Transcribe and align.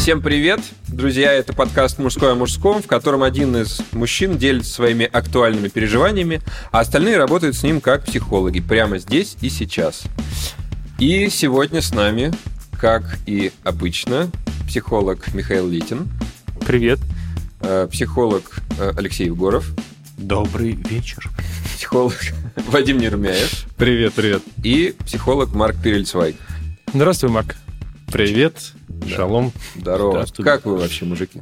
Всем 0.00 0.22
привет, 0.22 0.60
друзья! 0.88 1.30
Это 1.30 1.52
подкаст 1.52 1.98
«Мужское 1.98 2.32
о 2.32 2.34
мужском», 2.34 2.82
в 2.82 2.86
котором 2.86 3.22
один 3.22 3.54
из 3.54 3.82
мужчин 3.92 4.38
делится 4.38 4.72
своими 4.72 5.04
актуальными 5.04 5.68
переживаниями, 5.68 6.40
а 6.72 6.80
остальные 6.80 7.18
работают 7.18 7.54
с 7.54 7.62
ним 7.62 7.82
как 7.82 8.06
психологи 8.06 8.60
прямо 8.60 8.96
здесь 8.96 9.36
и 9.42 9.50
сейчас. 9.50 10.04
И 10.98 11.28
сегодня 11.28 11.82
с 11.82 11.92
нами, 11.92 12.32
как 12.80 13.18
и 13.26 13.52
обычно, 13.62 14.30
психолог 14.66 15.34
Михаил 15.34 15.68
Литин. 15.68 16.08
Привет. 16.66 16.98
Э, 17.60 17.86
психолог 17.92 18.60
э, 18.78 18.92
Алексей 18.96 19.26
Егоров. 19.26 19.70
Добрый 20.16 20.72
вечер. 20.72 21.28
Психолог 21.76 22.14
Вадим 22.68 22.96
Нермяев. 22.96 23.66
Привет, 23.76 24.14
привет. 24.14 24.42
И 24.64 24.94
психолог 25.04 25.52
Марк 25.52 25.76
Перельцвай. 25.76 26.36
Здравствуй, 26.94 27.28
Марк. 27.28 27.54
Привет. 28.10 28.72
Да. 29.00 29.08
Шалом. 29.08 29.52
Здорово. 29.76 30.26
Как 30.38 30.64
вы 30.64 30.76
вообще, 30.76 31.04
мужики? 31.04 31.40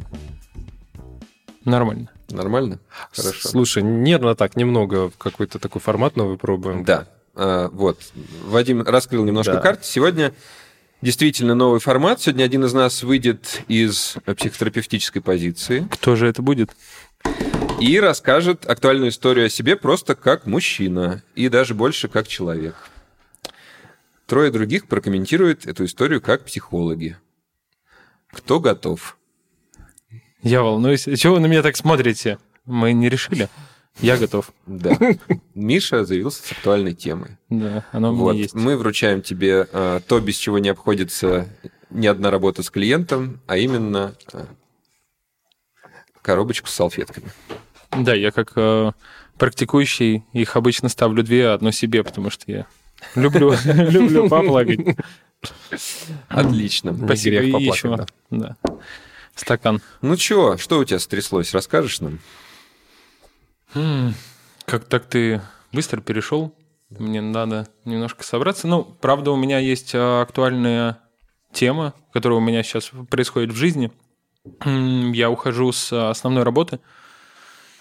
Нормально. 1.64 2.10
Нормально? 2.30 2.78
Хорошо. 3.12 3.48
Слушай, 3.48 3.82
нервно 3.82 4.34
так, 4.34 4.56
немного 4.56 5.10
какой-то 5.16 5.58
такой 5.58 5.80
формат 5.80 6.16
новый 6.16 6.36
пробуем. 6.36 6.84
Да. 6.84 7.06
А, 7.34 7.68
вот. 7.68 8.00
Вадим 8.44 8.82
раскрыл 8.82 9.24
немножко 9.24 9.54
да. 9.54 9.60
карт. 9.60 9.84
Сегодня 9.84 10.34
действительно 11.00 11.54
новый 11.54 11.80
формат. 11.80 12.20
Сегодня 12.20 12.44
один 12.44 12.64
из 12.64 12.72
нас 12.72 13.02
выйдет 13.02 13.62
из 13.68 14.16
психотерапевтической 14.24 15.22
позиции. 15.22 15.88
Кто 15.90 16.16
же 16.16 16.26
это 16.26 16.42
будет? 16.42 16.70
И 17.80 17.98
расскажет 18.00 18.68
актуальную 18.68 19.10
историю 19.10 19.46
о 19.46 19.50
себе 19.50 19.76
просто 19.76 20.14
как 20.14 20.46
мужчина. 20.46 21.22
И 21.34 21.48
даже 21.48 21.74
больше 21.74 22.08
как 22.08 22.28
человек. 22.28 22.74
Трое 24.26 24.50
других 24.50 24.88
прокомментируют 24.88 25.66
эту 25.66 25.84
историю 25.84 26.20
как 26.20 26.44
психологи. 26.44 27.16
Кто 28.30 28.60
готов? 28.60 29.16
Я 30.42 30.62
волнуюсь. 30.62 31.04
Чего 31.04 31.34
вы 31.34 31.40
на 31.40 31.46
меня 31.46 31.62
так 31.62 31.76
смотрите? 31.76 32.38
Мы 32.64 32.92
не 32.92 33.08
решили. 33.08 33.48
Я 34.00 34.16
готов. 34.16 34.52
Да. 34.66 34.96
Миша 35.54 36.04
заявился 36.04 36.46
с 36.46 36.52
актуальной 36.52 36.94
темой. 36.94 37.36
Да, 37.48 37.84
она 37.90 38.10
у 38.10 38.12
меня 38.12 38.22
вот. 38.22 38.36
есть. 38.36 38.54
Мы 38.54 38.76
вручаем 38.76 39.22
тебе 39.22 39.66
а, 39.72 40.00
то, 40.00 40.20
без 40.20 40.36
чего 40.36 40.58
не 40.58 40.68
обходится 40.68 41.48
ни 41.90 42.06
одна 42.06 42.30
работа 42.30 42.62
с 42.62 42.70
клиентом, 42.70 43.40
а 43.46 43.56
именно 43.56 44.14
а, 44.32 44.46
коробочку 46.22 46.68
с 46.68 46.74
салфетками. 46.74 47.26
Да, 47.90 48.14
я 48.14 48.30
как 48.30 48.52
а, 48.54 48.92
практикующий 49.36 50.24
их 50.32 50.54
обычно 50.56 50.88
ставлю 50.88 51.24
две, 51.24 51.48
одну 51.48 51.72
себе, 51.72 52.04
потому 52.04 52.30
что 52.30 52.44
я 52.46 52.66
люблю, 53.16 53.54
люблю 53.64 54.28
поплакать. 54.28 54.96
Отлично. 56.28 56.96
Спасибо. 56.96 57.42
И 57.42 57.50
еще, 57.64 58.06
да. 58.30 58.56
Стакан. 59.34 59.80
Ну 60.02 60.16
чего, 60.16 60.56
что 60.56 60.78
у 60.78 60.84
тебя 60.84 60.98
стряслось? 60.98 61.54
Расскажешь 61.54 62.00
нам? 62.00 62.18
Как 64.64 64.84
так 64.84 65.06
ты 65.06 65.40
быстро 65.72 66.00
перешел? 66.00 66.54
Мне 66.90 67.20
надо 67.20 67.68
немножко 67.84 68.24
собраться. 68.24 68.66
Ну, 68.66 68.82
правда, 68.82 69.30
у 69.30 69.36
меня 69.36 69.58
есть 69.58 69.92
а, 69.94 70.22
актуальная 70.22 70.98
тема, 71.52 71.92
которая 72.14 72.38
у 72.38 72.42
меня 72.42 72.62
сейчас 72.62 72.90
происходит 73.10 73.52
в 73.52 73.56
жизни. 73.56 73.92
Я 74.64 75.30
ухожу 75.30 75.70
с 75.72 75.92
основной 76.10 76.44
работы, 76.44 76.80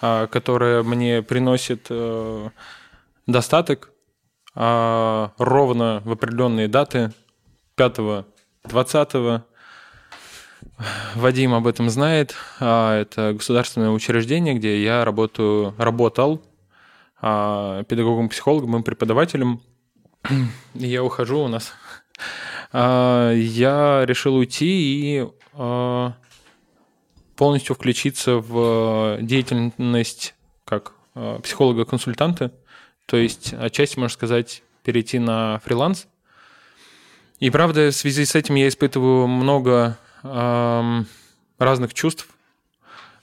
а, 0.02 0.28
которая 0.28 0.84
мне 0.84 1.22
приносит 1.22 1.88
э, 1.90 2.50
достаток 3.28 3.92
а, 4.56 5.32
ровно 5.38 6.02
в 6.04 6.12
определенные 6.12 6.68
даты 6.68 7.14
5 7.78 8.26
20 8.64 9.44
Вадим 11.16 11.54
об 11.54 11.68
этом 11.68 11.90
знает. 11.92 12.36
А, 12.60 13.00
это 13.00 13.34
государственное 13.34 13.92
учреждение, 13.92 14.56
где 14.56 14.84
я 14.84 15.06
работаю, 15.06 15.76
работал 15.78 16.42
а, 17.22 17.84
педагогом-психологом 17.84 18.78
и 18.78 18.84
преподавателем. 18.84 19.62
Я 20.74 21.04
ухожу 21.04 21.40
у 21.40 21.48
нас. 21.48 21.72
А, 22.74 23.32
я 23.32 24.04
решил 24.06 24.36
уйти 24.36 25.22
и 25.22 25.28
полностью 27.36 27.76
включиться 27.76 28.38
в 28.38 29.20
деятельность 29.22 30.34
как 30.66 30.94
психолога-консультанта. 31.14 32.52
То 33.06 33.18
есть 33.18 33.54
отчасти, 33.54 34.00
можно 34.00 34.14
сказать, 34.14 34.64
перейти 34.84 35.20
на 35.20 35.60
фриланс. 35.64 36.08
И 37.40 37.52
правда, 37.52 37.92
в 37.92 37.96
связи 37.96 38.26
с 38.26 38.34
этим 38.34 38.56
я 38.56 38.68
испытываю 38.68 39.28
много 39.28 39.98
э, 40.24 41.04
разных 41.60 41.94
чувств. 41.94 42.28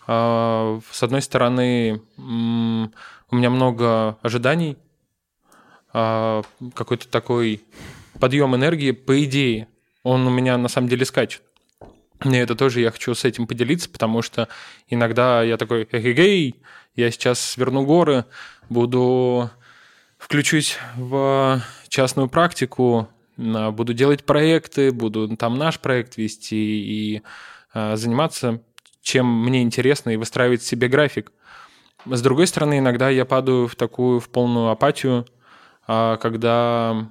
Э, 0.06 0.80
с 0.88 1.02
одной 1.02 1.20
стороны, 1.20 1.94
э, 1.94 2.00
у 2.16 3.36
меня 3.36 3.50
много 3.50 4.16
ожиданий, 4.22 4.76
э, 5.92 6.42
какой-то 6.74 7.08
такой 7.08 7.64
подъем 8.20 8.54
энергии, 8.54 8.92
по 8.92 9.24
идее, 9.24 9.66
он 10.04 10.26
у 10.28 10.30
меня 10.30 10.56
на 10.58 10.68
самом 10.68 10.88
деле 10.88 11.04
скачет. 11.04 11.42
И 12.24 12.36
это 12.36 12.54
тоже 12.54 12.80
я 12.80 12.92
хочу 12.92 13.14
с 13.14 13.24
этим 13.24 13.48
поделиться, 13.48 13.90
потому 13.90 14.22
что 14.22 14.48
иногда 14.88 15.42
я 15.42 15.56
такой, 15.56 15.88
эгегей, 15.90 16.62
я 16.94 17.10
сейчас 17.10 17.40
сверну 17.40 17.84
горы, 17.84 18.26
буду 18.68 19.50
включусь 20.18 20.78
в 20.96 21.60
частную 21.88 22.28
практику, 22.28 23.08
буду 23.36 23.94
делать 23.94 24.24
проекты, 24.24 24.92
буду 24.92 25.36
там 25.36 25.56
наш 25.58 25.80
проект 25.80 26.16
вести 26.16 26.56
и 27.16 27.22
а, 27.72 27.96
заниматься 27.96 28.60
чем 29.04 29.26
мне 29.26 29.62
интересно 29.62 30.10
и 30.10 30.16
выстраивать 30.16 30.62
себе 30.62 30.88
график. 30.88 31.30
С 32.06 32.22
другой 32.22 32.46
стороны, 32.46 32.78
иногда 32.78 33.10
я 33.10 33.24
падаю 33.24 33.68
в 33.68 33.76
такую 33.76 34.18
в 34.18 34.28
полную 34.30 34.70
апатию, 34.70 35.26
а, 35.86 36.16
когда 36.16 37.06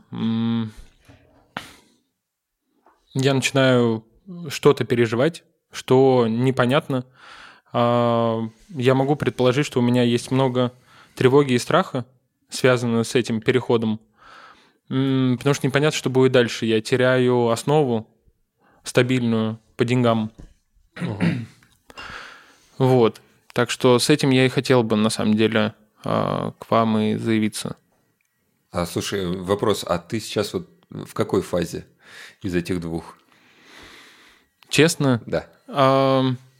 я 3.14 3.34
начинаю 3.34 4.06
что-то 4.50 4.86
переживать, 4.86 5.44
что 5.72 6.26
непонятно. 6.28 7.06
А, 7.72 8.42
я 8.70 8.96
могу 8.96 9.16
предположить, 9.16 9.68
что 9.68 9.80
у 9.80 9.84
меня 9.84 10.02
есть 10.02 10.32
много 10.32 10.74
тревоги 11.16 11.54
и 11.54 11.60
страха, 11.60 12.06
связанную 12.50 13.06
с 13.06 13.14
этим 13.14 13.40
переходом 13.40 14.00
Потому 14.88 15.54
что 15.54 15.66
непонятно, 15.68 15.98
что 15.98 16.10
будет 16.10 16.32
дальше. 16.32 16.66
Я 16.66 16.82
теряю 16.82 17.50
основу 17.50 18.08
стабильную 18.84 19.60
по 19.76 19.86
деньгам. 19.86 20.32
Вот. 22.78 23.22
Так 23.54 23.70
что 23.70 24.00
с 24.00 24.10
этим 24.10 24.32
я 24.32 24.46
и 24.46 24.50
хотел 24.50 24.84
бы, 24.84 24.96
на 24.96 25.10
самом 25.10 25.36
деле, 25.36 25.74
а, 26.04 26.54
к 26.60 26.70
вам 26.70 26.98
и 26.98 27.16
заявиться. 27.16 27.78
А 28.72 28.86
слушай, 28.86 29.26
вопрос, 29.38 29.86
а 29.88 30.00
ты 30.00 30.20
сейчас 30.20 30.54
вот 30.54 30.68
в 30.90 31.14
какой 31.14 31.42
фазе 31.42 31.86
из 32.42 32.56
этих 32.56 32.80
двух? 32.80 33.18
Честно? 34.70 35.22
Да. 35.28 35.48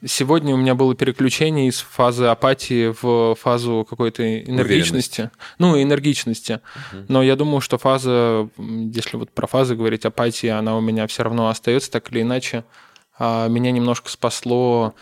Сегодня 0.06 0.54
у 0.54 0.58
меня 0.58 0.76
было 0.76 0.96
переключение 0.96 1.68
из 1.68 1.80
фазы 1.80 2.26
апатии 2.26 2.94
в 3.02 3.36
фазу 3.36 3.86
какой-то 3.90 4.42
энергичности. 4.42 5.32
Ну, 5.60 5.82
энергичности. 5.82 6.60
Угу. 6.92 7.06
Но 7.08 7.24
я 7.24 7.36
думаю, 7.36 7.62
что 7.62 7.78
фаза, 7.78 8.50
если 8.58 9.18
вот 9.18 9.32
про 9.32 9.48
фазы 9.48 9.76
говорить, 9.76 10.06
апатии, 10.06 10.48
она 10.48 10.76
у 10.76 10.82
меня 10.82 11.08
все 11.08 11.24
равно 11.24 11.48
остается 11.48 11.90
так 11.90 12.12
или 12.12 12.22
иначе. 12.22 12.66
А 13.18 13.48
меня 13.48 13.72
немножко 13.72 14.10
спасло 14.10 14.94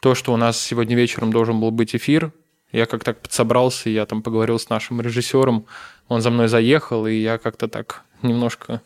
то, 0.00 0.14
что 0.14 0.32
у 0.32 0.36
нас 0.36 0.60
сегодня 0.60 0.96
вечером 0.96 1.30
должен 1.30 1.60
был 1.60 1.70
быть 1.70 1.94
эфир. 1.94 2.32
Я 2.72 2.86
как 2.86 3.04
так 3.04 3.20
подсобрался, 3.20 3.90
я 3.90 4.06
там 4.06 4.22
поговорил 4.22 4.58
с 4.58 4.68
нашим 4.68 5.00
режиссером, 5.00 5.66
он 6.08 6.20
за 6.20 6.30
мной 6.30 6.48
заехал, 6.48 7.06
и 7.06 7.14
я 7.14 7.38
как-то 7.38 7.66
так 7.66 8.02
немножко 8.22 8.82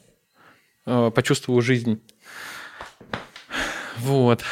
э, 0.87 1.11
почувствовал 1.15 1.61
жизнь. 1.61 2.01
Вот. 3.99 4.43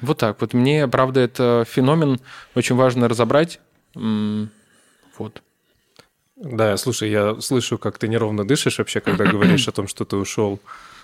Вот 0.00 0.18
так 0.18 0.40
вот. 0.40 0.54
Мне, 0.54 0.86
правда, 0.88 1.20
это 1.20 1.64
феномен 1.68 2.20
очень 2.54 2.76
важно 2.76 3.08
разобрать. 3.08 3.60
Вот. 3.94 5.42
Да, 6.36 6.76
слушай, 6.76 7.10
я 7.10 7.40
слышу, 7.40 7.78
как 7.78 7.98
ты 7.98 8.06
неровно 8.06 8.46
дышишь 8.46 8.78
вообще, 8.78 9.00
когда 9.00 9.26
говоришь 9.30 9.66
о 9.68 9.72
том, 9.72 9.88
что 9.88 10.04
ты 10.04 10.16
ушел. 10.16 10.60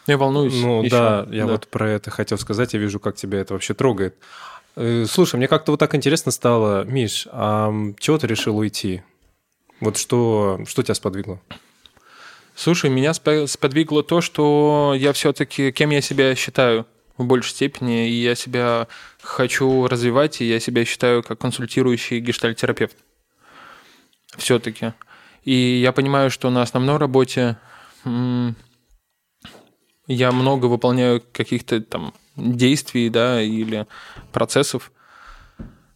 Я 0.07 0.17
волнуюсь. 0.19 0.55
Ну 0.55 0.83
еще. 0.83 0.91
да, 0.91 1.27
я 1.31 1.47
да. 1.47 1.53
вот 1.53 1.67
про 1.69 1.91
это 1.91 2.11
хотел 2.11 2.39
сказать. 2.39 2.75
Я 2.75 2.81
вижу, 2.81 3.01
как 3.01 3.17
тебя 3.17 3.41
это 3.41 3.55
вообще 3.55 3.75
трогает. 3.75 4.15
Э, 4.77 5.07
слушай, 5.09 5.37
мне 5.37 5.49
как-то 5.49 5.73
вот 5.73 5.81
так 5.81 5.95
интересно 5.95 6.31
стало, 6.31 6.85
Миш, 6.85 7.27
а 7.31 7.73
чего 7.99 8.19
ты 8.19 8.27
решил 8.27 8.57
уйти? 8.59 9.03
Вот 9.81 9.97
что, 9.97 10.61
что 10.67 10.83
тебя 10.83 10.95
сподвигло? 10.95 11.41
Слушай, 12.55 12.91
меня 12.91 13.13
сподвигло 13.15 14.05
то, 14.05 14.21
что 14.21 14.95
я 14.97 15.13
все-таки, 15.13 15.73
кем 15.73 15.91
я 15.91 16.01
себя 16.01 16.35
считаю 16.37 16.87
в 17.17 17.25
большей 17.25 17.51
степени, 17.51 18.09
и 18.09 18.23
я 18.23 18.35
себя 18.35 18.89
хочу 19.23 19.87
развивать, 19.87 20.41
и 20.41 20.49
я 20.49 20.61
себя 20.61 20.85
считаю 20.85 21.23
как 21.23 21.39
консультирующий 21.39 22.21
гештальтерапевт. 22.21 22.97
Все-таки. 24.37 24.93
И 25.45 25.53
я 25.53 25.93
понимаю, 25.93 26.31
что 26.31 26.51
на 26.51 26.63
основной 26.63 26.97
работе 26.97 27.57
я 30.07 30.33
много 30.33 30.67
выполняю 30.67 31.23
каких-то 31.33 31.81
там 31.81 32.15
действий, 32.37 33.09
да, 33.09 33.41
или 33.41 33.87
процессов, 34.33 34.93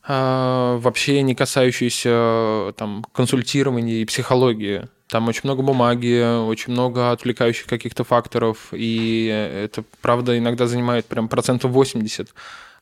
а, 0.03 0.79
вообще 0.79 1.21
не 1.23 1.35
касающиеся 1.35 2.73
там 2.77 3.05
консультирования 3.13 3.97
и 3.97 4.05
психологии. 4.05 4.89
Там 5.09 5.27
очень 5.29 5.43
много 5.45 5.63
бумаги, 5.63 6.41
очень 6.45 6.73
много 6.73 7.13
отвлекающих 7.13 7.67
каких-то 7.67 8.05
факторов, 8.05 8.69
и 8.73 9.27
это, 9.27 9.83
правда, 10.03 10.37
иногда 10.37 10.67
занимает 10.67 11.07
прям 11.07 11.29
процентов 11.29 11.71
80. 11.71 12.29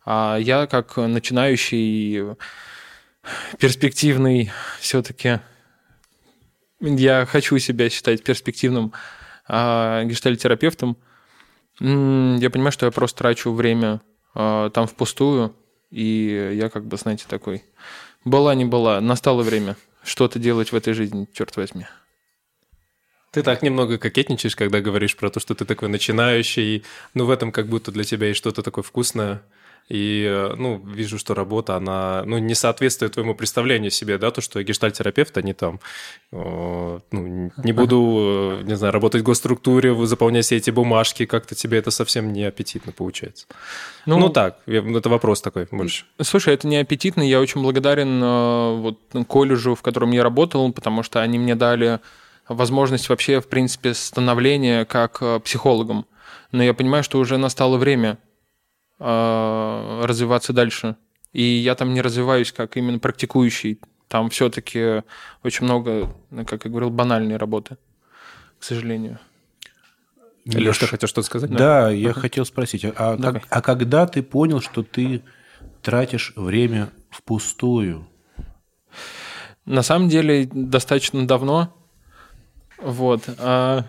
А 0.05 0.37
я, 0.37 0.67
как 0.67 0.97
начинающий, 0.97 2.37
перспективный 3.59 4.51
все-таки, 4.81 5.41
я 6.81 7.27
хочу 7.27 7.59
себя 7.59 7.89
считать 7.91 8.23
перспективным 8.23 8.93
а, 9.49 10.05
гештальтерапевтом, 10.05 10.97
я 11.79 12.51
понимаю, 12.51 12.73
что 12.73 12.87
я 12.87 12.93
просто 12.93 13.19
трачу 13.19 13.53
время 13.53 14.01
а, 14.35 14.71
там 14.71 14.87
впустую, 14.87 15.55
и 15.91 16.53
я 16.55 16.71
как 16.71 16.87
бы, 16.87 16.97
знаете, 16.97 17.25
такой, 17.29 17.63
была 18.25 18.55
не 18.55 18.65
была, 18.65 19.01
настало 19.01 19.43
время 19.43 19.77
что-то 20.03 20.39
делать 20.39 20.73
в 20.73 20.77
этой 20.77 20.93
жизни, 20.93 21.29
черт 21.33 21.57
возьми. 21.57 21.87
Ты 23.37 23.43
так 23.43 23.61
немного 23.61 23.99
кокетничаешь, 23.99 24.57
когда 24.57 24.81
говоришь 24.81 25.15
про 25.15 25.29
то, 25.29 25.41
что 25.41 25.55
ты 25.55 25.67
такой 25.67 25.91
начинающий, 25.91 26.85
ну 27.13 27.27
в 27.27 27.31
этом 27.31 27.53
как 27.53 27.69
будто 27.69 27.93
для 27.93 28.03
тебя 28.03 28.29
есть 28.29 28.39
что-то 28.39 28.63
такое 28.63 28.83
вкусное. 28.83 29.43
И, 29.91 30.27
э, 30.27 30.55
ну, 30.57 30.83
вижу, 30.87 31.19
что 31.19 31.35
работа, 31.35 31.77
она, 31.77 32.23
ну, 32.25 32.39
не 32.39 32.55
соответствует 32.55 33.13
твоему 33.13 33.35
представлению 33.35 33.91
себе, 33.91 34.17
да, 34.17 34.31
то, 34.31 34.41
что 34.41 34.63
гештальтерапевт, 34.63 35.37
а 35.37 35.43
не 35.43 35.53
там, 35.53 35.81
ну, 36.33 37.03
не 37.13 37.73
буду, 37.73 38.61
э, 38.61 38.63
не 38.65 38.75
знаю, 38.75 38.95
работать 38.95 39.21
в 39.21 39.25
госструктуре, 39.25 39.95
заполнять 40.07 40.47
все 40.47 40.57
эти 40.57 40.71
бумажки, 40.71 41.27
как-то 41.27 41.55
тебе 41.55 41.77
это 41.77 41.91
совсем 41.91 42.33
не 42.33 42.45
аппетитно 42.45 42.93
получается. 42.93 43.47
Ну, 44.07 44.19
ну 44.19 44.31
так, 44.31 44.61
это 44.67 45.11
вопрос 45.11 45.43
такой 45.43 45.69
больше. 45.71 46.07
Слушай, 46.23 46.55
это 46.55 46.67
не 46.67 46.79
аппетитно, 46.79 47.21
я 47.21 47.39
очень 47.39 47.61
благодарен 47.61 48.19
э, 48.25 48.77
вот 48.77 48.99
колледжу, 49.29 49.75
в 49.75 49.83
котором 49.83 50.13
я 50.13 50.23
работал, 50.23 50.73
потому 50.73 51.03
что 51.03 51.21
они 51.21 51.39
мне 51.39 51.55
дали 51.55 52.01
возможность 52.49 53.09
вообще, 53.09 53.41
в 53.41 53.49
принципе, 53.49 53.95
становления 53.95 54.85
как 54.85 55.23
психологом. 55.43 56.07
Но 56.53 56.63
я 56.63 56.75
понимаю, 56.75 57.03
что 57.03 57.19
уже 57.19 57.39
настало 57.39 57.77
время 57.77 58.19
э, 58.99 60.01
развиваться 60.05 60.53
дальше. 60.53 60.97
И 61.33 61.43
я 61.43 61.75
там 61.75 61.93
не 61.93 62.01
развиваюсь 62.01 62.53
как 62.53 62.77
именно 62.77 62.99
практикующий. 62.99 63.81
Там 64.09 64.31
все-таки 64.31 65.03
очень 65.43 65.65
много, 65.65 66.15
ну, 66.31 66.45
как 66.45 66.65
я 66.65 66.71
говорил, 66.71 66.91
банальной 66.91 67.37
работы, 67.37 67.77
к 68.59 68.65
сожалению. 68.65 69.19
Леш, 70.47 70.79
ты 70.79 70.87
хотел 70.87 71.09
что-то 71.09 71.27
сказать? 71.27 71.51
Да, 71.51 71.57
да 71.57 71.91
я 71.91 72.11
uh-huh. 72.11 72.21
хотел 72.21 72.45
спросить, 72.45 72.85
а, 72.85 73.17
как, 73.17 73.43
а 73.51 73.61
когда 73.61 74.07
ты 74.07 74.23
понял, 74.23 74.61
что 74.61 74.85
ты 74.85 75.25
тратишь 75.83 76.33
время 76.37 76.91
впустую? 77.11 78.09
На 79.65 79.83
самом 79.83 80.09
деле, 80.09 80.49
достаточно 80.51 81.27
давно. 81.27 81.75
Вот. 82.79 83.23
А... 83.39 83.85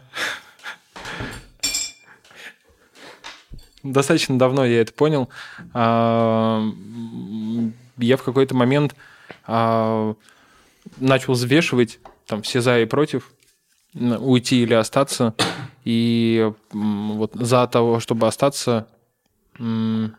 достаточно 3.94 4.38
давно 4.38 4.66
я 4.66 4.82
это 4.82 4.94
понял. 4.94 5.30
А, 5.74 6.64
я 7.98 8.18
в 8.18 8.24
какой-то 8.24 8.56
момент 8.56 8.96
а, 9.46 10.16
начал 10.98 11.34
взвешивать 11.34 12.00
там 12.26 12.42
все 12.42 12.62
за 12.62 12.80
и 12.80 12.86
против, 12.86 13.32
уйти 13.94 14.64
или 14.64 14.74
остаться. 14.74 15.34
И 15.84 16.52
вот 16.72 17.32
за 17.36 17.66
того, 17.68 18.00
чтобы 18.00 18.28
остаться, 18.28 18.88
ну, 19.58 20.12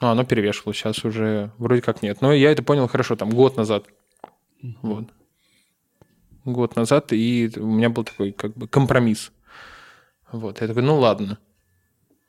оно 0.00 0.24
перевешивало. 0.24 0.74
Сейчас 0.74 1.04
уже 1.04 1.50
вроде 1.58 1.82
как 1.82 2.02
нет. 2.02 2.20
Но 2.22 2.32
я 2.32 2.50
это 2.50 2.62
понял 2.62 2.88
хорошо, 2.88 3.14
там, 3.16 3.30
год 3.30 3.56
назад. 3.56 3.86
Вот. 4.80 5.10
Год 6.44 6.76
назад, 6.76 7.12
и 7.12 7.50
у 7.56 7.66
меня 7.66 7.88
был 7.90 8.04
такой 8.04 8.32
как 8.32 8.54
бы 8.54 8.68
компромисс. 8.68 9.32
Вот. 10.30 10.60
Я 10.60 10.68
такой, 10.68 10.82
ну 10.82 10.98
ладно 10.98 11.38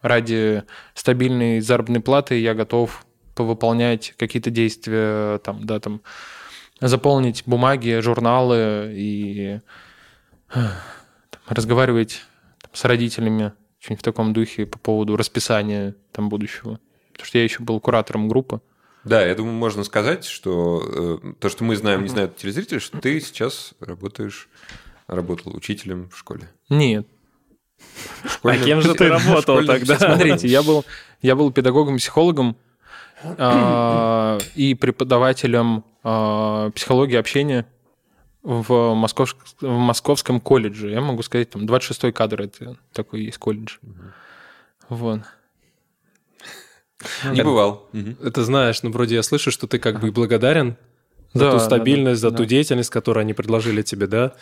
ради 0.05 0.63
стабильной 0.93 1.59
заработной 1.61 1.99
платы 1.99 2.39
я 2.39 2.53
готов 2.53 3.05
повыполнять 3.33 4.13
какие-то 4.17 4.49
действия, 4.49 5.39
там, 5.39 5.65
да, 5.65 5.79
там, 5.79 6.01
заполнить 6.79 7.43
бумаги, 7.45 7.99
журналы 7.99 8.91
и 8.93 9.59
там, 10.53 10.71
разговаривать 11.47 12.21
там, 12.61 12.71
с 12.73 12.85
родителями 12.85 13.53
в 13.81 14.01
таком 14.01 14.33
духе 14.33 14.65
по 14.65 14.79
поводу 14.79 15.15
расписания 15.15 15.95
там 16.11 16.29
будущего. 16.29 16.79
Потому 17.11 17.25
что 17.25 17.37
я 17.37 17.43
еще 17.43 17.61
был 17.61 17.79
куратором 17.79 18.27
группы. 18.27 18.61
Да, 19.05 19.25
я 19.25 19.35
думаю, 19.35 19.53
можно 19.53 19.83
сказать, 19.83 20.25
что 20.25 21.19
э, 21.23 21.33
то, 21.39 21.49
что 21.49 21.63
мы 21.63 21.75
знаем, 21.75 22.03
не 22.03 22.09
знают 22.09 22.35
телезрители, 22.37 22.79
что 22.79 22.99
ты 22.99 23.19
сейчас 23.21 23.73
работаешь, 23.79 24.49
работал 25.07 25.55
учителем 25.55 26.09
в 26.09 26.17
школе. 26.17 26.49
Нет, 26.69 27.07
а 28.43 28.57
кем 28.57 28.81
же 28.81 28.93
ты 28.93 29.09
работал 29.09 29.65
тогда? 29.65 29.97
Смотрите, 29.97 30.47
я 30.47 30.63
был, 30.63 30.85
я 31.21 31.35
был 31.35 31.51
педагогом-психологом 31.51 32.55
э, 33.23 34.39
и 34.55 34.75
преподавателем 34.75 35.83
э, 36.03 36.71
психологии 36.73 37.17
общения 37.17 37.65
в, 38.43 38.93
Московск, 38.93 39.37
в 39.61 39.77
Московском 39.77 40.39
колледже. 40.39 40.89
Я 40.89 41.01
могу 41.01 41.23
сказать, 41.23 41.49
там 41.49 41.65
26-й 41.65 42.11
кадр 42.11 42.43
это 42.43 42.77
такой 42.93 43.23
есть 43.23 43.37
колледж. 43.37 43.77
Вот. 44.89 45.21
Не 47.31 47.43
бывал. 47.43 47.87
Это 48.23 48.43
знаешь, 48.43 48.83
ну 48.83 48.91
вроде 48.91 49.15
я 49.15 49.23
слышу, 49.23 49.51
что 49.51 49.67
ты 49.67 49.79
как 49.79 49.99
бы 49.99 50.11
благодарен 50.11 50.77
за 51.33 51.51
ту 51.51 51.59
стабильность, 51.59 52.21
за 52.21 52.31
ту 52.31 52.45
деятельность, 52.45 52.89
которую 52.89 53.21
они 53.21 53.33
предложили 53.33 53.81
тебе, 53.81 54.07
да? 54.07 54.33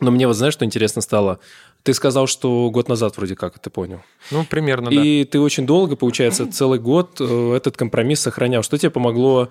Но 0.00 0.10
мне 0.10 0.26
вот 0.26 0.34
знаешь, 0.34 0.54
что 0.54 0.64
интересно 0.64 1.02
стало? 1.02 1.38
Ты 1.84 1.94
сказал, 1.94 2.26
что 2.26 2.70
год 2.70 2.88
назад 2.88 3.16
вроде 3.16 3.36
как, 3.36 3.58
ты 3.58 3.70
понял. 3.70 4.02
Ну, 4.30 4.44
примерно, 4.44 4.90
да. 4.90 4.96
И 4.96 5.24
ты 5.24 5.38
очень 5.38 5.66
долго, 5.66 5.96
получается, 5.96 6.50
целый 6.50 6.78
год 6.78 7.18
э, 7.20 7.54
этот 7.54 7.76
компромисс 7.76 8.20
сохранял. 8.20 8.62
Что 8.62 8.78
тебе 8.78 8.90
помогло, 8.90 9.50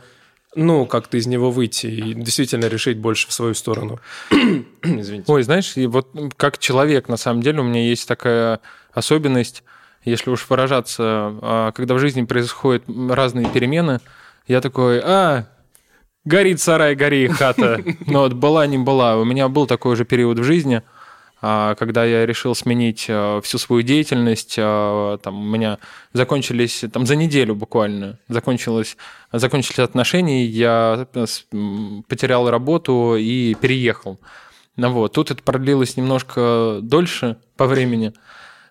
ну, 0.55 0.88
как-то 0.88 1.17
из 1.17 1.27
него 1.27 1.51
выйти 1.51 1.85
и 1.85 2.13
действительно 2.15 2.65
решить 2.65 2.97
больше 2.97 3.27
в 3.27 3.33
свою 3.33 3.53
сторону? 3.53 4.00
Извините. 4.81 5.25
Ой, 5.27 5.43
знаешь, 5.43 5.77
и 5.77 5.86
вот 5.86 6.10
как 6.36 6.57
человек, 6.57 7.07
на 7.07 7.17
самом 7.17 7.43
деле, 7.43 7.62
у 7.62 7.63
меня 7.63 7.88
есть 7.88 8.07
такая 8.07 8.60
особенность, 8.93 9.63
если 10.05 10.29
уж 10.29 10.50
выражаться, 10.50 11.03
а, 11.03 11.72
когда 11.72 11.93
в 11.95 12.00
жизни 12.00 12.24
происходят 12.24 12.83
разные 12.88 13.48
перемены, 13.48 14.00
я 14.48 14.62
такой, 14.62 15.00
а, 15.03 15.48
Горит 16.25 16.62
сарай, 16.62 16.95
гори 16.95 17.27
хата. 17.27 17.83
Но 18.07 18.22
вот 18.22 18.33
была 18.33 18.65
не 18.65 18.77
была. 18.77 19.17
У 19.17 19.25
меня 19.25 19.50
был 19.50 19.67
такой 19.67 19.98
же 19.98 20.05
период 20.05 20.39
в 20.39 20.43
жизни, 20.43 20.81
а, 21.41 21.75
когда 21.75 22.05
я 22.05 22.25
решил 22.25 22.55
сменить 22.55 23.07
а, 23.10 23.41
всю 23.41 23.57
свою 23.57 23.81
деятельность. 23.81 24.55
Там 24.55 25.19
у 25.25 25.43
меня 25.43 25.79
закончились, 26.13 26.86
там 26.93 27.05
за 27.05 27.17
неделю 27.17 27.55
буквально, 27.55 28.19
закончилось, 28.29 28.95
закончились 29.33 29.79
отношения, 29.79 30.45
я 30.45 31.07
потерял 32.07 32.50
работу 32.50 33.15
и 33.17 33.55
переехал. 33.55 34.17
Ну 34.77 34.91
вот, 34.91 35.13
тут 35.13 35.29
это 35.29 35.43
продлилось 35.43 35.98
немножко 35.98 36.79
дольше 36.81 37.36
по 37.57 37.67
времени 37.67 38.13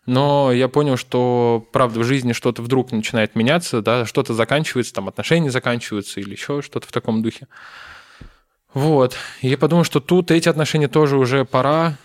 но 0.06 0.52
я 0.52 0.68
понял, 0.68 0.96
что, 0.96 1.66
правда, 1.72 2.00
в 2.00 2.04
жизни 2.04 2.32
что-то 2.32 2.62
вдруг 2.62 2.90
начинает 2.90 3.36
меняться, 3.36 3.82
да, 3.82 4.04
что-то 4.04 4.34
заканчивается, 4.34 4.92
там 4.94 5.08
отношения 5.08 5.50
заканчиваются 5.50 6.20
или 6.20 6.32
еще 6.32 6.62
что-то 6.62 6.88
в 6.88 6.92
таком 6.92 7.22
духе. 7.22 7.46
Вот. 8.74 9.16
И 9.42 9.48
я 9.48 9.58
подумал, 9.58 9.84
что 9.84 10.00
тут 10.00 10.30
эти 10.30 10.48
отношения 10.48 10.88
тоже 10.88 11.16
уже 11.16 11.44
пора, 11.44 11.98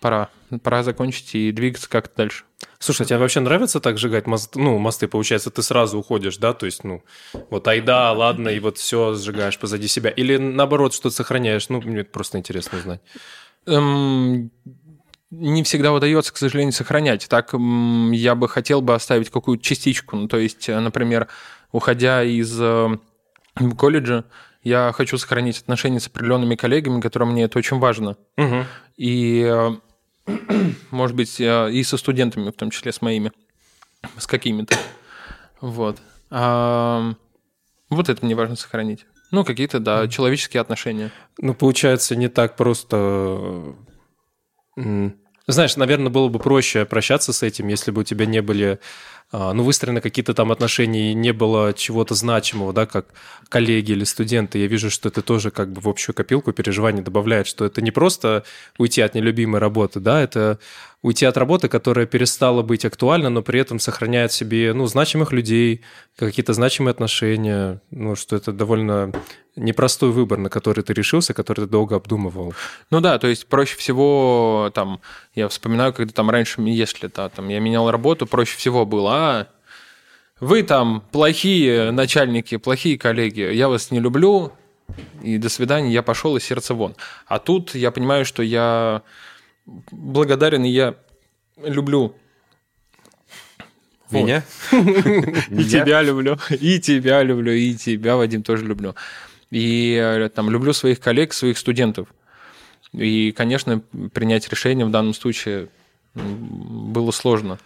пора, 0.00 0.28
пора 0.62 0.82
закончить 0.82 1.34
и 1.34 1.52
двигаться 1.52 1.88
как-то 1.88 2.16
дальше. 2.16 2.44
Слушай, 2.78 3.02
а 3.02 3.04
тебе 3.06 3.18
вообще 3.18 3.40
нравится 3.40 3.80
так 3.80 3.98
сжигать 3.98 4.26
мост, 4.26 4.56
ну, 4.56 4.78
мосты? 4.78 5.08
Получается, 5.08 5.50
ты 5.50 5.62
сразу 5.62 5.98
уходишь, 5.98 6.36
да? 6.36 6.52
То 6.52 6.66
есть, 6.66 6.84
ну, 6.84 7.02
вот 7.48 7.68
айда, 7.68 8.12
ладно, 8.12 8.48
и 8.48 8.60
вот 8.60 8.76
все 8.76 9.14
сжигаешь 9.14 9.58
позади 9.58 9.86
себя. 9.86 10.10
Или 10.10 10.36
наоборот, 10.36 10.92
что-то 10.92 11.14
сохраняешь? 11.14 11.68
Ну, 11.68 11.80
мне 11.80 12.04
просто 12.04 12.38
интересно 12.38 12.78
узнать. 12.78 13.00
Эм, 13.66 14.50
не 15.30 15.62
всегда 15.62 15.92
удается, 15.92 16.32
к 16.32 16.36
сожалению, 16.36 16.72
сохранять. 16.72 17.28
Так 17.28 17.52
я 17.52 18.34
бы 18.34 18.48
хотел 18.48 18.80
бы 18.80 18.94
оставить 18.94 19.30
какую-то 19.30 19.62
частичку. 19.62 20.16
Ну, 20.16 20.28
то 20.28 20.38
есть, 20.38 20.68
э, 20.68 20.78
например, 20.78 21.28
уходя 21.72 22.24
из 22.24 22.56
э, 22.60 22.98
колледжа, 23.78 24.24
я 24.62 24.92
хочу 24.94 25.16
сохранить 25.18 25.58
отношения 25.58 26.00
с 26.00 26.08
определенными 26.08 26.56
коллегами, 26.56 27.00
которым 27.00 27.32
мне 27.32 27.44
это 27.44 27.58
очень 27.58 27.78
важно. 27.78 28.16
Угу. 28.36 28.64
И, 28.96 29.42
э, 29.48 29.70
может 30.90 31.16
быть, 31.16 31.36
и 31.38 31.82
со 31.84 31.96
студентами, 31.96 32.50
в 32.50 32.54
том 32.54 32.70
числе 32.70 32.92
с 32.92 33.00
моими, 33.00 33.32
с 34.18 34.26
какими-то. 34.26 34.76
Вот. 35.60 35.98
А, 36.30 37.12
вот 37.88 38.08
это 38.08 38.24
мне 38.24 38.34
важно 38.34 38.56
сохранить. 38.56 39.06
Ну, 39.30 39.44
какие-то, 39.44 39.78
да, 39.78 40.08
человеческие 40.08 40.60
отношения. 40.60 41.12
Ну, 41.38 41.54
получается, 41.54 42.16
не 42.16 42.28
так 42.28 42.56
просто 42.56 43.74
Знаешь, 45.46 45.76
наверное, 45.76 46.10
было 46.10 46.28
бы 46.28 46.38
проще 46.38 46.84
прощаться 46.84 47.32
с 47.32 47.42
этим, 47.42 47.68
если 47.68 47.90
бы 47.90 48.02
у 48.02 48.04
тебя 48.04 48.26
не 48.26 48.40
были 48.40 48.78
ну, 49.32 49.62
выстроены 49.62 50.00
какие-то 50.00 50.34
там 50.34 50.50
отношения, 50.50 51.12
и 51.12 51.14
не 51.14 51.32
было 51.32 51.72
чего-то 51.72 52.14
значимого, 52.14 52.72
да, 52.72 52.86
как 52.86 53.06
коллеги 53.48 53.92
или 53.92 54.04
студенты, 54.04 54.58
я 54.58 54.66
вижу, 54.66 54.90
что 54.90 55.08
это 55.08 55.22
тоже 55.22 55.50
как 55.50 55.72
бы 55.72 55.80
в 55.80 55.88
общую 55.88 56.14
копилку 56.14 56.52
переживаний 56.52 57.02
добавляет, 57.02 57.46
что 57.46 57.64
это 57.64 57.82
не 57.82 57.90
просто 57.90 58.44
уйти 58.78 59.00
от 59.02 59.14
нелюбимой 59.14 59.60
работы, 59.60 60.00
да, 60.00 60.20
это 60.20 60.58
уйти 61.02 61.24
от 61.24 61.36
работы, 61.36 61.68
которая 61.68 62.06
перестала 62.06 62.62
быть 62.62 62.84
актуальна, 62.84 63.30
но 63.30 63.42
при 63.42 63.60
этом 63.60 63.78
сохраняет 63.78 64.32
себе, 64.32 64.72
ну, 64.74 64.86
значимых 64.86 65.32
людей, 65.32 65.82
какие-то 66.16 66.52
значимые 66.52 66.90
отношения, 66.90 67.80
ну, 67.90 68.16
что 68.16 68.36
это 68.36 68.52
довольно 68.52 69.12
непростой 69.56 70.10
выбор, 70.10 70.38
на 70.38 70.48
который 70.48 70.84
ты 70.84 70.92
решился, 70.92 71.34
который 71.34 71.64
ты 71.64 71.70
долго 71.70 71.96
обдумывал. 71.96 72.54
Ну 72.90 73.00
да, 73.00 73.18
то 73.18 73.26
есть 73.26 73.46
проще 73.46 73.76
всего, 73.76 74.70
там, 74.74 75.00
я 75.34 75.48
вспоминаю, 75.48 75.92
когда 75.92 76.12
там 76.12 76.30
раньше, 76.30 76.60
если 76.62 77.10
да, 77.14 77.28
там, 77.28 77.48
я 77.48 77.60
менял 77.60 77.90
работу, 77.90 78.26
проще 78.26 78.56
всего 78.56 78.86
было, 78.86 79.19
а, 79.20 79.46
вы 80.40 80.62
там 80.62 81.02
плохие 81.12 81.90
начальники, 81.90 82.56
плохие 82.56 82.98
коллеги, 82.98 83.40
я 83.52 83.68
вас 83.68 83.90
не 83.90 84.00
люблю, 84.00 84.52
и 85.22 85.38
до 85.38 85.48
свидания, 85.48 85.92
я 85.92 86.02
пошел, 86.02 86.36
и 86.36 86.40
сердце 86.40 86.74
вон. 86.74 86.96
А 87.26 87.38
тут 87.38 87.74
я 87.74 87.90
понимаю, 87.90 88.24
что 88.24 88.42
я 88.42 89.02
благодарен, 89.90 90.64
и 90.64 90.70
я 90.70 90.94
люблю 91.62 92.14
меня? 94.10 94.42
И 94.72 95.64
тебя 95.64 96.02
люблю, 96.02 96.36
и 96.50 96.80
тебя 96.80 97.22
люблю, 97.22 97.52
и 97.52 97.74
тебя, 97.74 98.16
Вадим, 98.16 98.42
тоже 98.42 98.64
люблю. 98.66 98.96
И 99.52 99.94
э, 100.00 100.28
там 100.30 100.50
люблю 100.50 100.72
своих 100.72 100.98
коллег, 100.98 101.32
своих 101.32 101.58
студентов. 101.58 102.08
И, 102.92 103.32
конечно, 103.32 103.82
принять 104.12 104.48
решение 104.48 104.84
в 104.84 104.90
данном 104.90 105.14
случае 105.14 105.68
было 106.14 107.12
сложно. 107.12 107.58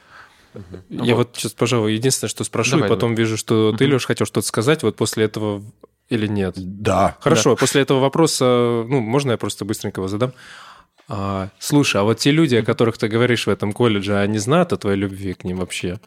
Я 0.88 1.14
вот. 1.14 1.28
вот 1.28 1.36
сейчас, 1.36 1.52
пожалуй, 1.52 1.94
единственное, 1.94 2.28
что 2.28 2.44
спрошу, 2.44 2.72
давай, 2.72 2.86
и 2.86 2.88
потом 2.88 3.10
давай. 3.10 3.24
вижу, 3.24 3.36
что 3.36 3.72
ты, 3.72 3.86
Леш, 3.86 4.06
хотел 4.06 4.26
что-то 4.26 4.46
сказать 4.46 4.82
вот 4.82 4.96
после 4.96 5.24
этого 5.24 5.62
или 6.08 6.26
нет? 6.26 6.54
Да. 6.56 7.16
Хорошо, 7.20 7.50
да. 7.50 7.56
после 7.56 7.82
этого 7.82 8.00
вопроса, 8.00 8.84
ну, 8.88 9.00
можно 9.00 9.32
я 9.32 9.36
просто 9.36 9.64
быстренько 9.64 10.00
его 10.00 10.08
задам? 10.08 10.32
А, 11.06 11.50
слушай, 11.58 12.00
а 12.00 12.04
вот 12.04 12.18
те 12.18 12.30
люди, 12.30 12.54
о 12.54 12.62
которых 12.62 12.96
ты 12.96 13.08
говоришь 13.08 13.46
в 13.46 13.50
этом 13.50 13.72
колледже, 13.72 14.16
они 14.16 14.38
знают 14.38 14.72
о 14.72 14.78
твоей 14.78 14.96
любви 14.96 15.34
к 15.34 15.44
ним 15.44 15.58
вообще? 15.58 16.00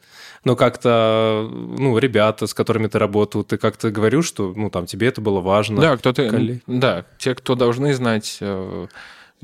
Ну, 0.44 0.56
как-то, 0.56 1.48
ну, 1.51 1.98
ребята, 2.00 2.48
с 2.48 2.54
которыми 2.54 2.88
ты 2.88 2.98
работал, 2.98 3.44
ты 3.44 3.58
как-то 3.58 3.92
говорил, 3.92 4.24
что, 4.24 4.54
ну, 4.56 4.72
там, 4.72 4.88
тебе 4.88 5.08
это 5.08 5.22
было 5.22 5.39
важно? 5.39 5.82
Да, 5.82 5.98
кто-то, 5.98 6.27
коллег... 6.30 6.63
да, 6.66 7.06
те, 7.20 7.36
кто 7.36 7.54
должны 7.54 7.94
знать, 7.94 8.38
э, 8.42 8.88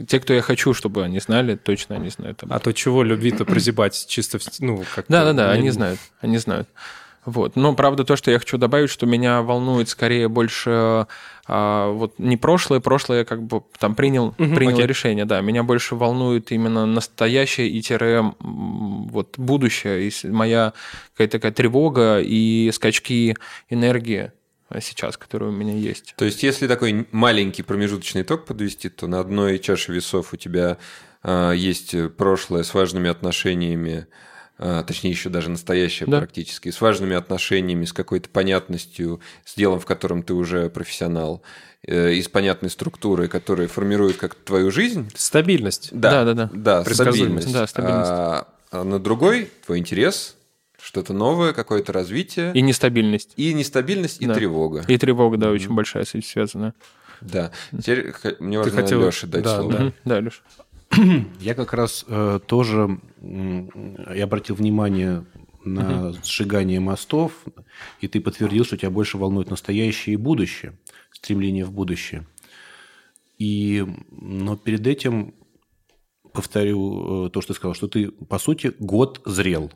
те, 0.07 0.19
кто 0.19 0.33
я 0.33 0.41
хочу, 0.41 0.73
чтобы 0.73 1.03
они 1.03 1.19
знали, 1.19 1.55
точно 1.55 1.95
они 1.95 2.09
знают. 2.09 2.43
А 2.49 2.59
то 2.59 2.73
чего 2.73 3.03
любви-то 3.03 3.45
прозябать 3.45 4.05
чисто, 4.07 4.39
в, 4.39 4.43
ну, 4.59 4.83
как 4.95 5.05
Да-да-да, 5.07 5.51
они 5.51 5.69
знают, 5.69 5.99
они 6.21 6.37
знают. 6.37 6.67
Вот. 7.25 7.55
Но 7.55 7.73
правда 7.73 8.03
то, 8.03 8.15
что 8.15 8.31
я 8.31 8.39
хочу 8.39 8.57
добавить, 8.57 8.89
что 8.89 9.05
меня 9.05 9.41
волнует 9.41 9.87
скорее 9.87 10.27
больше 10.27 11.07
а, 11.47 11.91
вот 11.91 12.19
не 12.19 12.37
прошлое, 12.37 12.79
прошлое 12.79 13.23
как 13.23 13.43
бы 13.43 13.63
там 13.79 13.95
принял, 13.95 14.27
угу, 14.27 14.55
принял 14.55 14.73
окей. 14.73 14.87
решение, 14.87 15.25
да. 15.25 15.41
Меня 15.41 15.63
больше 15.63 15.95
волнует 15.95 16.51
именно 16.51 16.85
настоящее 16.85 17.69
и 17.69 17.81
тире 17.81 18.33
вот 18.39 19.37
будущее, 19.37 20.09
и 20.09 20.27
моя 20.27 20.73
какая-то 21.13 21.37
такая 21.39 21.51
тревога 21.51 22.19
и 22.19 22.71
скачки 22.73 23.35
энергии 23.69 24.31
сейчас, 24.81 25.17
которые 25.17 25.49
у 25.49 25.53
меня 25.53 25.73
есть. 25.73 26.13
То 26.17 26.25
есть, 26.25 26.43
если 26.43 26.67
такой 26.67 27.07
маленький 27.11 27.63
промежуточный 27.63 28.21
итог 28.21 28.45
подвести, 28.45 28.89
то 28.89 29.07
на 29.07 29.19
одной 29.19 29.59
чаше 29.59 29.91
весов 29.91 30.33
у 30.33 30.37
тебя 30.37 30.77
а, 31.23 31.51
есть 31.51 31.95
прошлое 32.17 32.63
с 32.63 32.73
важными 32.73 33.09
отношениями, 33.09 34.07
а, 34.57 34.83
точнее 34.83 35.11
еще 35.11 35.29
даже 35.29 35.49
настоящее 35.49 36.07
да. 36.07 36.19
практически, 36.19 36.69
с 36.69 36.79
важными 36.79 37.15
отношениями, 37.15 37.85
с 37.85 37.93
какой-то 37.93 38.29
понятностью, 38.29 39.19
с 39.45 39.55
делом, 39.55 39.79
в 39.79 39.85
котором 39.85 40.21
ты 40.21 40.33
уже 40.33 40.69
профессионал, 40.69 41.41
э, 41.87 42.13
и 42.13 42.21
с 42.21 42.27
понятной 42.27 42.69
структурой, 42.69 43.29
которая 43.29 43.67
формирует 43.67 44.17
как 44.17 44.35
твою 44.35 44.69
жизнь. 44.69 45.09
Стабильность. 45.15 45.89
Да, 45.91 46.23
да, 46.23 46.33
да. 46.33 46.49
Да, 46.53 46.83
да 46.83 46.93
стабильность. 46.93 47.51
Да, 47.51 47.65
стабильность. 47.65 48.11
А, 48.11 48.47
а 48.71 48.83
на 48.83 48.99
другой 48.99 49.49
твой 49.65 49.79
интерес, 49.79 50.35
что-то 50.83 51.13
новое, 51.13 51.53
какое-то 51.53 51.93
развитие. 51.93 52.51
И 52.53 52.61
нестабильность. 52.61 53.33
И 53.37 53.53
нестабильность, 53.53 54.21
и 54.21 54.25
да. 54.25 54.33
тревога. 54.33 54.83
И 54.87 54.97
тревога, 54.97 55.37
да, 55.37 55.47
mm-hmm. 55.47 55.53
очень 55.53 55.73
большая 55.73 56.03
с 56.03 56.09
этим 56.09 56.23
связана. 56.23 56.73
Да. 57.21 57.51
Теперь 57.71 58.13
мне 58.39 58.59
важно 58.59 58.81
хотел... 58.81 59.01
Леше 59.01 59.27
дать 59.27 59.43
да, 59.43 59.59
слово. 59.59 59.73
Да, 59.73 59.93
да 60.03 60.19
Леша. 60.19 60.41
Я 61.39 61.55
как 61.55 61.73
раз 61.73 62.05
э, 62.07 62.39
тоже 62.45 62.99
я 63.21 64.25
обратил 64.25 64.55
внимание 64.55 65.25
на 65.63 66.09
угу. 66.09 66.17
сжигание 66.23 66.79
мостов, 66.79 67.31
и 68.01 68.07
ты 68.07 68.19
подтвердил, 68.19 68.65
что 68.65 68.77
тебя 68.77 68.91
больше 68.91 69.17
волнует 69.17 69.49
настоящее 69.49 70.15
и 70.15 70.17
будущее, 70.17 70.77
стремление 71.11 71.65
в 71.65 71.71
будущее. 71.71 72.27
И, 73.39 73.85
но 74.11 74.57
перед 74.57 74.85
этим 74.85 75.33
повторю 76.33 77.27
э, 77.27 77.29
то, 77.29 77.41
что 77.41 77.53
ты 77.53 77.57
сказал, 77.57 77.73
что 77.73 77.87
ты, 77.87 78.11
по 78.11 78.37
сути, 78.37 78.73
год 78.77 79.21
зрел. 79.25 79.71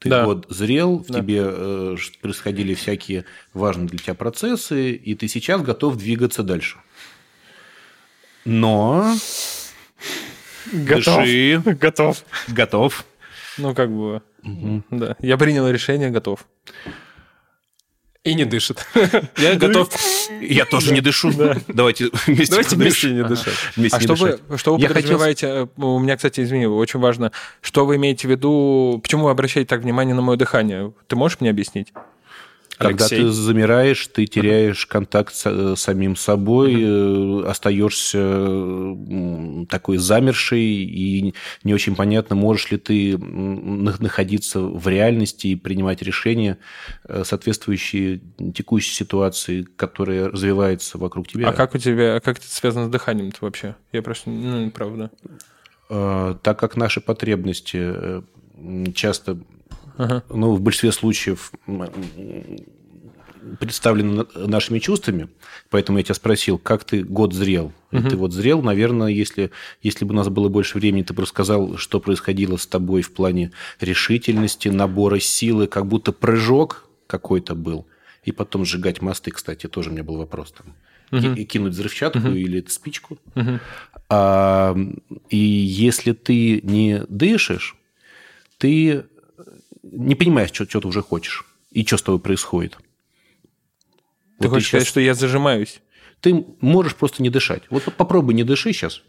Ты 0.00 0.08
да. 0.08 0.24
год 0.24 0.46
зрел, 0.48 0.98
в 0.98 1.08
да. 1.08 1.20
тебе 1.20 1.42
э, 1.44 1.96
происходили 2.22 2.74
всякие 2.74 3.26
важные 3.52 3.86
для 3.86 3.98
тебя 3.98 4.14
процессы, 4.14 4.92
и 4.92 5.14
ты 5.14 5.28
сейчас 5.28 5.62
готов 5.62 5.96
двигаться 5.96 6.42
дальше. 6.42 6.78
Но 8.44 9.14
Готов. 10.72 11.24
Дыши. 11.24 11.62
Готов. 11.64 12.24
Готов. 12.48 13.04
Ну, 13.58 13.74
как 13.74 13.90
бы, 13.90 14.22
угу. 14.42 14.82
да. 14.90 15.16
Я 15.20 15.36
принял 15.36 15.68
решение, 15.68 16.10
готов. 16.10 16.46
И 18.22 18.34
не 18.34 18.44
дышит. 18.44 18.86
Я 19.38 19.54
готов. 19.54 19.88
Я 20.42 20.66
тоже 20.66 20.92
не 20.92 21.00
дышу. 21.00 21.32
Давайте 21.68 22.10
вместе 22.26 22.50
Давайте 22.50 22.76
вместе 22.76 23.10
не 23.12 23.24
дышать. 23.24 23.54
А 23.92 24.00
что 24.00 24.14
вы, 24.14 24.38
что 24.58 24.76
вы 24.76 24.86
подразумеваете? 24.86 25.46
Э, 25.46 25.66
у 25.78 25.98
меня, 25.98 26.16
кстати, 26.16 26.42
извини, 26.42 26.66
очень 26.66 27.00
важно. 27.00 27.32
Что 27.62 27.86
вы 27.86 27.96
имеете 27.96 28.28
в 28.28 28.30
виду? 28.30 29.00
Почему 29.02 29.24
вы 29.24 29.30
обращаете 29.30 29.68
так 29.68 29.80
внимание 29.80 30.14
на 30.14 30.20
мое 30.20 30.36
дыхание? 30.36 30.92
Ты 31.06 31.16
можешь 31.16 31.40
мне 31.40 31.48
объяснить? 31.48 31.94
Когда 32.80 33.04
Алексей. 33.04 33.24
ты 33.24 33.30
замираешь, 33.30 34.06
ты 34.06 34.24
теряешь 34.24 34.86
контакт 34.86 35.34
с 35.34 35.42
э, 35.44 35.74
самим 35.76 36.16
собой, 36.16 36.76
uh-huh. 36.76 37.46
остаешься 37.46 38.96
такой 39.68 39.98
замерший, 39.98 40.64
и 40.64 41.34
не 41.62 41.74
очень 41.74 41.94
понятно, 41.94 42.36
можешь 42.36 42.70
ли 42.70 42.78
ты 42.78 43.18
находиться 43.18 44.60
в 44.62 44.88
реальности 44.88 45.48
и 45.48 45.56
принимать 45.56 46.00
решения, 46.00 46.56
э, 47.04 47.22
соответствующие 47.22 48.22
текущей 48.54 48.94
ситуации, 48.94 49.66
которая 49.76 50.30
развивается 50.30 50.96
вокруг 50.96 51.28
тебя. 51.28 51.50
А 51.50 51.52
как 51.52 51.74
у 51.74 51.78
тебя, 51.78 52.18
как 52.20 52.38
это 52.38 52.48
связано 52.48 52.86
с 52.86 52.88
дыханием 52.88 53.30
вообще? 53.42 53.76
Я 53.92 54.00
просто, 54.00 54.30
ну, 54.30 54.70
правда. 54.70 55.10
Так 55.88 56.58
как 56.58 56.76
наши 56.76 57.02
потребности 57.02 58.22
часто 58.94 59.38
ага. 59.96 60.22
ну, 60.28 60.54
в 60.54 60.60
большинстве 60.60 60.92
случаев 60.92 61.52
представлены 63.58 64.26
нашими 64.34 64.78
чувствами, 64.78 65.28
поэтому 65.70 65.98
я 65.98 66.04
тебя 66.04 66.14
спросил, 66.14 66.58
как 66.58 66.84
ты 66.84 67.02
год 67.02 67.32
зрел? 67.32 67.72
Угу. 67.92 68.08
Ты 68.08 68.16
вот 68.16 68.32
зрел, 68.32 68.62
наверное, 68.62 69.08
если, 69.08 69.50
если 69.82 70.04
бы 70.04 70.12
у 70.12 70.16
нас 70.16 70.28
было 70.28 70.48
больше 70.48 70.78
времени, 70.78 71.02
ты 71.02 71.14
бы 71.14 71.22
рассказал, 71.22 71.76
что 71.76 72.00
происходило 72.00 72.56
с 72.56 72.66
тобой 72.66 73.02
в 73.02 73.12
плане 73.12 73.52
решительности, 73.80 74.68
набора 74.68 75.20
силы, 75.20 75.66
как 75.66 75.86
будто 75.86 76.12
прыжок 76.12 76.88
какой-то 77.06 77.54
был. 77.54 77.86
И 78.24 78.32
потом 78.32 78.64
сжигать 78.64 79.00
мосты, 79.00 79.30
кстати, 79.30 79.66
тоже 79.66 79.90
у 79.90 79.92
меня 79.92 80.04
был 80.04 80.16
вопрос. 80.16 80.52
Там. 80.52 80.74
Угу. 81.10 81.34
И 81.34 81.44
кинуть 81.44 81.72
взрывчатку 81.72 82.20
угу. 82.20 82.34
или 82.34 82.64
спичку. 82.68 83.18
Угу. 83.34 83.60
А, 84.10 84.76
и 85.28 85.36
если 85.36 86.12
ты 86.12 86.60
не 86.62 87.02
дышишь, 87.08 87.76
ты 88.58 89.04
не 89.82 90.14
понимаешь, 90.14 90.50
что, 90.52 90.68
что 90.68 90.80
ты 90.80 90.88
уже 90.88 91.02
хочешь 91.02 91.46
и 91.70 91.84
что 91.84 91.96
с 91.96 92.02
тобой 92.02 92.20
происходит. 92.20 92.76
Ты 94.38 94.48
вот 94.48 94.54
хочешь 94.54 94.68
сейчас... 94.68 94.82
сказать, 94.82 94.88
что 94.88 95.00
я 95.00 95.14
зажимаюсь? 95.14 95.80
Ты 96.20 96.44
можешь 96.60 96.94
просто 96.94 97.22
не 97.22 97.30
дышать. 97.30 97.62
Вот 97.70 97.84
попробуй 97.96 98.34
не 98.34 98.44
дыши 98.44 98.72
сейчас. 98.72 99.02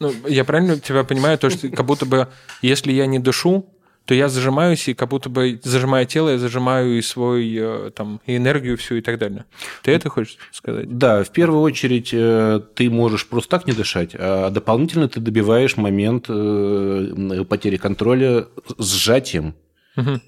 Ну, 0.00 0.12
я 0.28 0.44
правильно 0.44 0.78
тебя 0.78 1.04
понимаю, 1.04 1.38
то, 1.38 1.50
что 1.50 1.68
как 1.68 1.86
будто 1.86 2.04
бы, 2.04 2.28
если 2.62 2.92
я 2.92 3.06
не 3.06 3.18
дышу, 3.18 3.66
то 4.04 4.14
я 4.14 4.28
зажимаюсь, 4.28 4.86
и 4.88 4.94
как 4.94 5.08
будто 5.08 5.30
бы 5.30 5.60
зажимая 5.62 6.04
тело, 6.04 6.30
я 6.30 6.38
зажимаю 6.38 6.98
и 6.98 7.02
свой 7.02 7.56
э, 7.56 7.90
там 7.94 8.20
и 8.26 8.36
энергию 8.36 8.76
всю 8.76 8.96
и 8.96 9.00
так 9.00 9.18
далее. 9.18 9.46
Ты 9.82 9.92
это 9.92 10.10
хочешь 10.10 10.36
сказать? 10.52 10.98
Да, 10.98 11.24
в 11.24 11.30
первую 11.30 11.62
очередь 11.62 12.10
э, 12.12 12.60
ты 12.74 12.90
можешь 12.90 13.26
просто 13.26 13.50
так 13.50 13.66
не 13.66 13.72
дышать, 13.72 14.10
а 14.14 14.50
дополнительно 14.50 15.08
ты 15.08 15.20
добиваешь 15.20 15.76
момент 15.78 16.26
э, 16.28 17.44
потери 17.48 17.76
контроля 17.76 18.46
сжатием 18.78 19.54
угу. 19.96 20.20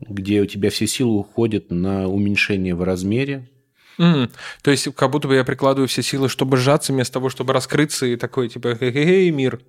где 0.00 0.40
у 0.40 0.46
тебя 0.46 0.70
все 0.70 0.86
силы 0.86 1.18
уходят 1.18 1.70
на 1.70 2.08
уменьшение 2.08 2.74
в 2.74 2.82
размере, 2.82 3.48
М, 3.98 4.30
То 4.62 4.70
есть, 4.70 4.92
как 4.94 5.10
будто 5.10 5.28
бы 5.28 5.36
я 5.36 5.44
прикладываю 5.44 5.88
все 5.88 6.02
силы, 6.02 6.28
чтобы 6.28 6.56
сжаться, 6.56 6.92
вместо 6.92 7.14
того, 7.14 7.28
чтобы 7.28 7.52
раскрыться 7.52 8.06
и 8.06 8.16
такой, 8.16 8.48
типа, 8.48 8.74
хе-хе, 8.74 9.30
мир. 9.30 9.60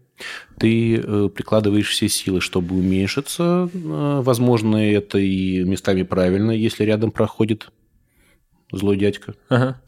Ты 0.57 0.95
э, 0.97 1.29
прикладываешь 1.29 1.89
все 1.89 2.07
силы, 2.09 2.41
чтобы 2.41 2.75
уменьшиться. 2.75 3.69
Э, 3.73 4.21
Возможно, 4.21 4.77
это 4.77 5.17
и 5.19 5.63
местами 5.63 6.03
правильно, 6.03 6.51
если 6.51 6.83
рядом 6.85 7.11
проходит 7.11 7.69
злой 8.71 8.97
дядька. 8.97 9.35
Ага. 9.49 9.79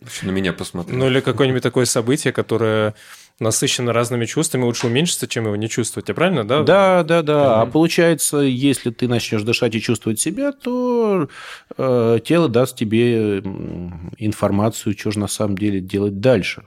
Вообще 0.00 0.26
На 0.26 0.30
меня 0.32 0.52
посмотри. 0.52 0.96
Ну 0.96 1.06
или 1.06 1.20
какое-нибудь 1.20 1.62
такое 1.62 1.84
событие, 1.84 2.32
которое 2.32 2.94
насыщено 3.42 3.92
разными 3.92 4.24
чувствами, 4.24 4.64
лучше 4.64 4.86
уменьшиться, 4.86 5.28
чем 5.28 5.44
его 5.44 5.56
не 5.56 5.68
чувствовать. 5.68 6.08
Я 6.08 6.14
правильно, 6.14 6.46
да? 6.46 6.62
Да, 6.62 7.02
да, 7.02 7.22
да. 7.22 7.60
А 7.60 7.66
получается, 7.66 8.38
если 8.38 8.90
ты 8.90 9.08
начнешь 9.08 9.42
дышать 9.42 9.74
и 9.74 9.80
чувствовать 9.80 10.20
себя, 10.20 10.52
то 10.52 11.28
э, 11.76 12.18
тело 12.24 12.48
даст 12.48 12.76
тебе 12.76 13.38
информацию, 14.18 14.96
что 14.98 15.10
же 15.10 15.18
на 15.18 15.28
самом 15.28 15.58
деле 15.58 15.80
делать 15.80 16.20
дальше. 16.20 16.64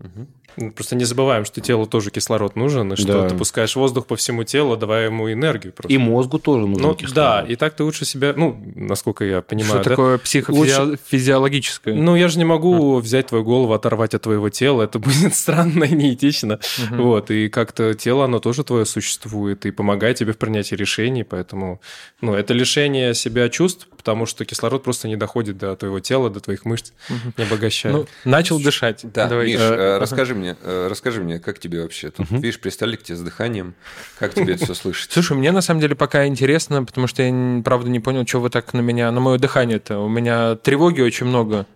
Ну, 0.00 0.26
Просто 0.74 0.96
не 0.96 1.04
забываем, 1.04 1.44
что 1.44 1.60
телу 1.60 1.86
тоже 1.86 2.10
кислород 2.10 2.56
нужен, 2.56 2.92
и 2.92 2.96
что 2.96 3.22
Да. 3.22 3.28
ты 3.28 3.34
пускаешь 3.36 3.74
воздух 3.76 4.06
по 4.06 4.16
всему 4.16 4.44
телу, 4.44 4.76
давая 4.76 5.06
ему 5.06 5.32
энергию. 5.32 5.72
Просто. 5.72 5.92
И 5.92 5.98
мозгу 5.98 6.38
тоже 6.38 6.66
нужен 6.66 6.82
ну, 6.82 6.94
кислород. 6.94 7.14
да, 7.14 7.44
и 7.48 7.56
так 7.56 7.74
ты 7.74 7.84
лучше 7.84 8.04
себя, 8.04 8.34
ну, 8.36 8.56
насколько 8.74 9.24
я 9.24 9.40
понимаю, 9.42 9.80
Что 9.80 9.84
да? 9.84 9.90
такое 9.90 10.18
психофизиологическое? 10.18 11.94
Ну, 11.94 12.16
я 12.16 12.28
же 12.28 12.38
не 12.38 12.44
могу 12.44 12.98
взять 12.98 13.26
твою 13.28 13.44
голову, 13.44 13.72
оторвать 13.72 14.14
от 14.14 14.22
твоего 14.22 14.48
тела. 14.50 14.82
Это 14.82 14.98
будет 14.98 15.34
странно 15.34 15.84
и 15.84 15.94
неэтично. 15.94 16.58
Вот, 16.90 17.30
и 17.30 17.48
как-то 17.48 17.94
тело, 17.94 18.24
оно 18.24 18.38
тоже 18.38 18.64
твое 18.64 18.84
существует 18.84 19.66
и 19.66 19.70
помогает 19.70 20.16
тебе 20.18 20.32
в 20.32 20.38
принятии 20.38 20.74
решений. 20.74 21.24
Поэтому, 21.24 21.80
ну, 22.20 22.34
это 22.34 22.54
лишение 22.54 23.14
себя 23.14 23.48
чувств, 23.48 23.88
потому 24.02 24.26
что 24.26 24.44
кислород 24.44 24.82
просто 24.82 25.06
не 25.06 25.14
доходит 25.14 25.58
до 25.58 25.76
твоего 25.76 26.00
тела, 26.00 26.28
до 26.28 26.40
твоих 26.40 26.64
мышц, 26.64 26.90
не 27.38 27.44
обогащает. 27.44 27.94
Ну, 27.94 28.06
начал 28.24 28.60
дышать. 28.60 29.00
Да, 29.04 29.28
Давай. 29.28 29.46
Миш, 29.46 29.60
э, 29.60 29.98
расскажи 29.98 30.34
мне, 30.34 30.56
э, 30.60 30.88
расскажи 30.90 31.22
мне, 31.22 31.38
как 31.38 31.60
тебе 31.60 31.82
вообще? 31.82 32.10
Тут, 32.10 32.28
видишь, 32.32 32.58
пристали 32.58 32.96
к 32.96 33.04
тебе 33.04 33.16
с 33.16 33.20
дыханием. 33.20 33.74
Как 34.18 34.34
тебе 34.34 34.54
это 34.54 34.64
все 34.64 34.74
слышится? 34.74 35.14
Слушай, 35.14 35.36
мне 35.36 35.52
на 35.52 35.60
самом 35.60 35.80
деле 35.80 35.94
пока 35.94 36.26
интересно, 36.26 36.84
потому 36.84 37.06
что 37.06 37.22
я, 37.22 37.62
правда, 37.62 37.90
не 37.90 38.00
понял, 38.00 38.26
что 38.26 38.40
вы 38.40 38.50
так 38.50 38.74
на 38.74 38.80
меня, 38.80 39.12
на 39.12 39.20
мое 39.20 39.38
дыхание-то. 39.38 40.00
У 40.00 40.08
меня 40.08 40.56
тревоги 40.56 41.00
очень 41.00 41.26
много. 41.26 41.66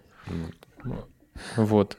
Вот. 1.54 1.96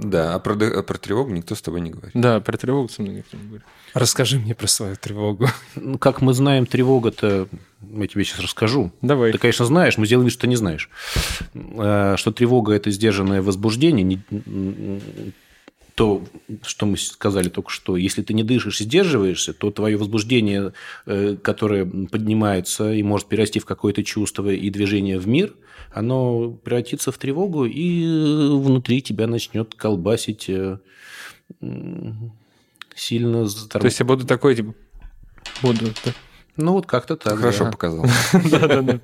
Да, 0.00 0.34
а 0.34 0.38
про, 0.38 0.54
а 0.54 0.82
про 0.82 0.96
тревогу 0.98 1.30
никто 1.30 1.54
с 1.54 1.60
тобой 1.62 1.80
не 1.80 1.90
говорит. 1.90 2.12
Да, 2.14 2.40
про 2.40 2.56
тревогу 2.56 2.88
со 2.88 3.02
мной 3.02 3.16
никто 3.16 3.36
не 3.36 3.44
говорит. 3.44 3.66
Расскажи 3.94 4.38
мне 4.38 4.54
про 4.54 4.66
свою 4.68 4.96
тревогу. 4.96 5.48
Ну, 5.74 5.98
Как 5.98 6.20
мы 6.20 6.34
знаем, 6.34 6.66
тревога-то... 6.66 7.48
Я 7.80 8.06
тебе 8.06 8.24
сейчас 8.24 8.40
расскажу. 8.40 8.92
Давай. 9.02 9.32
Ты, 9.32 9.38
конечно, 9.38 9.64
знаешь, 9.64 9.98
мы 9.98 10.06
сделаем 10.06 10.26
вид, 10.26 10.32
что 10.34 10.46
не 10.46 10.56
знаешь. 10.56 10.88
Э, 11.54 12.14
Что 12.16 12.32
тревога– 12.32 12.72
это 12.74 12.90
сдержанное 12.90 13.42
возбуждение, 13.42 14.20
то, 15.98 16.22
что 16.62 16.86
мы 16.86 16.96
сказали 16.96 17.48
только 17.48 17.70
что, 17.70 17.96
если 17.96 18.22
ты 18.22 18.32
не 18.32 18.44
дышишь 18.44 18.80
и 18.80 18.84
сдерживаешься, 18.84 19.52
то 19.52 19.72
твое 19.72 19.96
возбуждение, 19.96 20.72
э, 21.06 21.36
которое 21.42 21.84
поднимается 21.84 22.92
и 22.92 23.02
может 23.02 23.26
перерасти 23.26 23.58
в 23.58 23.64
какое-то 23.64 24.04
чувство 24.04 24.48
и 24.48 24.70
движение 24.70 25.18
в 25.18 25.26
мир, 25.26 25.56
оно 25.92 26.52
превратится 26.52 27.10
в 27.10 27.18
тревогу 27.18 27.64
и 27.64 28.04
э, 28.04 28.08
внутри 28.08 29.02
тебя 29.02 29.26
начнет 29.26 29.74
колбасить 29.74 30.48
э, 30.48 30.78
сильно 32.94 33.48
То 33.48 33.84
есть 33.84 33.98
я 33.98 34.06
буду 34.06 34.24
такой, 34.24 34.54
типа, 34.54 34.74
буду. 35.62 35.86
да. 36.04 36.12
Ну, 36.56 36.74
вот 36.74 36.86
как-то 36.86 37.16
так. 37.16 37.38
Хорошо 37.38 37.64
да. 37.64 37.70
показал. 37.72 38.06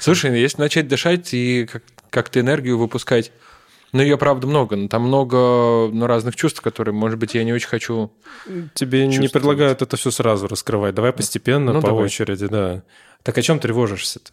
Слушай, 0.00 0.30
ну, 0.30 0.36
если 0.36 0.60
начать 0.60 0.88
дышать 0.88 1.32
и 1.32 1.66
как- 1.70 1.84
как-то 2.10 2.40
энергию 2.40 2.76
выпускать, 2.76 3.30
ну, 3.94 4.02
ее, 4.02 4.18
правда, 4.18 4.48
много. 4.48 4.74
но 4.74 4.88
Там 4.88 5.02
много 5.02 5.36
ну, 5.92 6.06
разных 6.08 6.34
чувств, 6.34 6.60
которые, 6.60 6.92
может 6.92 7.16
быть, 7.16 7.34
я 7.34 7.44
не 7.44 7.52
очень 7.52 7.68
хочу. 7.68 8.10
Тебе 8.74 9.06
не 9.06 9.28
предлагают 9.28 9.82
это 9.82 9.96
все 9.96 10.10
сразу 10.10 10.48
раскрывать. 10.48 10.96
Давай 10.96 11.12
постепенно, 11.12 11.72
Ну, 11.72 11.80
по 11.80 11.86
давай. 11.86 12.06
очереди, 12.06 12.48
да. 12.48 12.82
Так 13.22 13.38
о 13.38 13.42
чем 13.42 13.60
тревожишься-то? 13.60 14.32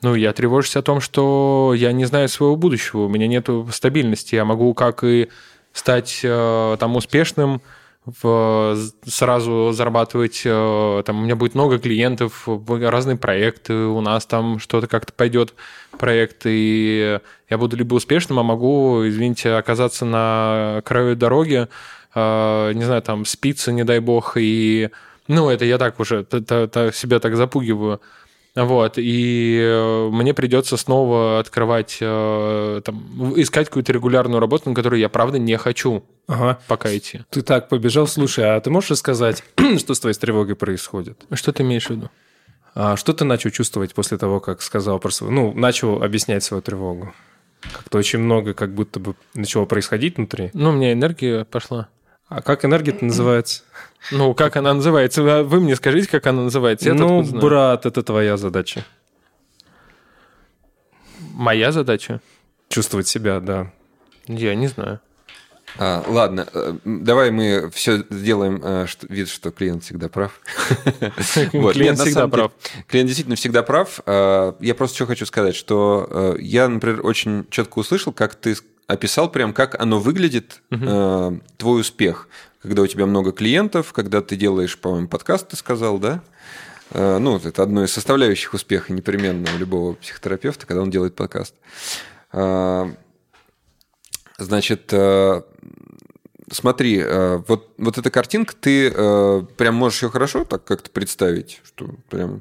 Ну, 0.00 0.14
я 0.14 0.32
тревожусь 0.32 0.74
о 0.76 0.82
том, 0.82 1.00
что 1.00 1.74
я 1.76 1.92
не 1.92 2.06
знаю 2.06 2.30
своего 2.30 2.56
будущего, 2.56 3.02
у 3.02 3.08
меня 3.10 3.26
нет 3.26 3.46
стабильности. 3.70 4.34
Я 4.34 4.46
могу 4.46 4.72
как 4.72 5.04
и 5.04 5.28
стать 5.74 6.20
э, 6.22 6.76
там 6.80 6.96
успешным, 6.96 7.60
в, 8.06 8.76
сразу 9.06 9.72
зарабатывать, 9.72 10.42
э, 10.44 11.02
там 11.06 11.20
у 11.20 11.24
меня 11.24 11.36
будет 11.36 11.54
много 11.54 11.78
клиентов, 11.78 12.46
разные 12.68 13.16
проекты, 13.16 13.74
у 13.74 14.00
нас 14.00 14.26
там 14.26 14.58
что-то 14.58 14.86
как-то 14.86 15.12
пойдет 15.12 15.54
проект, 15.98 16.42
и 16.44 17.18
я 17.48 17.58
буду 17.58 17.76
либо 17.76 17.94
успешным, 17.94 18.38
а 18.38 18.42
могу, 18.42 19.06
извините, 19.08 19.52
оказаться 19.54 20.04
на 20.04 20.82
краю 20.84 21.16
дороги, 21.16 21.68
э, 22.14 22.72
не 22.74 22.84
знаю, 22.84 23.00
там 23.02 23.24
спиться, 23.24 23.72
не 23.72 23.84
дай 23.84 24.00
бог, 24.00 24.36
и 24.36 24.90
ну, 25.26 25.48
это 25.48 25.64
я 25.64 25.78
так 25.78 25.98
уже 25.98 26.24
т- 26.24 26.40
т- 26.40 26.92
себя 26.92 27.18
так 27.20 27.36
запугиваю. 27.36 28.02
Вот, 28.54 28.98
и 28.98 29.58
э, 29.60 30.08
мне 30.12 30.32
придется 30.32 30.76
снова 30.76 31.40
открывать, 31.40 31.98
э, 32.00 32.80
там, 32.84 33.34
искать 33.36 33.66
какую-то 33.66 33.92
регулярную 33.92 34.38
работу, 34.40 34.68
на 34.68 34.76
которую 34.76 35.00
я, 35.00 35.08
правда, 35.08 35.38
не 35.38 35.56
хочу 35.58 36.04
Ага. 36.28 36.60
пока 36.68 36.96
идти. 36.96 37.22
Ты 37.30 37.42
так 37.42 37.68
побежал. 37.68 38.06
Слушай, 38.06 38.54
а 38.54 38.60
ты 38.60 38.70
можешь 38.70 38.92
рассказать, 38.92 39.42
что 39.78 39.94
с 39.94 39.98
твоей 40.00 40.14
тревогой 40.14 40.54
происходит? 40.54 41.24
Что 41.32 41.52
ты 41.52 41.64
имеешь 41.64 41.86
в 41.86 41.90
виду? 41.90 42.10
А 42.76 42.96
что 42.96 43.12
ты 43.12 43.24
начал 43.24 43.50
чувствовать 43.50 43.92
после 43.92 44.18
того, 44.18 44.38
как 44.38 44.62
сказал 44.62 45.00
про 45.00 45.10
свою... 45.10 45.32
Ну, 45.32 45.52
начал 45.52 46.02
объяснять 46.02 46.44
свою 46.44 46.62
тревогу? 46.62 47.12
Как-то 47.72 47.98
очень 47.98 48.20
много 48.20 48.54
как 48.54 48.72
будто 48.74 49.00
бы 49.00 49.16
начало 49.34 49.64
происходить 49.64 50.16
внутри. 50.16 50.50
Ну, 50.54 50.70
у 50.70 50.72
меня 50.72 50.92
энергия 50.92 51.44
пошла. 51.44 51.88
А 52.34 52.42
как 52.42 52.64
энергия-то 52.64 53.04
называется? 53.04 53.62
Ну, 54.10 54.34
как 54.34 54.56
она 54.56 54.74
называется? 54.74 55.22
Вы- 55.22 55.60
мне 55.60 55.76
скажите, 55.76 56.08
как 56.08 56.26
она 56.26 56.42
называется. 56.42 56.88
Я 56.88 56.94
ну, 56.94 57.22
брат, 57.22 57.86
это 57.86 58.02
твоя 58.02 58.36
задача. 58.36 58.84
Моя 61.32 61.70
задача? 61.70 62.20
Чувствовать 62.68 63.06
себя, 63.06 63.38
да. 63.38 63.70
Я 64.26 64.56
не 64.56 64.66
знаю. 64.66 64.98
А, 65.78 66.04
ладно, 66.08 66.46
э, 66.52 66.74
давай 66.84 67.30
мы 67.30 67.70
все 67.72 68.04
сделаем 68.10 68.60
э, 68.62 68.86
что- 68.88 69.06
вид, 69.08 69.28
что 69.28 69.52
клиент 69.52 69.84
всегда 69.84 70.08
прав. 70.08 70.40
Вот, 71.52 71.74
Клиент 71.74 72.00
всегда 72.00 72.26
прав. 72.26 72.52
Клиент 72.88 73.06
действительно 73.08 73.36
всегда 73.36 73.62
прав. 73.62 74.00
Э, 74.06 74.54
Я 74.58 74.74
просто 74.74 74.96
что 74.96 75.06
хочу 75.06 75.24
сказать, 75.26 75.54
что 75.54 76.08
э, 76.10 76.36
я, 76.40 76.68
например, 76.68 77.06
очень 77.06 77.46
четко 77.50 77.78
услышал, 77.78 78.12
как 78.12 78.34
ты 78.34 78.56
описал 78.86 79.30
прям, 79.30 79.52
как 79.52 79.80
оно 79.80 79.98
выглядит, 79.98 80.60
э, 80.70 81.38
твой 81.56 81.80
успех, 81.80 82.28
когда 82.62 82.82
у 82.82 82.86
тебя 82.86 83.06
много 83.06 83.32
клиентов, 83.32 83.92
когда 83.92 84.20
ты 84.20 84.36
делаешь, 84.36 84.78
по-моему, 84.78 85.08
подкаст, 85.08 85.48
ты 85.48 85.56
сказал, 85.56 85.98
да? 85.98 86.22
Э, 86.90 87.18
Ну, 87.18 87.36
это 87.38 87.62
одно 87.62 87.84
из 87.84 87.92
составляющих 87.92 88.54
успеха 88.54 88.92
непременно 88.92 89.48
у 89.54 89.58
любого 89.58 89.94
психотерапевта, 89.94 90.66
когда 90.66 90.82
он 90.82 90.90
делает 90.90 91.14
подкаст. 91.14 91.54
Э, 92.32 92.92
Значит, 94.36 94.88
э, 94.92 95.42
смотри, 96.50 96.98
э, 97.00 97.42
вот, 97.48 97.70
вот 97.78 97.98
эта 97.98 98.10
картинка, 98.10 98.54
ты 98.58 98.92
э, 98.94 99.42
прям 99.56 99.74
можешь 99.74 100.02
ее 100.02 100.10
хорошо 100.10 100.44
так 100.44 100.64
как-то 100.64 100.90
представить, 100.90 101.60
что 101.64 101.88
прям 102.10 102.36
у 102.36 102.40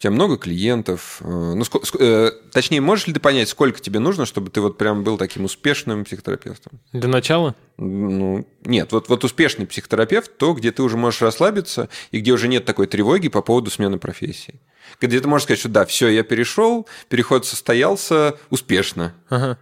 тебя 0.00 0.10
много 0.10 0.36
клиентов. 0.38 1.18
э, 1.20 1.24
Ну, 1.26 1.60
ск- 1.62 2.30
точнее, 2.52 2.80
можешь 2.80 3.06
ли 3.06 3.12
ты 3.12 3.20
понять, 3.20 3.48
сколько 3.48 3.80
тебе 3.80 3.98
нужно, 4.00 4.26
чтобы 4.26 4.50
ты 4.50 4.60
вот 4.60 4.78
прям 4.78 5.04
был 5.04 5.18
таким 5.18 5.44
успешным 5.44 6.04
психотерапевтом? 6.04 6.80
Для 6.92 7.08
начала? 7.08 7.54
Ну, 7.78 8.46
нет, 8.64 8.92
вот, 8.92 9.08
вот 9.08 9.24
успешный 9.24 9.66
психотерапевт, 9.66 10.36
то, 10.36 10.52
где 10.54 10.70
ты 10.72 10.82
уже 10.82 10.96
можешь 10.96 11.22
расслабиться 11.22 11.88
и 12.10 12.20
где 12.20 12.32
уже 12.32 12.48
нет 12.48 12.64
такой 12.64 12.86
тревоги 12.86 13.28
по 13.28 13.42
поводу 13.42 13.70
смены 13.70 13.98
профессии. 13.98 14.60
Где 15.00 15.20
ты 15.20 15.26
можешь 15.28 15.44
сказать, 15.44 15.58
что 15.60 15.68
да, 15.68 15.84
все, 15.86 16.08
я 16.08 16.22
перешел, 16.22 16.86
переход 17.08 17.46
состоялся 17.46 18.36
успешно. 18.50 19.14
Ага. 19.30 19.58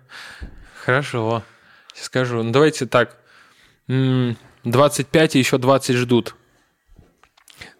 Хорошо. 0.85 1.43
Скажу. 1.95 2.43
Ну, 2.43 2.51
давайте 2.53 2.87
так. 2.87 3.17
М, 3.91 4.37
25 4.65 5.35
и 5.37 5.39
еще 5.41 5.59
20 5.59 5.97
ждут. 5.97 6.37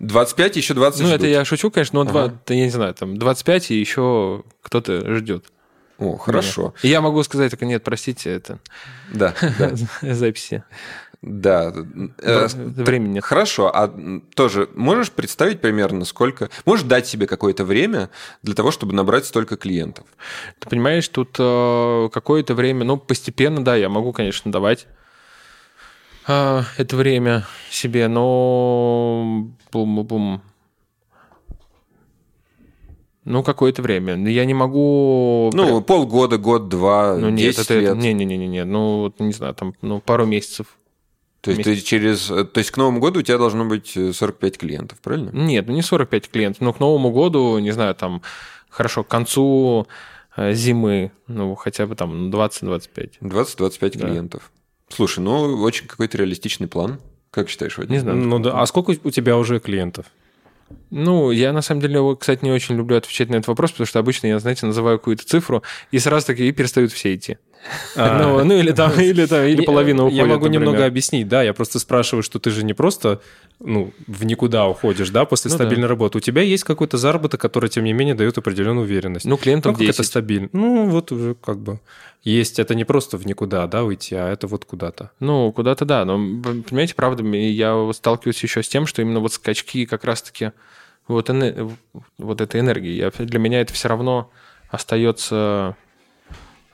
25, 0.01 0.57
еще 0.57 0.75
20 0.75 1.01
ну, 1.01 1.07
ждут. 1.07 1.19
это 1.21 1.27
я 1.29 1.45
шучу, 1.45 1.71
конечно, 1.71 2.03
но 2.03 2.11
Ага. 2.11 2.35
да 2.47 2.55
я 2.55 2.65
не 2.65 2.71
знаю, 2.71 2.95
там 2.95 3.17
25 3.17 3.71
и 3.71 3.79
еще 3.79 4.43
кто-то 4.63 5.15
ждет. 5.17 5.47
О, 5.99 6.17
хорошо. 6.17 6.75
И 6.83 6.89
я 6.89 7.01
могу 7.01 7.23
сказать 7.23 7.51
только 7.51 7.65
нет, 7.67 7.85
простите, 7.85 8.31
это 8.31 8.59
Да, 9.13 9.35
да, 9.59 9.71
записи. 10.15 10.65
да. 11.23 11.73
Э, 12.23 12.49
Времени 12.55 13.15
нет. 13.15 13.25
Хорошо, 13.25 13.71
а 13.73 13.89
тоже 14.35 14.69
можешь 14.75 15.11
представить 15.13 15.61
примерно 15.61 16.05
сколько? 16.07 16.49
Можешь 16.65 16.87
дать 16.87 17.07
себе 17.07 17.27
какое-то 17.27 17.65
время 17.65 18.09
для 18.43 18.55
того, 18.55 18.71
чтобы 18.71 18.95
набрать 18.95 19.27
столько 19.27 19.57
клиентов? 19.59 20.07
Ты 20.59 20.69
понимаешь, 20.71 21.07
тут 21.09 21.37
э, 21.39 22.09
какое-то 22.13 22.55
время, 22.55 22.85
ну, 22.85 22.97
постепенно, 22.97 23.63
да, 23.63 23.77
я 23.77 23.89
могу, 23.91 24.13
конечно, 24.15 24.51
давать 24.51 24.87
э, 26.27 26.63
это 26.77 26.97
время 26.97 27.47
себе, 27.71 28.09
но 28.09 29.49
бум-бум. 29.73 30.43
Ну, 33.25 33.43
какое-то 33.43 33.83
время. 33.83 34.17
Я 34.29 34.45
не 34.45 34.55
могу... 34.55 35.51
Ну, 35.53 35.67
прям- 35.67 35.85
полгода, 35.85 36.39
год-два, 36.39 37.17
ну 37.17 37.29
нет, 37.29 37.55
10 37.55 37.61
это... 37.61 37.79
лет. 37.79 37.97
Не-не-не, 37.97 38.65
ну, 38.65 39.01
вот, 39.03 39.21
не 39.21 39.33
знаю, 39.33 39.55
там, 39.55 39.75
ну, 39.83 40.01
пару 40.01 40.25
месяцев. 40.27 40.79
То 41.43 41.51
есть 41.51 41.63
ты 41.63 41.77
через... 41.77 42.31
э, 42.31 42.45
То 42.45 42.59
есть 42.59 42.71
к 42.71 42.77
Новому 42.77 43.01
году 43.01 43.21
у 43.21 43.23
тебя 43.23 43.39
должно 43.39 43.65
быть 43.65 43.97
э, 43.97 44.13
45 44.13 44.59
клиентов, 44.59 44.99
правильно? 45.01 45.31
Нет, 45.31 45.67
ну 45.69 45.75
не 45.75 45.83
45 45.83 46.31
клиентов, 46.31 46.61
но 46.61 46.73
к 46.73 46.81
Новому 46.81 47.13
году, 47.13 47.59
не 47.59 47.71
знаю, 47.71 47.95
там, 47.95 48.21
хорошо, 48.69 49.05
к 49.05 49.09
концу 49.09 49.87
э, 50.37 50.53
зимы, 50.55 51.13
ну, 51.29 51.55
хотя 51.55 51.87
бы 51.87 51.95
там 51.95 52.31
20-25. 52.31 53.13
20-25 53.21 53.99
Да. 53.99 54.07
клиентов. 54.07 54.51
Слушай, 54.91 55.21
ну, 55.21 55.63
очень 55.63 55.87
какой-то 55.87 56.19
реалистичный 56.19 56.69
план. 56.69 57.01
Как 57.31 57.49
считаешь, 57.49 57.79
Вадим? 57.79 57.93
Не 57.93 58.01
знаю. 58.01 58.19
Ну 58.19 58.39
да. 58.39 58.61
А 58.61 58.67
сколько 58.67 58.97
у 59.03 59.11
тебя 59.11 59.37
уже 59.37 59.61
клиентов? 59.61 60.07
Ну, 60.91 61.31
я 61.31 61.53
на 61.53 61.63
самом 61.63 61.81
деле, 61.81 62.01
вот, 62.01 62.21
кстати, 62.21 62.45
не 62.45 62.51
очень 62.51 62.77
люблю 62.77 62.97
отвечать 62.97 63.29
на 63.29 63.37
этот 63.37 63.49
вопрос, 63.49 63.73
потому 63.73 63.87
что 63.87 63.99
обычно 63.99 64.27
я, 64.27 64.39
знаете, 64.39 64.67
называю 64.67 64.99
какую-то 64.99 65.25
цифру, 65.25 65.63
и 65.91 65.99
сразу 65.99 66.27
таки 66.27 66.49
и 66.49 66.53
перестают 66.53 66.93
все 66.93 67.15
идти. 67.15 67.39
Ну, 67.95 68.45
ну, 68.45 68.55
или 68.57 68.73
там, 68.73 68.93
или 69.01 69.27
там, 69.27 69.45
или 69.45 69.65
половина 69.65 70.05
уходит. 70.05 70.19
Я 70.19 70.25
могу 70.25 70.45
например. 70.47 70.61
немного 70.61 70.87
объяснить, 70.87 71.29
да. 71.29 71.43
Я 71.43 71.53
просто 71.53 71.79
спрашиваю, 71.79 72.23
что 72.23 72.39
ты 72.39 72.51
же 72.51 72.65
не 72.65 72.73
просто 72.73 73.21
ну, 73.61 73.93
в 74.07 74.25
никуда 74.25 74.67
уходишь, 74.67 75.11
да, 75.11 75.27
после 75.27 75.51
Ну 75.51 75.59
да. 75.59 75.65
стабильной 75.65 75.87
работы. 75.87 76.19
У 76.19 76.21
тебя 76.21 76.41
есть 76.43 76.65
какой-то 76.65 76.97
заработок, 76.97 77.41
который, 77.41 77.69
тем 77.69 77.85
не 77.85 77.93
менее, 77.93 78.15
дает 78.15 78.39
определенную 78.39 78.85
уверенность. 78.85 79.27
Ну, 79.27 79.37
клиентов 79.37 79.73
Ну, 79.73 79.79
как 79.79 79.89
это 79.89 79.99
10. 79.99 80.07
стабильно. 80.07 80.49
Ну, 80.53 80.87
вот 80.87 81.13
уже 81.13 81.35
как 81.35 81.59
бы 81.59 81.79
есть. 82.23 82.59
Это 82.59 82.75
не 82.75 82.85
просто 82.85 83.19
в 83.19 83.27
никуда, 83.27 83.67
да, 83.67 83.85
уйти, 83.85 84.15
а 84.15 84.29
это 84.29 84.47
вот 84.47 84.65
куда-то. 84.65 85.11
Ну, 85.21 85.53
куда-то 85.53 85.85
да. 85.85 86.05
Но, 86.05 86.17
понимаете, 86.17 86.95
правда, 86.95 87.23
я 87.23 87.91
сталкиваюсь 87.93 88.43
еще 88.43 88.63
с 88.63 88.69
тем, 88.69 88.87
что 88.87 89.03
именно 89.03 89.21
вот 89.21 89.35
скачки 89.35 89.85
как 89.85 90.05
раз-таки 90.05 90.53
вот, 91.07 91.31
вот 92.19 92.41
этой 92.41 92.61
энергии. 92.61 92.93
Я, 92.93 93.11
для 93.11 93.39
меня 93.39 93.61
это 93.61 93.75
все 93.75 93.89
равно 93.89 94.31
остается... 94.71 95.77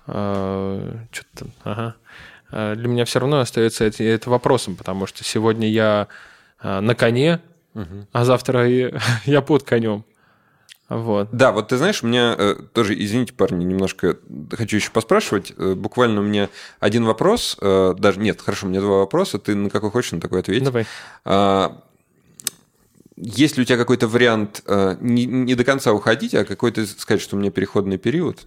что-то 0.06 1.28
там, 1.34 1.48
ага. 1.64 1.96
Э, 2.50 2.74
Для 2.76 2.88
меня 2.88 3.04
все 3.04 3.18
равно 3.18 3.40
остается 3.40 3.84
это, 3.84 4.02
это 4.04 4.30
вопросом, 4.30 4.76
потому 4.76 5.06
что 5.06 5.24
сегодня 5.24 5.68
я 5.68 6.08
э, 6.62 6.80
на 6.80 6.94
коне, 6.94 7.40
а 8.12 8.24
завтра 8.24 8.66
я, 9.24 9.42
под 9.42 9.62
конем. 9.64 10.04
Вот. 10.88 11.30
Да, 11.32 11.50
вот 11.50 11.68
ты 11.68 11.78
знаешь, 11.78 12.02
у 12.02 12.06
меня 12.06 12.34
э, 12.38 12.54
тоже, 12.72 12.94
извините, 12.94 13.32
парни, 13.32 13.64
немножко 13.64 14.18
хочу 14.52 14.76
еще 14.76 14.92
поспрашивать. 14.92 15.52
Э, 15.56 15.74
буквально 15.74 16.20
у 16.20 16.22
меня 16.22 16.48
один 16.78 17.04
вопрос, 17.04 17.56
э, 17.60 17.94
даже 17.98 18.20
нет, 18.20 18.40
хорошо, 18.40 18.66
у 18.66 18.70
меня 18.70 18.80
два 18.80 18.98
вопроса, 18.98 19.38
ты 19.38 19.56
на 19.56 19.68
какой 19.68 19.90
хочешь, 19.90 20.12
на 20.12 20.20
такой 20.20 20.40
ответь. 20.40 20.62
Давай. 20.62 20.86
А, 21.24 21.82
есть 23.16 23.56
ли 23.56 23.62
у 23.62 23.66
тебя 23.66 23.78
какой-то 23.78 24.06
вариант 24.06 24.62
не, 25.00 25.24
не 25.24 25.54
до 25.54 25.64
конца 25.64 25.92
уходить, 25.92 26.34
а 26.34 26.44
какой-то 26.44 26.86
сказать, 26.86 27.20
что 27.20 27.34
у 27.34 27.38
меня 27.38 27.50
переходный 27.50 27.98
период, 27.98 28.46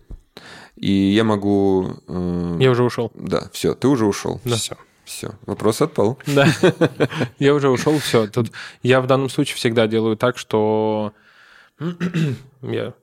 и 0.80 0.92
я 0.92 1.24
могу... 1.24 1.96
э, 2.08 2.58
Я 2.60 2.72
уже 2.72 2.84
ушел. 2.84 3.12
Да, 3.15 3.50
все, 3.52 3.74
ты 3.74 3.88
уже 3.88 4.06
ушел. 4.06 4.39
Да. 4.46 4.56
Все. 4.56 4.76
Все, 5.06 5.32
вопрос 5.48 5.82
отпал. 5.82 6.20
Да. 6.28 6.48
Я 7.39 7.56
уже 7.56 7.70
ушел, 7.70 7.98
все. 7.98 8.28
Тут 8.28 8.52
я 8.84 9.02
в 9.02 9.08
данном 9.08 9.30
случае 9.30 9.56
всегда 9.56 9.88
делаю 9.88 10.15
так, 10.15 10.38
что 10.38 11.13
я 12.62 12.94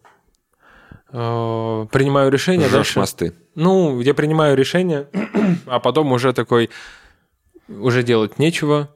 э, 1.13 1.87
принимаю 1.91 2.31
решение 2.31 2.69
Жжёшь 2.69 2.73
дальше. 2.95 2.99
мосты. 3.01 3.33
Ну, 3.55 4.01
я 4.01 4.15
принимаю 4.15 4.57
решение, 4.57 5.09
а 5.67 5.81
потом 5.81 6.13
уже 6.13 6.33
такой 6.33 6.71
уже 7.69 8.03
делать 8.03 8.39
нечего. 8.39 8.89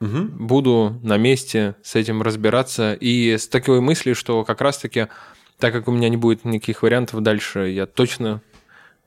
Буду 0.00 0.98
на 1.02 1.16
месте 1.16 1.74
с 1.82 1.96
этим 1.96 2.22
разбираться. 2.22 2.94
И 2.94 3.36
с 3.36 3.48
такой 3.48 3.80
мыслью, 3.80 4.14
что 4.14 4.44
как 4.44 4.60
раз-таки, 4.60 5.08
так 5.58 5.72
как 5.72 5.88
у 5.88 5.92
меня 5.92 6.08
не 6.08 6.16
будет 6.16 6.44
никаких 6.44 6.82
вариантов 6.82 7.20
дальше, 7.22 7.68
я 7.68 7.86
точно 7.86 8.40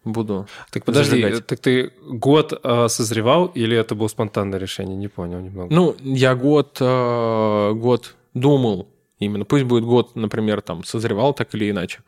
буду 0.04 0.48
Так 0.72 0.84
подожди, 0.86 1.22
зажигать. 1.22 1.46
так 1.46 1.60
ты 1.60 1.92
год 2.08 2.60
э, 2.64 2.88
созревал 2.88 3.46
или 3.48 3.78
это 3.78 3.96
было 3.96 4.08
спонтанное 4.08 4.60
решение? 4.60 4.98
Не 4.98 5.08
понял 5.08 5.40
немного. 5.40 5.74
Ну, 5.74 5.96
я 6.00 6.36
год, 6.36 6.78
э, 6.80 7.72
год 7.74 8.16
думал 8.34 8.88
именно. 9.20 9.46
Пусть 9.46 9.64
будет 9.66 9.84
год, 9.84 10.16
например, 10.16 10.62
там 10.62 10.84
созревал 10.84 11.34
так 11.34 11.54
или 11.56 11.70
иначе. 11.70 12.00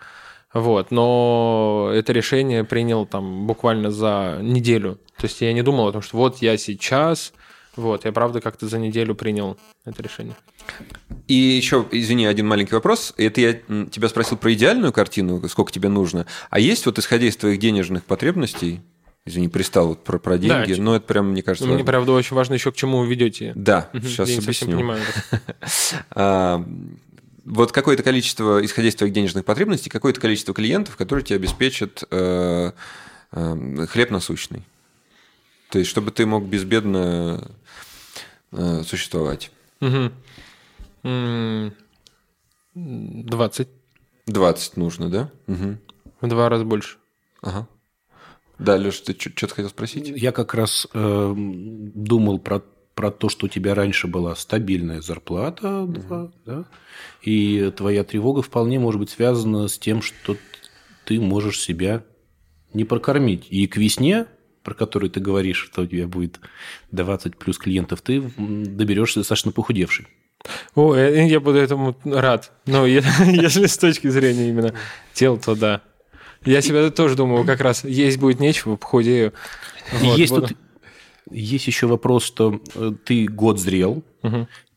Вот, 0.54 0.92
но 0.92 1.90
это 1.94 2.14
решение 2.14 2.64
принял 2.64 3.08
там 3.08 3.48
буквально 3.48 3.90
за 3.90 4.38
неделю. 4.42 5.00
То 5.18 5.26
есть 5.26 5.42
я 5.42 5.52
не 5.52 5.64
думал 5.64 5.88
о 5.88 5.92
том, 5.92 6.02
что 6.04 6.18
вот 6.18 6.44
я 6.44 6.58
сейчас, 6.58 7.34
вот, 7.76 8.06
я 8.06 8.12
правда 8.12 8.42
как-то 8.42 8.68
за 8.68 8.78
неделю 8.80 9.16
принял 9.16 9.58
это 9.86 10.02
решение. 10.04 10.36
И 11.28 11.34
еще, 11.34 11.86
извини, 11.92 12.26
один 12.26 12.48
маленький 12.48 12.76
вопрос. 12.76 13.14
Это 13.18 13.42
я 13.42 13.54
тебя 13.54 14.10
спросил 14.10 14.38
про 14.38 14.54
идеальную 14.54 14.92
картину, 14.94 15.48
сколько 15.50 15.72
тебе 15.72 15.90
нужно. 15.90 16.26
А 16.50 16.60
есть 16.60 16.86
вот 16.86 17.00
исходя 17.00 17.26
из 17.28 17.38
твоих 17.38 17.60
денежных 17.60 18.04
потребностей, 18.04 18.82
извини, 19.26 19.48
пристал 19.48 19.88
вот 19.90 20.04
про, 20.04 20.20
про 20.20 20.38
деньги, 20.38 20.74
ч- 20.76 20.82
но 20.82 20.96
это 20.96 21.06
прям, 21.06 21.30
мне 21.32 21.42
кажется, 21.42 21.66
Мне, 21.66 21.76
важно. 21.76 21.86
правда, 21.86 22.12
очень 22.12 22.36
важно 22.36 22.56
еще, 22.56 22.72
к 22.72 22.76
чему 22.76 23.00
вы 23.00 23.08
ведете. 23.08 23.54
Да, 23.56 23.90
Мгм, 23.94 24.04
сейчас 24.08 24.30
я 24.30 24.38
объясню. 24.40 24.76
понимаю. 24.78 25.02
А, 26.12 26.64
вот 27.46 27.72
какое-то 27.72 28.04
количество, 28.04 28.64
исходя 28.64 28.88
из 28.90 28.96
твоих 28.96 29.14
денежных 29.14 29.44
потребностей, 29.46 29.90
какое-то 29.90 30.20
количество 30.22 30.54
клиентов, 30.54 30.96
которые 30.96 31.26
тебе 31.26 31.36
обеспечат 31.38 32.04
э, 32.12 32.72
э, 33.32 33.86
хлеб 33.90 34.12
насущный. 34.12 34.64
То 35.74 35.80
есть, 35.80 35.90
чтобы 35.90 36.12
ты 36.12 36.28
мог 36.28 36.46
безбедно 36.46 37.50
э, 38.52 38.84
существовать. 38.84 39.50
М, 39.82 41.74
20. 42.76 43.68
20 44.28 44.78
нужно, 44.78 45.10
да? 45.10 45.32
Мгм. 45.48 45.80
В 46.22 46.28
два 46.28 46.48
раза 46.50 46.64
больше. 46.64 46.98
Ага. 47.42 47.68
Да, 48.60 48.76
Леш, 48.76 49.00
ты 49.00 49.18
что-то 49.20 49.56
хотел 49.56 49.70
спросить? 49.72 50.10
Я 50.10 50.32
как 50.32 50.54
раз 50.54 50.86
э, 50.94 51.34
думал 51.36 52.38
про, 52.38 52.62
про 52.94 53.10
то, 53.10 53.30
что 53.30 53.48
у 53.48 53.50
тебя 53.50 53.74
раньше 53.74 54.06
была 54.06 54.36
стабильная 54.36 55.02
зарплата, 55.02 55.88
два, 55.88 56.32
да, 56.46 56.66
и 57.24 57.74
твоя 57.76 58.04
тревога 58.04 58.44
вполне 58.44 58.78
может 58.78 59.00
быть 59.00 59.10
связана 59.10 59.68
с 59.68 59.80
тем, 59.80 60.04
что 60.04 60.38
ты 61.06 61.20
можешь 61.20 61.60
себя 61.60 62.04
не 62.76 62.84
прокормить. 62.84 63.48
И 63.50 63.66
к 63.66 63.78
весне, 63.78 64.28
про 64.64 64.74
которую 64.74 65.10
ты 65.10 65.20
говоришь, 65.20 65.58
что 65.58 65.84
у 65.84 65.86
тебя 65.86 66.08
будет 66.08 66.40
20 66.92 67.38
плюс 67.38 67.58
клиентов, 67.58 68.02
ты 68.02 68.22
доберешься 68.38 69.20
достаточно 69.20 69.52
похудевший. 69.52 70.08
О, 70.76 70.94
э, 70.96 71.28
я 71.28 71.40
буду 71.40 71.58
этому 71.58 71.96
рад. 72.04 72.52
Но 72.66 72.86
е- 72.86 73.04
если 73.26 73.66
с 73.66 73.78
точки 73.78 74.08
зрения 74.08 74.50
именно 74.50 74.74
тела, 75.14 75.38
то 75.38 75.56
да. 75.56 75.82
Я 76.46 76.62
себя 76.62 76.90
тоже 76.90 77.16
думаю, 77.16 77.46
как 77.46 77.62
раз 77.62 77.86
есть 77.86 78.18
будет 78.18 78.40
нечего, 78.40 78.76
похудею. 78.76 79.34
Вот, 79.94 80.18
есть 80.18 80.34
буду. 80.34 80.48
тут 80.48 80.58
есть 81.32 81.68
еще 81.68 81.88
вопрос, 81.88 82.26
что 82.26 82.62
э, 82.76 82.92
ты 83.06 83.26
год 83.28 83.60
зрел, 83.60 84.04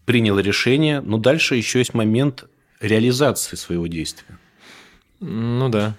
принял 0.04 0.38
решение, 0.38 1.00
но 1.00 1.18
дальше 1.18 1.56
еще 1.56 1.80
есть 1.80 1.92
момент 1.92 2.44
реализации 2.80 3.56
своего 3.56 3.88
действия. 3.88 4.38
Ну 5.20 5.68
да. 5.68 5.96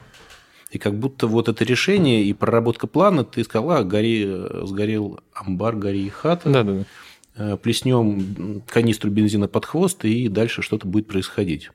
И 0.70 0.78
как 0.80 1.00
будто 1.00 1.28
вот 1.28 1.48
это 1.48 1.64
решение 1.64 2.24
и 2.24 2.34
проработка 2.34 2.88
плана, 2.88 3.24
ты 3.24 3.44
сказал, 3.44 3.72
а, 3.72 3.84
гори, 3.84 4.26
э, 4.28 4.62
сгорел 4.66 5.20
амбар, 5.34 5.76
гори 5.76 6.06
и 6.06 6.10
хата, 6.10 6.50
Да, 6.50 6.64
да, 6.64 6.74
да. 6.74 7.54
э, 7.54 7.58
плеснем 7.58 8.62
канистру 8.68 9.10
бензина 9.10 9.48
под 9.48 9.66
хвост, 9.66 10.04
и 10.04 10.28
дальше 10.28 10.62
что-то 10.62 10.86
будет 10.88 11.08
происходить. 11.08 11.72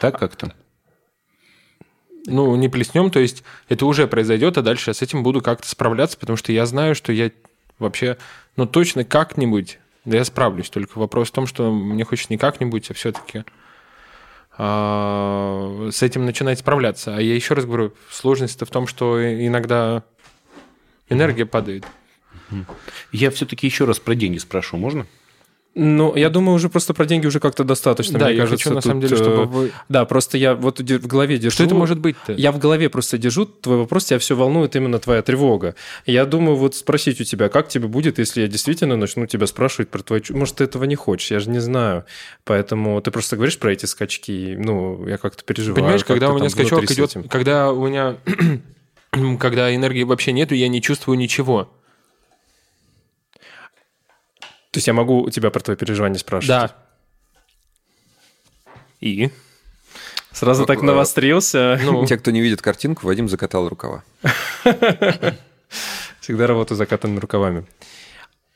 Так 0.00 0.18
как-то? 0.18 0.54
Ну, 2.26 2.54
не 2.56 2.68
плеснем, 2.68 3.10
то 3.10 3.18
есть 3.18 3.42
это 3.68 3.84
уже 3.84 4.06
произойдет, 4.06 4.56
а 4.56 4.62
дальше 4.62 4.90
я 4.90 4.94
с 4.94 5.02
этим 5.02 5.22
буду 5.22 5.40
как-то 5.42 5.68
справляться, 5.68 6.16
потому 6.18 6.36
что 6.36 6.52
я 6.52 6.66
знаю, 6.66 6.94
что 6.94 7.12
я 7.12 7.32
вообще, 7.78 8.16
ну, 8.56 8.64
точно 8.66 9.04
как-нибудь, 9.04 9.78
да 10.04 10.16
я 10.18 10.24
справлюсь. 10.24 10.70
Только 10.70 10.98
вопрос 10.98 11.28
в 11.28 11.32
том, 11.32 11.46
что 11.46 11.72
мне 11.72 12.04
хочется 12.04 12.32
не 12.32 12.38
как-нибудь, 12.38 12.90
а 12.90 12.94
все-таки 12.94 13.44
с 14.56 16.02
этим 16.02 16.26
начинать 16.26 16.58
справляться. 16.58 17.16
А 17.16 17.20
я 17.20 17.34
еще 17.34 17.54
раз 17.54 17.64
говорю, 17.64 17.94
сложность-то 18.10 18.66
в 18.66 18.70
том, 18.70 18.86
что 18.86 19.20
иногда 19.46 20.02
энергия 21.08 21.46
падает. 21.46 21.86
Я 23.12 23.30
все-таки 23.30 23.66
еще 23.66 23.86
раз 23.86 23.98
про 23.98 24.14
деньги 24.14 24.38
спрошу, 24.38 24.76
можно? 24.76 25.06
Ну, 25.74 26.14
я 26.16 26.28
думаю, 26.28 26.56
уже 26.56 26.68
просто 26.68 26.92
про 26.92 27.06
деньги 27.06 27.26
уже 27.26 27.40
как-то 27.40 27.64
достаточно. 27.64 28.18
да, 28.18 28.26
мне 28.26 28.34
я 28.36 28.42
кажется, 28.42 28.64
хочу, 28.64 28.74
на 28.74 28.82
самом 28.82 29.00
тут, 29.00 29.08
деле, 29.10 29.22
чтобы 29.22 29.42
э, 29.42 29.46
вы... 29.46 29.72
Да, 29.88 30.04
просто 30.04 30.36
я 30.36 30.54
вот 30.54 30.80
в 30.80 31.06
голове 31.06 31.38
держу... 31.38 31.54
Что 31.54 31.64
это 31.64 31.74
может 31.74 31.98
быть-то? 31.98 32.32
Я 32.32 32.52
в 32.52 32.58
голове 32.58 32.90
просто 32.90 33.16
держу 33.16 33.46
твой 33.46 33.78
вопрос, 33.78 34.04
тебя 34.04 34.18
все 34.18 34.36
волнует 34.36 34.76
именно 34.76 34.98
твоя 34.98 35.22
тревога. 35.22 35.74
Я 36.04 36.26
думаю, 36.26 36.56
вот 36.56 36.74
спросить 36.74 37.22
у 37.22 37.24
тебя, 37.24 37.48
как 37.48 37.68
тебе 37.68 37.88
будет, 37.88 38.18
если 38.18 38.42
я 38.42 38.48
действительно 38.48 38.96
начну 38.96 39.26
тебя 39.26 39.46
спрашивать 39.46 39.88
про 39.88 40.02
твои... 40.02 40.20
Может, 40.28 40.56
ты 40.56 40.64
этого 40.64 40.84
не 40.84 40.94
хочешь, 40.94 41.30
я 41.30 41.40
же 41.40 41.48
не 41.48 41.60
знаю. 41.60 42.04
Поэтому 42.44 43.00
ты 43.00 43.10
просто 43.10 43.36
говоришь 43.36 43.58
про 43.58 43.72
эти 43.72 43.86
скачки, 43.86 44.56
ну, 44.58 45.06
я 45.06 45.16
как-то 45.16 45.42
переживаю. 45.42 45.76
Понимаешь, 45.76 46.04
как 46.04 46.08
когда 46.08 46.30
у 46.30 46.38
меня 46.38 46.50
скачок 46.50 46.84
идет, 46.84 47.16
когда 47.30 47.72
у 47.72 47.88
меня, 47.88 48.16
когда 49.38 49.74
энергии 49.74 50.02
вообще 50.02 50.32
нету, 50.32 50.54
я 50.54 50.68
не 50.68 50.82
чувствую 50.82 51.16
ничего. 51.16 51.70
То 54.72 54.78
есть 54.78 54.86
я 54.86 54.94
могу 54.94 55.20
у 55.22 55.30
тебя 55.30 55.50
про 55.50 55.60
твои 55.60 55.76
переживания 55.76 56.18
спрашивать? 56.18 56.48
Да. 56.48 56.76
И? 59.00 59.30
Сразу 60.32 60.62
Ну, 60.62 60.66
так 60.66 60.78
э, 60.78 60.82
навострился. 60.82 61.78
Ну, 61.84 62.06
Те, 62.06 62.16
кто 62.16 62.30
не 62.30 62.40
видит 62.40 62.62
картинку, 62.62 63.06
Вадим 63.06 63.28
закатал 63.28 63.68
рукава. 63.68 64.02
Всегда 66.20 66.46
работаю 66.46 66.78
закатанными 66.78 67.18
рукавами. 67.18 67.66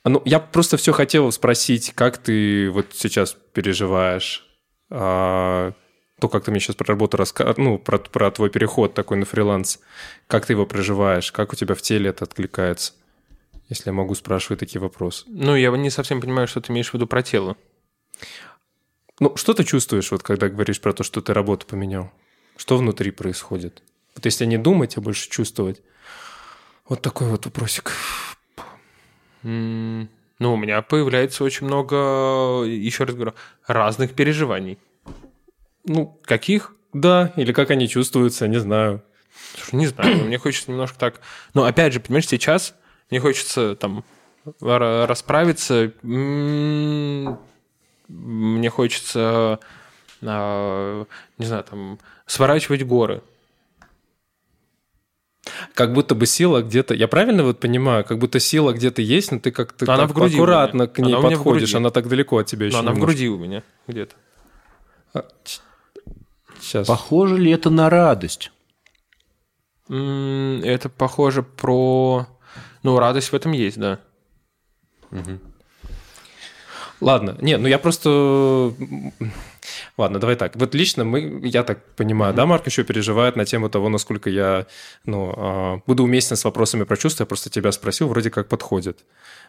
А, 0.03 0.09
Ну, 0.09 0.23
я 0.25 0.41
просто 0.41 0.79
все 0.79 0.93
хотел 0.93 1.31
спросить, 1.33 1.93
как 1.95 2.17
ты 2.17 2.71
вот 2.71 2.87
сейчас 2.95 3.37
переживаешь 3.53 4.47
а, 4.89 5.73
то, 6.19 6.29
как 6.29 6.45
ты 6.45 6.51
мне 6.51 6.61
сейчас 6.61 6.77
про 6.77 6.87
работу 6.87 7.19
рассказываешь, 7.19 7.59
ну, 7.59 7.79
про, 7.79 7.99
про 7.99 8.31
твой 8.31 8.49
переход 8.49 8.95
такой 8.95 9.19
на 9.19 9.27
фриланс. 9.27 9.81
Как 10.29 10.47
ты 10.47 10.55
его 10.55 10.65
проживаешь? 10.65 11.31
Как 11.31 11.53
у 11.53 11.57
тебя 11.57 11.75
в 11.75 11.83
теле 11.83 12.09
это 12.09 12.25
откликается? 12.25 12.95
Если 13.69 13.89
я 13.89 13.93
могу 13.93 14.15
спрашивать 14.15 14.61
такие 14.61 14.81
вопросы. 14.81 15.25
ну, 15.29 15.57
я 15.57 15.71
не 15.71 15.91
совсем 15.91 16.21
понимаю, 16.21 16.47
что 16.47 16.61
ты 16.61 16.73
имеешь 16.73 16.91
в 16.91 16.95
виду 16.95 17.07
про 17.07 17.23
тело. 17.23 17.57
Ну, 19.19 19.37
что 19.37 19.55
ты 19.55 19.65
чувствуешь, 19.65 20.11
вот 20.11 20.23
когда 20.23 20.49
говоришь 20.49 20.81
про 20.81 20.93
то, 20.93 21.03
что 21.03 21.21
ты 21.21 21.33
работу 21.33 21.67
поменял? 21.67 22.13
Что 22.57 22.77
внутри 22.77 23.11
происходит? 23.11 23.83
Вот 24.15 24.25
если 24.25 24.45
не 24.47 24.59
думать, 24.59 24.97
а 24.97 25.01
больше 25.01 25.29
чувствовать. 25.29 25.83
Вот 26.89 27.03
такой 27.03 27.29
вот 27.29 27.45
вопросик. 27.45 27.93
Ну, 29.43 30.09
у 30.53 30.57
меня 30.57 30.83
появляется 30.83 31.45
очень 31.45 31.67
много, 31.67 32.65
еще 32.65 33.05
раз 33.05 33.15
говорю, 33.15 33.35
разных 33.67 34.15
переживаний. 34.15 34.79
Ну, 35.85 36.21
Каких? 36.25 36.75
да, 36.93 37.33
или 37.37 37.53
как 37.53 37.71
они 37.71 37.89
чувствуются, 37.89 38.49
не 38.49 38.59
знаю. 38.59 39.03
Слушай, 39.55 39.77
Не 39.77 39.87
знаю, 39.87 40.25
мне 40.25 40.39
хочется 40.39 40.71
немножко 40.71 40.99
так... 40.99 41.21
Но 41.55 41.65
опять 41.65 41.93
же, 41.93 42.01
понимаешь, 42.01 42.27
сейчас 42.27 42.75
мне 43.11 43.21
хочется 43.21 43.75
там 43.77 44.05
ра- 44.61 45.07
расправиться. 45.07 45.93
Мне 48.09 48.71
хочется, 48.71 49.59
а, 50.23 51.05
не 51.39 51.47
знаю, 51.47 51.65
там, 51.65 51.99
сворачивать 52.27 52.85
горы. 52.85 53.23
Как 55.75 55.93
будто 55.93 56.15
бы 56.15 56.27
сила 56.27 56.63
где-то... 56.63 56.95
Я 56.95 57.07
правильно 57.09 57.43
вот 57.45 57.61
понимаю? 57.61 58.05
Как 58.05 58.19
будто 58.19 58.41
сила 58.41 58.73
где-то 58.73 59.01
есть, 59.03 59.31
но 59.33 59.39
ты 59.39 59.51
как-то 59.53 59.85
Она 59.93 60.03
так 60.03 60.11
в 60.11 60.15
груди 60.15 60.35
у 60.37 60.39
аккуратно 60.43 60.83
меня. 60.83 60.87
к 60.89 60.99
ней 60.99 61.13
Она 61.15 61.19
у 61.19 61.23
меня 61.27 61.37
в 61.37 61.39
подходишь. 61.41 61.71
груди. 61.71 61.77
Она 61.77 61.91
так 61.91 62.09
далеко 62.09 62.39
от 62.39 62.47
тебя 62.47 62.67
еще 62.67 62.75
Но 62.75 62.81
она 62.81 62.91
в 62.91 62.95
немножко. 62.95 63.13
груди 63.13 63.29
у 63.29 63.39
меня 63.39 63.63
где-то. 63.87 64.15
Сейчас. 66.61 66.87
Похоже 66.89 67.37
ли 67.39 67.51
это 67.53 67.71
на 67.71 67.89
радость? 67.91 68.51
Это 69.89 70.89
похоже 70.97 71.43
про... 71.45 72.27
Ну, 72.87 73.01
радость 73.01 73.33
в 73.33 73.35
этом 73.35 73.51
есть, 73.51 73.79
да. 73.81 73.99
Ладно, 77.01 77.37
не, 77.41 77.59
ну 77.59 77.67
я 77.67 77.81
просто... 77.81 78.73
Ладно, 79.99 80.21
давай 80.21 80.37
так. 80.37 80.55
Вот 80.55 80.73
лично 80.77 81.05
мы, 81.05 81.41
я 81.43 81.65
так 81.65 81.85
понимаю, 81.97 82.33
да, 82.33 82.47
Марк 82.47 82.65
еще 82.67 82.85
переживает 82.85 83.35
на 83.35 83.45
тему 83.45 83.69
того, 83.69 83.89
насколько 83.89 84.31
я 84.31 84.67
ну, 85.05 85.35
а, 85.37 85.81
буду 85.89 86.05
уместен 86.05 86.37
с 86.37 86.45
вопросами 86.45 86.85
про 86.85 86.97
чувства. 86.97 87.25
Я 87.25 87.27
просто 87.27 87.51
тебя 87.51 87.73
спросил, 87.73 88.07
вроде 88.07 88.31
как 88.31 88.47
подходит. 88.49 89.05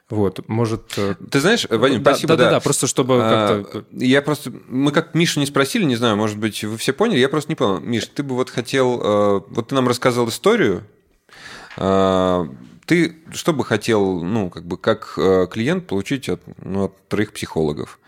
Вот, 0.10 0.48
может... 0.50 0.98
э, 0.98 1.14
Ты 1.30 1.40
знаешь, 1.40 1.68
Вадим, 1.70 2.02
да, 2.02 2.14
спасибо. 2.14 2.36
Да, 2.36 2.46
да, 2.46 2.52
да, 2.52 2.60
просто 2.60 2.88
чтобы 2.88 3.20
А, 3.22 3.64
как-то... 3.64 3.86
Я 3.92 4.24
просто... 4.24 4.52
Мы 4.68 4.92
как 4.92 5.14
Мишу 5.14 5.40
не 5.40 5.46
спросили, 5.46 5.84
не 5.84 5.96
знаю, 5.96 6.18
может 6.18 6.40
быть, 6.40 6.64
вы 6.64 6.76
все 6.78 6.92
поняли, 6.92 7.20
я 7.20 7.30
просто 7.30 7.52
не 7.52 7.56
понял. 7.56 7.80
Миш, 7.82 8.08
ты 8.08 8.24
бы 8.24 8.34
вот 8.34 8.50
хотел... 8.50 9.00
э, 9.00 9.42
Вот 9.50 9.68
ты 9.68 9.76
нам 9.76 9.88
рассказал 9.88 10.28
историю. 10.28 10.84
Ты 12.88 13.18
что 13.34 13.52
бы 13.52 13.66
хотел, 13.66 14.24
ну, 14.24 14.50
как 14.50 14.66
бы, 14.66 14.78
как 14.78 15.14
э, 15.18 15.48
клиент 15.52 15.88
получить 15.88 16.30
от, 16.30 16.42
ну, 16.64 16.86
от 16.86 17.08
троих 17.10 17.34
психологов? 17.34 18.00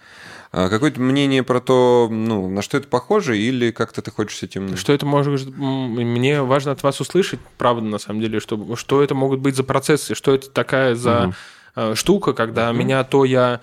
А 0.53 0.69
Какое-то 0.69 1.01
мнение 1.01 1.43
про 1.43 1.59
то, 1.59 2.07
ну, 2.09 2.49
на 2.49 2.61
что 2.61 2.77
это 2.77 2.87
похоже, 2.87 3.37
или 3.37 3.71
как-то 3.71 4.01
ты 4.01 4.09
хочешь 4.09 4.37
с 4.37 4.43
этим... 4.43 4.77
Что 4.77 4.93
это 4.93 5.05
может... 5.05 5.53
Мне 5.55 6.41
важно 6.43 6.71
от 6.71 6.81
вас 6.81 7.01
услышать, 7.01 7.41
правда, 7.57 7.83
на 7.83 7.99
самом 7.99 8.21
деле, 8.21 8.39
что, 8.39 8.77
что 8.77 9.03
это 9.03 9.13
могут 9.13 9.41
быть 9.41 9.57
за 9.57 9.65
процессы, 9.65 10.15
что 10.15 10.33
это 10.33 10.49
такая 10.49 10.95
за 10.95 11.35
э, 11.75 11.93
штука, 11.95 12.31
когда 12.31 12.71
меня 12.71 13.03
то 13.03 13.25
я 13.25 13.59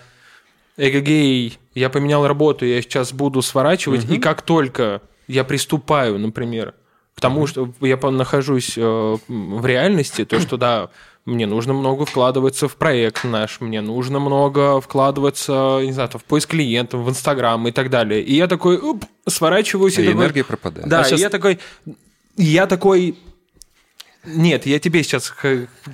эгегей, 0.76 1.58
я 1.74 1.88
поменял 1.88 2.26
работу, 2.26 2.66
я 2.66 2.82
сейчас 2.82 3.14
буду 3.14 3.40
сворачивать, 3.40 4.04
и 4.10 4.18
как 4.18 4.42
только 4.42 5.00
я 5.28 5.44
приступаю, 5.44 6.18
например, 6.18 6.74
к 7.16 7.20
тому, 7.20 7.46
что 7.46 7.70
я 7.80 7.96
нахожусь 7.96 8.74
э, 8.76 9.16
в 9.28 9.66
реальности, 9.66 10.24
то, 10.26 10.38
что 10.38 10.58
да, 10.58 10.90
мне 11.24 11.46
нужно 11.46 11.72
много 11.72 12.04
вкладываться 12.04 12.68
в 12.68 12.76
проект 12.76 13.24
наш, 13.24 13.60
мне 13.60 13.80
нужно 13.80 14.20
много 14.20 14.80
вкладываться, 14.82 15.80
не 15.82 15.92
знаю, 15.92 16.10
там, 16.10 16.20
в 16.20 16.24
поиск 16.24 16.50
клиентов, 16.50 17.00
в 17.00 17.08
Инстаграм 17.08 17.66
и 17.66 17.72
так 17.72 17.88
далее. 17.88 18.22
И 18.22 18.34
я 18.36 18.46
такой, 18.46 18.76
уп, 18.76 19.04
сворачиваюсь 19.26 19.98
И 19.98 20.02
и 20.02 20.06
такой, 20.06 20.20
энергия 20.20 20.44
пропадает. 20.44 20.88
да, 20.88 21.00
А 21.00 21.04
щас- 21.04 21.18
и 21.18 21.22
я 21.22 21.30
такой... 21.30 21.58
Я 22.36 22.66
такой... 22.66 23.18
Нет, 24.26 24.66
я 24.66 24.78
тебе 24.78 25.02
сейчас 25.02 25.32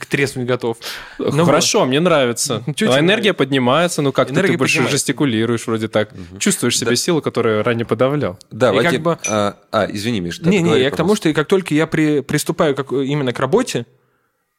треснуть 0.08 0.46
готов. 0.46 0.76
Ну 1.18 1.44
Хорошо, 1.44 1.84
мне 1.84 2.00
нравится. 2.00 2.62
Ну, 2.66 2.74
чё 2.74 2.92
А 2.92 2.98
энергия 2.98 3.32
поднимается, 3.34 4.02
ну 4.02 4.12
как 4.12 4.30
Энергия 4.30 4.52
ты 4.52 4.58
больше 4.58 4.74
поднимается. 4.78 4.96
жестикулируешь 4.98 5.66
вроде 5.66 5.88
так. 5.88 6.10
Чувствуешь 6.38 6.78
себе 6.78 6.96
силу, 6.96 7.20
которую 7.20 7.62
ранее 7.62 7.84
подавлял. 7.84 8.38
Да, 8.50 8.72
И 8.72 8.76
Вадим... 8.76 8.90
как 8.90 9.02
бы- 9.02 9.18
а, 9.28 9.56
а, 9.70 9.86
извини, 9.90 10.20
Миш, 10.20 10.38
да, 10.38 10.50
Не, 10.50 10.62
не, 10.62 10.80
я 10.80 10.90
к 10.90 10.96
тому, 10.96 11.14
что 11.14 11.28
и 11.28 11.32
как 11.32 11.46
только 11.46 11.74
я 11.74 11.86
при, 11.86 12.20
приступаю 12.20 12.74
как, 12.74 12.90
именно 12.92 13.32
к 13.32 13.38
работе, 13.38 13.86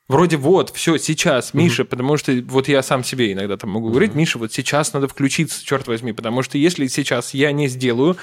вроде 0.07 0.37
вот, 0.37 0.69
все, 0.75 0.97
сейчас, 0.97 1.53
Миша, 1.53 1.85
потому 1.85 2.17
что 2.17 2.31
вот 2.47 2.67
я 2.67 2.83
сам 2.83 3.03
себе 3.03 3.33
иногда 3.33 3.57
там 3.57 3.71
могу 3.71 3.89
говорить, 3.89 4.13
Миша, 4.15 4.37
вот 4.37 4.53
сейчас 4.53 4.93
надо 4.93 5.07
включиться, 5.07 5.65
черт 5.65 5.87
возьми, 5.87 6.13
потому 6.13 6.43
что 6.43 6.57
если 6.57 6.87
сейчас 6.87 7.33
я 7.33 7.51
не 7.51 7.67
сделаю, 7.67 8.17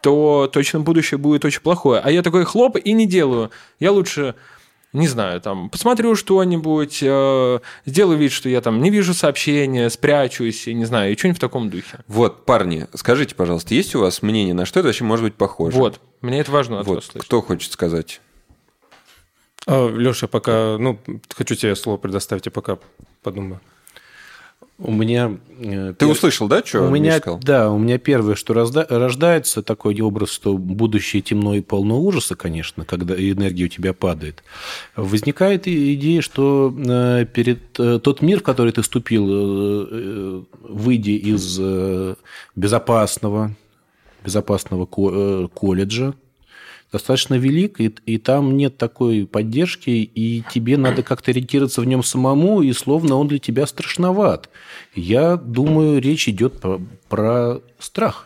то 0.00 0.48
точно 0.52 0.80
будущее 0.80 1.18
будет 1.18 1.44
очень 1.44 1.60
плохое. 1.60 2.00
А 2.00 2.10
я 2.10 2.22
такой 2.22 2.44
хлоп 2.44 2.76
и 2.76 2.92
не 2.92 3.06
делаю. 3.06 3.50
Я 3.80 3.90
лучше 3.90 4.36
не 4.98 5.08
знаю, 5.08 5.40
там, 5.40 5.70
посмотрю 5.70 6.14
что-нибудь, 6.14 6.98
э, 7.02 7.60
сделаю 7.86 8.18
вид, 8.18 8.32
что 8.32 8.48
я 8.48 8.60
там 8.60 8.82
не 8.82 8.90
вижу 8.90 9.14
сообщения, 9.14 9.88
спрячусь, 9.90 10.66
я 10.66 10.74
не 10.74 10.84
знаю, 10.84 11.12
и 11.12 11.16
что-нибудь 11.16 11.38
в 11.38 11.40
таком 11.40 11.70
духе. 11.70 12.00
Вот, 12.08 12.44
парни, 12.44 12.86
скажите, 12.94 13.34
пожалуйста, 13.34 13.74
есть 13.74 13.94
у 13.94 14.00
вас 14.00 14.22
мнение, 14.22 14.54
на 14.54 14.66
что 14.66 14.80
это 14.80 14.88
вообще 14.88 15.04
может 15.04 15.24
быть 15.24 15.34
похоже? 15.34 15.76
Вот, 15.76 16.00
мне 16.20 16.40
это 16.40 16.50
важно 16.50 16.80
от 16.80 16.86
Вот, 16.86 16.96
вас 16.96 17.04
слышать. 17.06 17.26
кто 17.26 17.40
хочет 17.40 17.72
сказать? 17.72 18.20
Леша, 19.66 20.26
пока, 20.28 20.76
ну, 20.78 20.98
хочу 21.34 21.54
тебе 21.54 21.76
слово 21.76 21.98
предоставить, 21.98 22.46
я 22.46 22.52
пока 22.52 22.78
подумаю. 23.22 23.60
У 24.80 24.92
меня... 24.92 25.36
э, 25.58 25.92
Ты 25.98 26.04
пер- 26.06 26.12
услышал, 26.12 26.46
да, 26.46 26.62
что 26.64 26.82
у 26.86 26.90
меня, 26.90 27.16
сказал? 27.18 27.40
да, 27.40 27.68
у 27.70 27.78
меня 27.78 27.98
первое, 27.98 28.36
что 28.36 28.54
разда- 28.54 28.86
рождается 28.88 29.60
такой 29.64 30.00
образ, 30.00 30.30
что 30.30 30.56
будущее 30.56 31.20
темно 31.20 31.54
и 31.56 31.60
полно 31.60 32.00
ужаса, 32.00 32.36
конечно, 32.36 32.84
когда 32.84 33.14
энергия 33.16 33.64
у 33.64 33.68
тебя 33.68 33.92
падает. 33.92 34.44
Возникает 34.94 35.66
идея, 35.66 36.20
что 36.20 36.72
э, 36.78 37.26
перед 37.32 37.58
э, 37.80 37.98
тот 38.00 38.22
мир, 38.22 38.38
в 38.38 38.44
который 38.44 38.70
ты 38.70 38.82
вступил, 38.82 39.26
э, 39.28 40.42
выйдя 40.62 41.10
из 41.10 41.58
безопасного, 42.54 43.56
безопасного 44.24 44.86
ко- 44.86 45.48
колледжа, 45.48 46.14
достаточно 46.92 47.34
велик, 47.34 47.80
и, 47.80 47.94
и 48.06 48.18
там 48.18 48.56
нет 48.56 48.78
такой 48.78 49.26
поддержки, 49.26 49.90
и 49.90 50.42
тебе 50.52 50.76
надо 50.76 51.02
как-то 51.02 51.30
ориентироваться 51.30 51.80
в 51.80 51.84
нем 51.84 52.02
самому, 52.02 52.62
и 52.62 52.72
словно 52.72 53.16
он 53.16 53.28
для 53.28 53.38
тебя 53.38 53.66
страшноват. 53.66 54.48
Я 54.94 55.36
думаю, 55.36 56.00
речь 56.00 56.28
идет 56.28 56.60
про, 56.60 56.80
про 57.08 57.60
страх. 57.78 58.24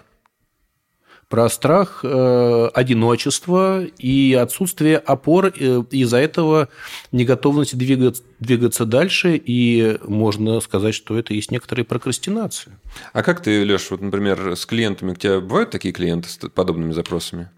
Про 1.29 1.49
страх 1.49 2.01
э, 2.05 2.69
одиночества 2.75 3.83
и 3.85 4.35
отсутствие 4.35 4.99
опор, 4.99 5.47
э, 5.47 5.83
из-за 5.91 6.19
этого 6.19 6.69
неготовность 7.11 7.77
двигаться, 7.77 8.23
двигаться 8.39 8.85
дальше, 8.85 9.41
и 9.43 9.99
можно 10.07 10.61
сказать, 10.61 10.95
что 10.95 11.19
это 11.19 11.33
есть 11.33 11.51
некоторая 11.51 11.87
прокрастинация. 11.87 12.79
А 13.15 13.23
как 13.23 13.43
ты, 13.43 13.65
Леш, 13.65 13.91
вот, 13.91 14.03
например, 14.03 14.55
с 14.55 14.67
клиентами, 14.67 15.13
у 15.13 15.15
тебя 15.15 15.41
бывают 15.41 15.71
такие 15.71 15.95
клиенты 15.95 16.29
с 16.29 16.37
подобными 16.37 16.93
запросами? 16.93 17.49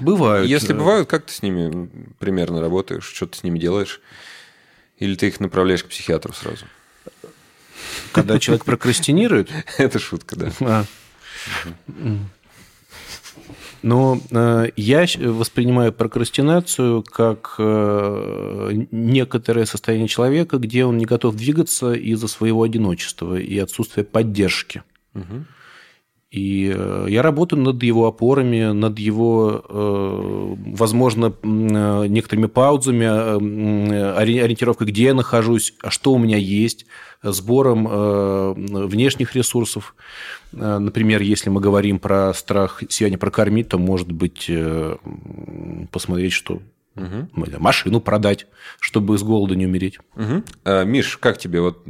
Бывают. 0.00 0.48
Если 0.48 0.72
бывают, 0.72 1.08
как 1.08 1.26
ты 1.26 1.32
с 1.32 1.42
ними 1.42 1.90
примерно 2.18 2.60
работаешь, 2.60 3.04
что 3.04 3.26
ты 3.26 3.38
с 3.38 3.42
ними 3.42 3.58
делаешь? 3.58 4.00
Или 4.98 5.14
ты 5.16 5.28
их 5.28 5.40
направляешь 5.40 5.82
к 5.84 5.88
психиатру 5.88 6.32
сразу? 6.32 6.66
Когда 8.12 8.38
человек 8.38 8.64
прокрастинирует, 8.64 9.50
Это 9.78 9.98
шутка, 9.98 10.36
да. 10.36 10.52
А. 10.60 10.84
Но 13.82 14.20
э, 14.30 14.68
я 14.76 15.06
воспринимаю 15.18 15.92
прокрастинацию 15.92 17.02
как 17.02 17.56
э, 17.58 18.70
некоторое 18.92 19.66
состояние 19.66 20.06
человека, 20.06 20.58
где 20.58 20.84
он 20.84 20.98
не 20.98 21.04
готов 21.04 21.34
двигаться 21.34 21.92
из-за 21.92 22.28
своего 22.28 22.62
одиночества 22.62 23.36
и 23.36 23.58
отсутствия 23.58 24.04
поддержки. 24.04 24.84
И 26.32 26.72
э, 26.74 27.06
я 27.10 27.20
работаю 27.20 27.60
над 27.60 27.82
его 27.82 28.06
опорами, 28.06 28.72
над 28.72 28.98
его, 28.98 29.62
э, 29.68 30.54
возможно, 30.74 31.26
э, 31.26 32.06
некоторыми 32.08 32.46
паузами, 32.46 33.04
ориентировкой, 34.16 34.86
где 34.86 35.04
я 35.04 35.14
нахожусь, 35.14 35.74
а 35.82 35.90
что 35.90 36.14
у 36.14 36.18
меня 36.18 36.38
есть, 36.38 36.86
сбором 37.22 37.86
внешних 38.56 39.36
ресурсов. 39.36 39.94
Например, 40.50 41.20
если 41.20 41.50
мы 41.50 41.60
говорим 41.60 42.00
про 42.00 42.34
страх 42.34 42.82
не 42.82 43.16
прокормить, 43.16 43.68
то, 43.68 43.78
может 43.78 44.10
быть, 44.10 44.50
посмотреть, 45.92 46.32
что 46.32 46.60
Угу. 46.94 47.46
Машину 47.58 48.02
продать, 48.02 48.46
чтобы 48.78 49.16
с 49.16 49.22
голода 49.22 49.54
не 49.56 49.64
умереть. 49.64 49.98
Угу. 50.14 50.42
А, 50.64 50.84
Миш, 50.84 51.16
как 51.16 51.38
тебе 51.38 51.62
вот 51.62 51.86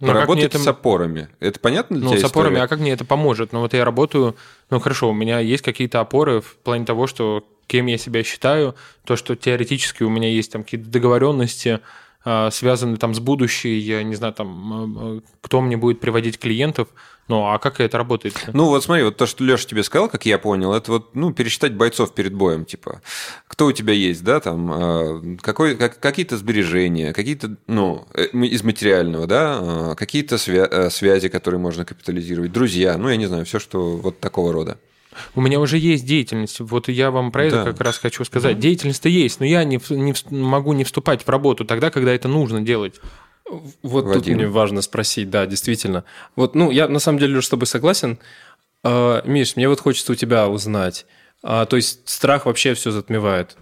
ну, 0.00 0.08
поработать 0.08 0.44
это... 0.44 0.58
с 0.58 0.66
опорами? 0.66 1.28
Это 1.40 1.60
понятно 1.60 1.96
для 1.96 2.04
ну, 2.04 2.10
тебя? 2.12 2.22
Ну, 2.22 2.28
с 2.28 2.30
опорами, 2.30 2.54
история? 2.54 2.64
а 2.64 2.68
как 2.68 2.80
мне 2.80 2.92
это 2.92 3.04
поможет? 3.04 3.52
Ну, 3.52 3.60
вот 3.60 3.74
я 3.74 3.84
работаю, 3.84 4.36
ну, 4.70 4.80
хорошо, 4.80 5.10
у 5.10 5.14
меня 5.14 5.40
есть 5.40 5.62
какие-то 5.62 6.00
опоры 6.00 6.40
в 6.40 6.56
плане 6.56 6.84
того, 6.84 7.06
что 7.06 7.44
кем 7.66 7.86
я 7.86 7.98
себя 7.98 8.24
считаю, 8.24 8.74
то, 9.04 9.14
что 9.14 9.36
теоретически 9.36 10.02
у 10.02 10.10
меня 10.10 10.28
есть 10.28 10.50
там 10.50 10.64
какие-то 10.64 10.88
договоренности, 10.88 11.80
а, 12.24 12.50
связаны 12.50 12.96
там 12.96 13.14
с 13.14 13.20
будущей, 13.20 13.78
я 13.78 14.02
не 14.02 14.16
знаю, 14.16 14.34
там, 14.34 15.22
кто 15.40 15.60
мне 15.60 15.76
будет 15.76 16.00
приводить 16.00 16.38
клиентов, 16.38 16.88
ну, 17.30 17.46
а 17.46 17.58
как 17.58 17.80
это 17.80 17.96
работает? 17.96 18.34
Ну, 18.52 18.66
вот 18.66 18.82
смотри, 18.82 19.04
вот 19.04 19.16
то, 19.16 19.24
что 19.26 19.44
Леша 19.44 19.66
тебе 19.66 19.84
сказал, 19.84 20.08
как 20.08 20.26
я 20.26 20.36
понял, 20.36 20.72
это 20.72 20.90
вот, 20.90 21.14
ну, 21.14 21.32
пересчитать 21.32 21.74
бойцов 21.74 22.12
перед 22.12 22.34
боем, 22.34 22.64
типа, 22.64 23.02
кто 23.46 23.66
у 23.66 23.72
тебя 23.72 23.92
есть, 23.92 24.24
да, 24.24 24.40
там, 24.40 24.70
а, 24.72 25.36
какой, 25.40 25.76
как, 25.76 26.00
какие-то 26.00 26.36
сбережения, 26.36 27.12
какие-то, 27.12 27.56
ну, 27.68 28.06
э, 28.14 28.24
из 28.32 28.64
материального, 28.64 29.28
да, 29.28 29.58
а, 29.60 29.94
какие-то 29.94 30.34
свя- 30.34 30.68
э, 30.68 30.90
связи, 30.90 31.28
которые 31.28 31.60
можно 31.60 31.84
капитализировать, 31.84 32.52
друзья, 32.52 32.98
ну, 32.98 33.08
я 33.08 33.16
не 33.16 33.26
знаю, 33.26 33.44
все, 33.44 33.60
что 33.60 33.96
вот 33.96 34.18
такого 34.18 34.52
рода. 34.52 34.78
У 35.34 35.40
меня 35.40 35.60
уже 35.60 35.78
есть 35.78 36.06
деятельность. 36.06 36.60
Вот 36.60 36.88
я 36.88 37.10
вам 37.10 37.32
про 37.32 37.44
это 37.44 37.64
как 37.64 37.80
раз 37.80 37.98
хочу 37.98 38.24
сказать. 38.24 38.56
Да. 38.56 38.62
Деятельность-то 38.62 39.08
есть, 39.08 39.40
но 39.40 39.46
я 39.46 39.64
не, 39.64 39.80
не 39.90 40.14
могу 40.30 40.72
не 40.72 40.84
вступать 40.84 41.22
в 41.22 41.28
работу 41.28 41.64
тогда, 41.64 41.90
когда 41.90 42.12
это 42.12 42.28
нужно 42.28 42.60
делать. 42.60 43.00
Вот 43.82 44.04
Вадим. 44.04 44.22
тут 44.22 44.26
мне 44.34 44.46
важно 44.48 44.82
спросить, 44.82 45.30
да, 45.30 45.46
действительно. 45.46 46.04
Вот, 46.36 46.54
ну, 46.54 46.70
я 46.70 46.88
на 46.88 46.98
самом 46.98 47.18
деле 47.18 47.36
Леш, 47.36 47.46
с 47.46 47.48
тобой 47.48 47.66
согласен. 47.66 48.18
А, 48.82 49.22
Миш, 49.26 49.56
мне 49.56 49.68
вот 49.68 49.80
хочется 49.80 50.12
у 50.12 50.14
тебя 50.14 50.48
узнать. 50.48 51.06
А, 51.42 51.66
то 51.66 51.76
есть 51.76 52.08
страх 52.08 52.46
вообще 52.46 52.74
все 52.74 52.90
затмевает? 52.90 53.56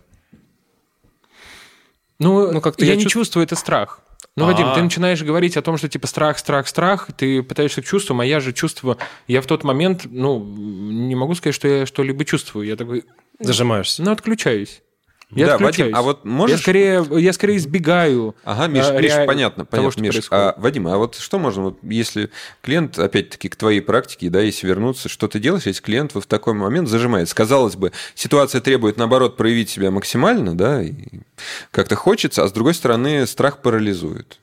Ну, 2.18 2.52
ну 2.52 2.60
как-то 2.60 2.84
я, 2.84 2.92
я 2.92 2.96
не 2.96 3.02
чувств... 3.02 3.14
чувствую 3.14 3.44
это 3.44 3.56
страх. 3.56 4.00
Ну, 4.36 4.46
Вадим, 4.46 4.66
А-а-а. 4.66 4.74
ты 4.76 4.82
начинаешь 4.82 5.22
говорить 5.22 5.56
о 5.56 5.62
том, 5.62 5.78
что 5.78 5.88
типа 5.88 6.06
страх, 6.06 6.38
страх, 6.38 6.68
страх, 6.68 7.08
ты 7.16 7.42
пытаешься 7.42 7.82
к 7.82 7.84
чувствам, 7.84 8.20
а 8.20 8.26
я 8.26 8.38
же 8.40 8.52
чувствую, 8.52 8.96
я 9.26 9.40
в 9.42 9.46
тот 9.46 9.64
момент, 9.64 10.06
ну, 10.08 10.38
не 10.38 11.16
могу 11.16 11.34
сказать, 11.34 11.54
что 11.54 11.66
я 11.66 11.86
что-либо 11.86 12.24
чувствую. 12.24 12.66
Я 12.66 12.76
такой... 12.76 13.04
Зажимаешься. 13.40 14.02
Ну, 14.02 14.12
отключаюсь. 14.12 14.82
Я 15.30 15.46
да, 15.46 15.58
Вадим, 15.58 15.94
а 15.94 16.00
вот 16.00 16.24
можешь... 16.24 16.56
Я 16.56 16.62
скорее, 16.62 17.06
я 17.20 17.32
скорее 17.34 17.58
избегаю... 17.58 18.34
Ага, 18.44 18.66
Миш, 18.66 18.86
а, 18.86 18.98
Миш 18.98 19.12
понятно, 19.26 19.66
того, 19.66 19.90
понятно, 19.90 20.00
Миш. 20.00 20.28
А, 20.30 20.54
Вадим, 20.56 20.88
а 20.88 20.96
вот 20.96 21.16
что 21.16 21.38
можно, 21.38 21.64
вот 21.64 21.78
если 21.82 22.30
клиент, 22.62 22.98
опять-таки, 22.98 23.50
к 23.50 23.56
твоей 23.56 23.82
практике, 23.82 24.30
да, 24.30 24.40
если 24.40 24.66
вернуться, 24.66 25.10
что 25.10 25.28
ты 25.28 25.38
делаешь, 25.38 25.66
если 25.66 25.82
клиент 25.82 26.14
вот 26.14 26.24
в 26.24 26.26
такой 26.28 26.54
момент 26.54 26.88
зажимается? 26.88 27.36
Казалось 27.36 27.76
бы, 27.76 27.92
ситуация 28.14 28.62
требует, 28.62 28.96
наоборот, 28.96 29.36
проявить 29.36 29.68
себя 29.68 29.90
максимально, 29.90 30.56
да, 30.56 30.82
как-то 31.72 31.94
хочется, 31.94 32.42
а 32.42 32.48
с 32.48 32.52
другой 32.52 32.72
стороны, 32.72 33.26
страх 33.26 33.60
парализует. 33.60 34.38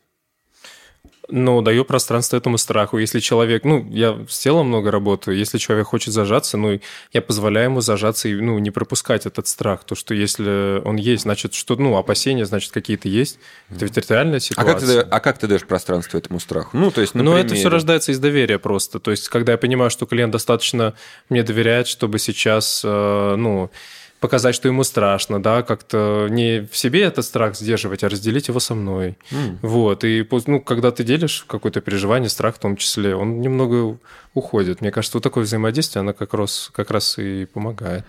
Ну, 1.30 1.62
даю 1.62 1.86
пространство 1.86 2.38
этому 2.38 2.58
страху. 2.58 2.98
Если 2.98 3.20
человек, 3.20 3.64
ну, 3.64 3.86
я 3.90 4.18
с 4.30 4.40
телом 4.40 4.68
много 4.68 4.92
работаю, 4.92 5.38
если 5.38 5.58
человек 5.58 5.88
хочет 5.88 6.14
зажаться, 6.14 6.58
ну, 6.58 6.80
я 7.14 7.22
позволяю 7.22 7.66
ему 7.70 7.82
зажаться 7.82 8.28
и, 8.30 8.36
ну, 8.36 8.60
не 8.60 8.72
пропускать 8.72 9.26
этот 9.26 9.48
страх. 9.48 9.84
То, 9.84 9.96
что 9.96 10.14
если 10.14 10.82
он 10.86 10.98
есть, 10.98 11.24
значит, 11.24 11.54
что, 11.54 11.76
ну, 11.76 11.98
опасения, 11.98 12.46
значит, 12.46 12.72
какие-то 12.72 13.10
есть. 13.10 13.40
Это 13.70 13.86
ведь 13.86 14.10
реальная 14.10 14.40
ситуация. 14.40 14.72
А 14.72 14.74
как 14.74 14.84
ты, 14.88 15.00
а 15.00 15.20
как 15.20 15.38
ты 15.40 15.48
даешь 15.48 15.66
пространство 15.66 16.18
этому 16.18 16.40
страху? 16.40 16.78
Ну, 16.78 16.92
то 16.92 17.02
есть, 17.02 17.16
например... 17.16 17.40
Ну, 17.40 17.44
это 17.44 17.56
все 17.56 17.70
рождается 17.70 18.12
из 18.12 18.20
доверия 18.20 18.60
просто. 18.60 19.00
То 19.00 19.12
есть, 19.12 19.30
когда 19.30 19.54
я 19.54 19.58
понимаю, 19.58 19.90
что 19.90 20.06
клиент 20.06 20.32
достаточно 20.32 20.94
мне 21.30 21.44
доверяет, 21.44 21.88
чтобы 21.88 22.20
сейчас, 22.20 22.82
э, 22.84 23.36
ну, 23.38 23.72
показать, 24.20 24.56
что 24.56 24.68
ему 24.68 24.84
страшно, 24.84 25.42
да, 25.42 25.62
как-то 25.62 26.28
не 26.30 26.68
в 26.72 26.78
себе 26.78 27.04
этот 27.04 27.26
страх 27.26 27.56
сдерживать, 27.56 28.04
а 28.04 28.10
разделить 28.10 28.48
его 28.48 28.60
со 28.60 28.76
мной. 28.76 29.18
Mm. 29.32 29.58
Вот, 29.62 30.04
и 30.04 30.28
ну, 30.48 30.62
когда 30.62 30.92
ты 30.92 31.04
делишь 31.04 31.46
какое-то 31.48 31.82
переживание, 31.82 32.30
страх 32.30 32.56
в 32.56 32.60
том 32.60 32.76
числе, 32.78 33.16
он 33.16 33.42
немного 33.42 33.98
уходит. 34.34 34.82
Мне 34.82 34.92
кажется, 34.92 35.18
вот 35.18 35.24
такое 35.24 35.44
взаимодействие, 35.44 36.02
оно 36.02 36.14
как 36.14 36.34
раз, 36.34 36.70
как 36.74 36.92
раз 36.92 37.18
и 37.18 37.46
помогает. 37.46 38.06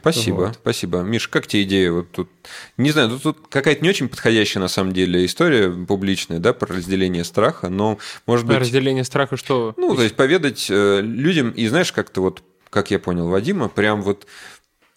Спасибо, 0.00 0.36
вот. 0.36 0.54
спасибо. 0.54 1.00
Миш, 1.00 1.28
как 1.28 1.46
тебе 1.46 1.64
идея? 1.64 1.90
Вот 1.90 2.10
тут, 2.12 2.30
не 2.76 2.90
знаю, 2.92 3.10
тут, 3.10 3.22
тут 3.22 3.38
какая-то 3.48 3.82
не 3.82 3.90
очень 3.90 4.08
подходящая 4.08 4.60
на 4.60 4.68
самом 4.68 4.92
деле 4.92 5.24
история 5.24 5.70
публичная, 5.70 6.38
да, 6.38 6.52
про 6.52 6.74
разделение 6.74 7.24
страха, 7.24 7.68
но 7.68 7.98
может 8.26 8.46
быть... 8.46 8.56
Разделение 8.56 9.04
страха 9.04 9.36
что? 9.36 9.74
Ну, 9.76 9.94
то 9.96 10.02
есть 10.02 10.14
поведать 10.14 10.68
э, 10.70 11.00
людям, 11.02 11.50
и 11.50 11.66
знаешь, 11.66 11.92
как-то 11.92 12.20
вот, 12.20 12.42
как 12.70 12.90
я 12.90 12.98
понял 12.98 13.28
Вадима, 13.28 13.68
прям 13.68 14.02
вот 14.02 14.26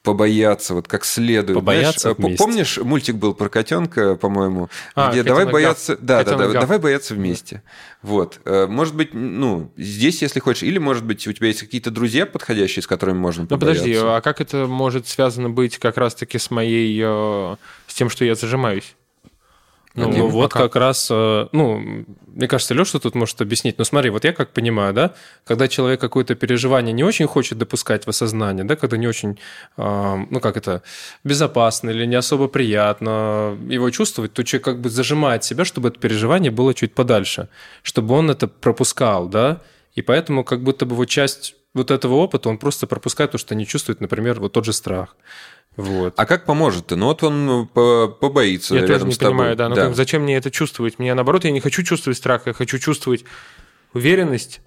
побояться 0.07 0.73
вот 0.73 0.87
как 0.87 1.03
следует. 1.03 1.59
Побояться 1.59 1.99
Знаешь, 1.99 2.17
вместе. 2.17 2.37
Помнишь, 2.37 2.77
мультик 2.77 3.15
был 3.15 3.33
про 3.33 3.49
котенка, 3.49 4.15
по-моему, 4.15 4.69
а, 4.95 5.11
где 5.11 5.21
давай 5.21 5.45
бояться, 5.45 5.97
гав. 5.97 6.05
да, 6.05 6.23
да, 6.23 6.37
да, 6.37 6.47
гав. 6.47 6.61
давай 6.61 6.79
бояться 6.79 7.13
вместе. 7.13 7.61
Вот, 8.01 8.39
э, 8.45 8.67
может 8.67 8.95
быть, 8.95 9.13
ну 9.13 9.69
здесь, 9.75 10.21
если 10.21 10.39
хочешь, 10.39 10.63
или 10.63 10.77
может 10.77 11.03
быть 11.03 11.27
у 11.27 11.33
тебя 11.33 11.47
есть 11.47 11.59
какие-то 11.59 11.91
друзья 11.91 12.25
подходящие, 12.25 12.83
с 12.83 12.87
которыми 12.87 13.17
можно 13.17 13.43
ну. 13.43 13.47
Ну 13.49 13.59
подожди, 13.59 13.93
а 13.97 14.21
как 14.21 14.39
это 14.39 14.65
может 14.65 15.09
связано 15.09 15.49
быть 15.49 15.77
как 15.77 15.97
раз-таки 15.97 16.37
с 16.37 16.51
моей, 16.51 16.97
э, 17.03 17.55
с 17.87 17.93
тем, 17.93 18.09
что 18.09 18.23
я 18.23 18.35
зажимаюсь? 18.35 18.95
Ну, 19.97 20.09
ну 20.09 20.27
вот 20.27 20.53
как 20.53 20.75
раз, 20.75 21.09
э, 21.11 21.47
ну, 21.51 22.05
мне 22.27 22.47
кажется, 22.47 22.73
Леша 22.73 22.99
тут 22.99 23.15
может 23.15 23.41
объяснить. 23.41 23.77
Но 23.77 23.83
смотри, 23.83 24.09
вот 24.11 24.23
я 24.23 24.31
как 24.31 24.51
понимаю, 24.51 24.93
да, 24.93 25.13
когда 25.43 25.67
человек 25.67 25.99
какое-то 25.99 26.35
переживание 26.35 26.93
не 26.93 27.03
очень 27.03 27.25
хочет 27.25 27.57
допускать 27.57 28.05
в 28.05 28.09
осознание, 28.09 28.63
да, 28.63 28.75
когда 28.75 28.95
не 28.95 29.07
очень, 29.07 29.39
ну, 29.75 30.39
как 30.39 30.55
это, 30.55 30.83
безопасно 31.23 31.89
или 31.89 32.05
не 32.05 32.15
особо 32.15 32.47
приятно 32.47 33.57
его 33.67 33.89
чувствовать, 33.89 34.33
то 34.33 34.43
человек 34.43 34.65
как 34.65 34.81
бы 34.81 34.89
зажимает 34.89 35.43
себя, 35.43 35.65
чтобы 35.65 35.89
это 35.89 35.99
переживание 35.99 36.51
было 36.51 36.73
чуть 36.73 36.93
подальше, 36.93 37.49
чтобы 37.81 38.13
он 38.13 38.29
это 38.29 38.47
пропускал, 38.47 39.27
да, 39.27 39.61
и 39.95 40.03
поэтому 40.03 40.43
как 40.43 40.61
будто 40.61 40.85
бы 40.85 40.95
вот 40.95 41.09
часть 41.09 41.55
вот 41.73 41.91
этого 41.91 42.15
опыта 42.15 42.49
он 42.49 42.57
просто 42.57 42.87
пропускает 42.87 43.31
то, 43.31 43.37
что 43.37 43.55
не 43.55 43.65
чувствует, 43.65 44.01
например, 44.01 44.39
вот 44.39 44.53
тот 44.53 44.65
же 44.65 44.73
страх. 44.73 45.15
Вот. 45.77 46.15
А 46.17 46.25
как 46.25 46.45
поможет-то? 46.45 46.95
Ну 46.95 47.05
вот 47.05 47.23
он 47.23 47.45
ну, 47.45 47.65
побоится 47.67 48.73
я 48.73 48.81
рядом 48.81 48.95
тоже 48.95 49.05
не 49.05 49.13
с 49.13 49.17
тобой. 49.19 49.31
понимаю, 49.31 49.55
да. 49.55 49.69
Ну 49.69 49.75
да. 49.75 49.85
Как, 49.85 49.95
зачем 49.95 50.23
мне 50.23 50.35
это 50.35 50.49
чувствовать? 50.49 50.97
Мне 50.97 51.13
наоборот, 51.13 51.45
я 51.45 51.51
не 51.51 51.59
хочу 51.59 51.83
чувствовать 51.83 52.17
страх, 52.17 52.47
я 52.47 52.53
хочу 52.53 52.79
чувствовать 52.79 53.23
уверенность. 53.93 54.61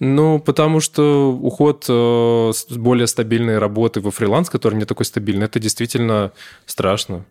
Ну, 0.00 0.40
потому 0.40 0.80
что 0.80 1.30
уход 1.30 1.84
э, 1.88 2.50
с 2.52 2.66
более 2.72 3.06
стабильной 3.06 3.58
работы 3.58 4.00
во 4.00 4.10
фриланс, 4.10 4.50
который 4.50 4.76
не 4.76 4.84
такой 4.84 5.06
стабильный, 5.06 5.44
это 5.44 5.60
действительно 5.60 6.32
страшно. 6.66 7.24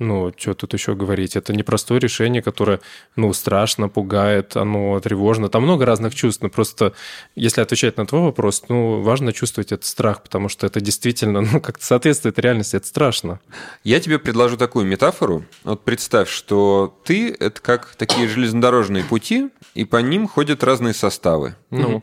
Ну, 0.00 0.32
что 0.34 0.54
тут 0.54 0.72
еще 0.72 0.94
говорить? 0.94 1.36
Это 1.36 1.52
непростое 1.52 2.00
решение, 2.00 2.40
которое, 2.40 2.80
ну, 3.16 3.34
страшно, 3.34 3.90
пугает, 3.90 4.56
оно 4.56 4.98
тревожно. 4.98 5.50
Там 5.50 5.64
много 5.64 5.84
разных 5.84 6.14
чувств, 6.14 6.42
но 6.42 6.48
просто, 6.48 6.94
если 7.36 7.60
отвечать 7.60 7.98
на 7.98 8.06
твой 8.06 8.22
вопрос, 8.22 8.64
ну, 8.70 9.02
важно 9.02 9.34
чувствовать 9.34 9.72
этот 9.72 9.84
страх, 9.84 10.22
потому 10.22 10.48
что 10.48 10.66
это 10.66 10.80
действительно, 10.80 11.42
ну, 11.42 11.60
как-то 11.60 11.84
соответствует 11.84 12.38
реальности, 12.38 12.76
это 12.76 12.86
страшно. 12.86 13.40
Я 13.84 14.00
тебе 14.00 14.18
предложу 14.18 14.56
такую 14.56 14.86
метафору. 14.86 15.44
Вот 15.64 15.84
представь, 15.84 16.30
что 16.30 16.98
ты– 17.04 17.36
это 17.38 17.60
как 17.60 17.94
такие 17.96 18.26
железнодорожные 18.26 19.04
пути, 19.04 19.50
и 19.74 19.84
по 19.84 19.98
ним 19.98 20.28
ходят 20.28 20.64
разные 20.64 20.94
составы. 20.94 21.56
Ну? 21.68 22.02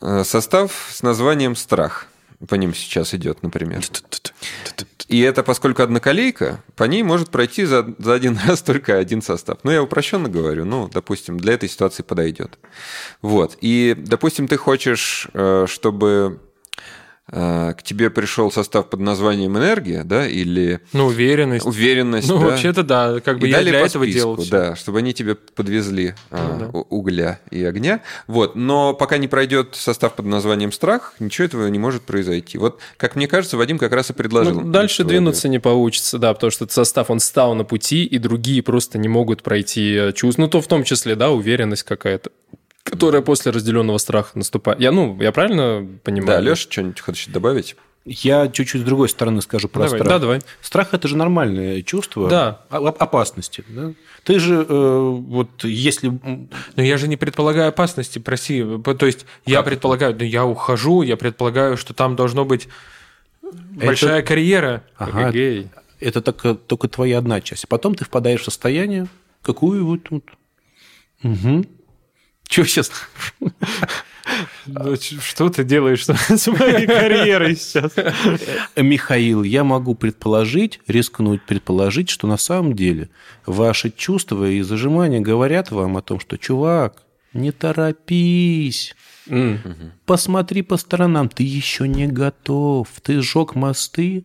Э, 0.00 0.24
состав 0.24 0.88
с 0.90 1.02
названием 1.02 1.54
«страх» 1.54 2.08
по 2.46 2.54
ним 2.54 2.74
сейчас 2.74 3.14
идет, 3.14 3.42
например. 3.42 3.82
И 5.08 5.20
это, 5.20 5.42
поскольку 5.42 5.82
одноколейка, 5.82 6.62
по 6.76 6.84
ней 6.84 7.02
может 7.02 7.30
пройти 7.30 7.64
за, 7.64 7.94
за 7.98 8.14
один 8.14 8.38
раз 8.46 8.62
только 8.62 8.98
один 8.98 9.22
состав. 9.22 9.58
Ну, 9.62 9.70
я 9.70 9.82
упрощенно 9.82 10.28
говорю, 10.28 10.64
ну, 10.64 10.88
допустим, 10.88 11.40
для 11.40 11.54
этой 11.54 11.68
ситуации 11.68 12.02
подойдет. 12.02 12.58
Вот. 13.22 13.56
И, 13.60 13.94
допустим, 13.96 14.46
ты 14.46 14.56
хочешь, 14.56 15.28
э, 15.32 15.66
чтобы 15.68 16.40
к 17.30 17.78
тебе 17.82 18.08
пришел 18.10 18.50
состав 18.50 18.88
под 18.88 19.00
названием 19.00 19.56
энергия, 19.58 20.02
да, 20.02 20.26
или 20.26 20.80
ну 20.92 21.06
уверенность, 21.06 21.66
уверенность, 21.66 22.28
ну 22.28 22.38
да? 22.38 22.46
вообще-то 22.46 22.82
да, 22.82 23.20
как 23.20 23.38
бы 23.38 23.48
и 23.48 23.50
я 23.50 23.62
для 23.62 23.80
этого 23.80 24.06
делал, 24.06 24.36
все. 24.36 24.50
да, 24.50 24.76
чтобы 24.76 24.98
они 24.98 25.12
тебе 25.12 25.34
подвезли 25.34 26.14
ну, 26.30 26.38
а, 26.38 26.58
да. 26.58 26.78
угля 26.88 27.40
и 27.50 27.62
огня, 27.64 28.00
вот, 28.26 28.56
но 28.56 28.94
пока 28.94 29.18
не 29.18 29.28
пройдет 29.28 29.74
состав 29.74 30.14
под 30.14 30.26
названием 30.26 30.72
страх, 30.72 31.14
ничего 31.18 31.44
этого 31.44 31.66
не 31.68 31.78
может 31.78 32.02
произойти. 32.02 32.56
Вот, 32.56 32.80
как 32.96 33.14
мне 33.14 33.28
кажется, 33.28 33.56
Вадим 33.56 33.78
как 33.78 33.92
раз 33.92 34.08
и 34.08 34.14
предложил. 34.14 34.60
Ну, 34.60 34.70
дальше 34.70 35.04
двинуться 35.04 35.48
не 35.48 35.58
получится, 35.58 36.18
да, 36.18 36.32
потому 36.32 36.50
что 36.50 36.64
этот 36.64 36.74
состав 36.74 37.10
он 37.10 37.20
стал 37.20 37.54
на 37.54 37.64
пути, 37.64 38.04
и 38.04 38.18
другие 38.18 38.62
просто 38.62 38.96
не 38.98 39.08
могут 39.08 39.42
пройти 39.42 40.12
чувств, 40.14 40.38
ну 40.38 40.48
то 40.48 40.62
в 40.62 40.66
том 40.66 40.84
числе, 40.84 41.14
да, 41.14 41.30
уверенность 41.30 41.82
какая-то 41.82 42.30
которая 42.90 43.22
после 43.22 43.52
разделенного 43.52 43.98
страха 43.98 44.30
наступает. 44.38 44.80
Я, 44.80 44.92
ну, 44.92 45.20
я 45.20 45.32
правильно 45.32 45.86
понимаю? 46.02 46.26
Да, 46.26 46.40
Леша, 46.40 46.70
что-нибудь 46.70 47.00
хочешь 47.00 47.26
добавить? 47.26 47.76
Я 48.04 48.48
чуть-чуть 48.48 48.80
с 48.80 48.84
другой 48.84 49.08
стороны 49.10 49.42
скажу 49.42 49.68
про 49.68 49.82
Давай, 49.84 49.98
страх. 50.00 50.08
да, 50.08 50.18
давай. 50.18 50.40
Страх 50.62 50.94
это 50.94 51.08
же 51.08 51.16
нормальное 51.16 51.82
чувство 51.82 52.28
Да. 52.28 52.62
опасности. 52.70 53.62
да? 53.68 53.92
Ты 54.24 54.38
же 54.38 54.64
э, 54.66 54.98
вот 55.28 55.64
если 55.64 56.08
Но 56.76 56.82
я 56.82 56.96
же 56.96 57.06
не 57.06 57.16
предполагаю 57.16 57.68
опасности, 57.68 58.18
проси. 58.18 58.64
То 58.82 59.06
есть 59.06 59.26
я 59.44 59.62
предполагаю, 59.62 60.14
да 60.14 60.24
я 60.24 60.46
ухожу, 60.46 61.02
я 61.02 61.16
предполагаю, 61.18 61.76
что 61.76 61.92
там 61.92 62.16
должно 62.16 62.46
быть 62.46 62.68
большая 63.42 64.22
карьера. 64.22 64.84
ага, 64.96 65.24
Как 65.24 65.32
гей. 65.34 65.68
это 66.00 66.22
только, 66.22 66.54
только 66.54 66.88
твоя 66.88 67.18
одна 67.18 67.40
часть, 67.42 67.68
потом 67.68 67.94
ты 67.94 68.04
впадаешь 68.04 68.40
в 68.40 68.44
состояние 68.44 69.06
какую 69.42 69.84
вот 69.84 70.00
вот. 70.10 70.24
Угу. 71.22 71.64
Че 72.48 72.64
сейчас? 72.64 72.90
Ну, 74.66 74.96
Что 74.96 75.48
ты 75.48 75.64
делаешь 75.64 76.04
с 76.28 76.46
моей 76.48 76.86
карьерой 76.86 77.56
сейчас? 77.56 77.94
Михаил, 78.76 79.42
я 79.42 79.64
могу 79.64 79.94
предположить, 79.94 80.80
рискнуть 80.86 81.42
предположить, 81.42 82.10
что 82.10 82.26
на 82.26 82.36
самом 82.36 82.74
деле 82.74 83.10
ваши 83.46 83.90
чувства 83.90 84.48
и 84.48 84.62
зажимания 84.62 85.20
говорят 85.20 85.70
вам 85.70 85.96
о 85.96 86.02
том, 86.02 86.20
что, 86.20 86.36
чувак, 86.36 87.02
не 87.32 87.52
торопись, 87.52 88.94
посмотри 90.06 90.62
по 90.62 90.76
сторонам, 90.78 91.28
ты 91.28 91.42
еще 91.44 91.86
не 91.86 92.06
готов, 92.06 92.88
ты 93.02 93.20
сжег 93.20 93.54
мосты 93.54 94.24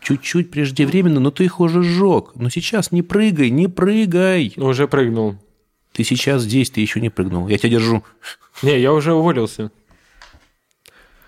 чуть-чуть 0.00 0.50
преждевременно, 0.50 1.20
но 1.20 1.30
ты 1.30 1.44
их 1.44 1.60
уже 1.60 1.82
сжег. 1.82 2.32
Но 2.34 2.48
сейчас 2.50 2.92
не 2.92 3.02
прыгай, 3.02 3.50
не 3.50 3.68
прыгай. 3.68 4.54
Уже 4.56 4.86
прыгнул. 4.88 5.36
Ты 5.98 6.04
сейчас 6.04 6.42
здесь, 6.42 6.70
ты 6.70 6.80
еще 6.80 7.00
не 7.00 7.10
прыгнул. 7.10 7.48
Я 7.48 7.58
тебя 7.58 7.70
держу. 7.70 8.04
Не, 8.62 8.78
я 8.78 8.92
уже 8.92 9.12
уволился. 9.14 9.72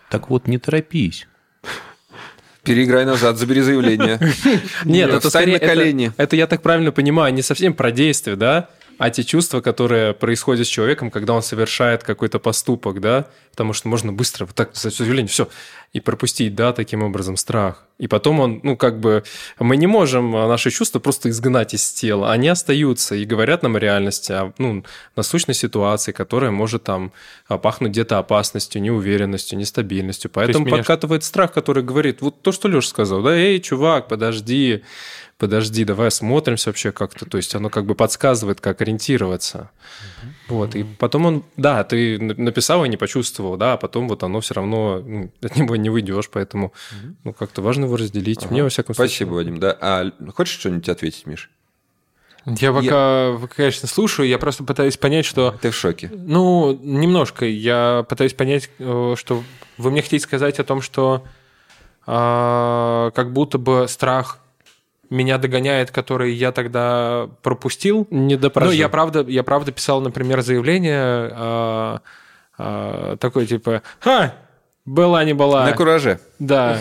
Так 0.09 0.31
вот, 0.31 0.47
не 0.47 0.59
торопись. 0.59 1.27
Переиграй 2.63 3.05
назад, 3.05 3.37
забери 3.37 3.63
заявление. 3.63 4.21
Нет, 4.85 5.11
это 5.11 5.29
скорее... 5.29 5.55
на 5.55 5.59
колени. 5.59 6.13
Это, 6.19 6.37
я 6.37 6.47
так 6.47 6.63
правильно 6.63 6.93
понимаю, 6.93 7.35
не 7.35 7.43
совсем 7.43 7.75
про 7.75 7.91
действие, 7.91 8.37
да? 8.37 8.71
А 9.01 9.09
те 9.09 9.25
чувства, 9.25 9.63
которые 9.63 10.13
происходят 10.13 10.67
с 10.67 10.71
человеком, 10.71 11.11
когда 11.11 11.33
он 11.33 11.43
совершает 11.43 12.03
какой-то 12.03 12.39
поступок, 12.39 13.01
да? 13.01 13.29
Потому 13.53 13.73
что 13.73 13.89
можно 13.89 14.13
быстро 14.13 14.45
вот 14.45 14.55
так, 14.55 14.77
заявление, 14.77 15.27
все, 15.27 15.49
и 15.95 16.01
пропустить, 16.01 16.55
да, 16.55 16.75
таким 16.75 17.03
образом 17.03 17.39
страх. 17.39 17.87
И 17.97 18.09
потом 18.09 18.41
он, 18.41 18.61
ну, 18.63 18.77
как 18.77 19.01
бы, 19.01 19.25
мы 19.59 19.79
не 19.79 19.87
можем 19.87 20.33
наши 20.33 20.71
чувства 20.71 20.99
просто 20.99 21.31
изгнать 21.31 21.73
из 21.73 21.91
тела. 21.91 22.31
Они 22.31 22.49
остаются 22.49 23.15
и 23.15 23.25
говорят 23.25 23.63
нам 23.63 23.77
о 23.77 23.79
реальности, 23.79 24.33
о, 24.33 24.53
ну, 24.59 24.85
насущной 25.17 25.55
ситуации, 25.55 26.13
которая 26.13 26.51
может 26.51 26.85
там 26.85 27.13
а, 27.49 27.57
пахнуть 27.57 27.93
где-то 27.93 28.19
опасностью, 28.19 28.83
неуверенностью, 28.83 29.59
нестабильностью. 29.59 30.31
Поэтому 30.31 30.67
меня- 30.67 30.77
подкатывает 30.77 31.25
страх, 31.25 31.55
который 31.55 31.83
говорит, 31.83 32.21
вот 32.21 32.43
то, 32.43 32.53
что 32.53 32.69
Леша 32.69 32.89
сказал, 32.91 33.23
да, 33.23 33.35
эй, 33.35 33.61
чувак, 33.61 34.09
подожди, 34.09 34.83
подожди, 35.41 35.85
давай 35.85 36.09
осмотримся 36.09 36.69
вообще 36.69 36.93
как-то. 36.93 37.25
То 37.25 37.39
есть 37.39 37.55
оно 37.55 37.71
как 37.71 37.87
бы 37.87 37.95
подсказывает, 37.95 38.61
как 38.61 38.83
ориентироваться. 38.83 39.71
Вот, 40.49 40.77
и 40.77 40.85
потом 40.85 41.27
он, 41.27 41.45
да, 41.57 41.83
ты 41.83 42.19
написал 42.19 42.85
и 42.85 42.89
не 42.89 42.99
почувствовал, 42.99 43.57
да, 43.57 43.73
а 43.73 43.77
потом 43.79 44.07
вот 44.09 44.23
оно 44.23 44.41
все 44.41 44.55
равно, 44.55 45.01
ну, 45.01 45.33
от 45.43 45.57
него 45.57 45.75
не 45.77 45.89
выйдешь, 45.89 46.29
поэтому, 46.31 46.73
ну, 47.25 47.33
как-то 47.33 47.63
важно 47.63 47.87
его 47.87 47.97
разделить. 47.97 48.51
Мне, 48.51 48.63
во 48.63 48.69
всяком 48.69 48.95
случае... 48.95 49.09
Спасибо, 49.09 49.35
Вадим. 49.35 49.59
Да. 49.59 49.77
А 49.81 50.11
хочешь 50.37 50.59
что-нибудь 50.59 50.89
ответить, 50.89 51.27
Миш? 51.27 51.51
Я 52.47 52.73
пока, 52.73 53.37
конечно, 53.55 53.89
слушаю, 53.89 54.29
я 54.29 54.39
просто 54.39 54.65
пытаюсь 54.65 54.97
понять, 54.97 55.25
что... 55.25 55.57
Ты 55.61 55.71
в 55.71 55.77
шоке. 55.77 56.11
Ну, 56.13 56.79
немножко. 56.83 57.45
Я 57.45 58.05
пытаюсь 58.09 58.33
понять, 58.33 58.71
э, 58.79 59.15
что 59.17 59.43
вы 59.77 59.91
мне 59.91 60.01
хотите 60.01 60.23
сказать 60.23 60.59
о 60.59 60.65
том, 60.65 60.81
что 60.81 61.23
а, 62.07 63.11
как 63.13 63.33
будто 63.33 63.59
бы 63.59 63.87
страх 63.89 64.40
меня 65.11 65.39
догоняет, 65.39 65.91
который 65.91 66.33
я 66.33 66.53
тогда 66.53 67.29
пропустил. 67.43 68.07
Не 68.11 68.37
Ну, 68.37 68.41
допрожил. 68.41 68.73
я 68.73 68.89
правда, 68.89 69.25
я 69.29 69.43
правда 69.43 69.73
писал, 69.73 70.01
например, 70.01 70.41
заявление 70.43 70.99
а, 71.33 72.01
а, 72.57 73.17
такое 73.17 73.47
типа 73.47 73.83
«Ха! 73.99 74.35
Была 74.87 75.25
не 75.25 75.35
была». 75.35 75.65
На 75.67 75.73
кураже. 75.73 76.21
Да, 76.39 76.81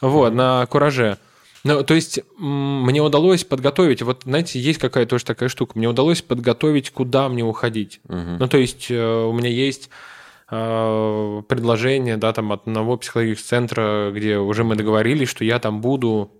вот, 0.00 0.32
на 0.34 0.66
кураже. 0.66 1.18
Ну, 1.64 1.84
то 1.84 1.94
есть 1.94 2.20
мне 2.38 3.00
удалось 3.00 3.44
подготовить, 3.44 4.02
вот, 4.02 4.22
знаете, 4.24 4.58
есть 4.58 4.80
какая 4.80 5.06
тоже 5.06 5.24
такая 5.24 5.48
штука, 5.48 5.78
мне 5.78 5.88
удалось 5.88 6.20
подготовить, 6.20 6.90
куда 6.90 7.28
мне 7.28 7.44
уходить. 7.44 8.00
Ну, 8.08 8.48
то 8.48 8.56
есть 8.58 8.90
э, 8.90 9.24
у 9.24 9.32
меня 9.32 9.48
есть 9.48 9.88
э, 10.50 11.42
предложение, 11.48 12.16
да, 12.16 12.32
там 12.32 12.52
от 12.52 12.66
одного 12.66 12.96
психологического 12.96 13.48
центра, 13.48 14.10
где 14.12 14.38
уже 14.38 14.64
мы 14.64 14.74
договорились, 14.74 15.28
что 15.28 15.44
я 15.44 15.58
там 15.58 15.80
буду. 15.80 16.32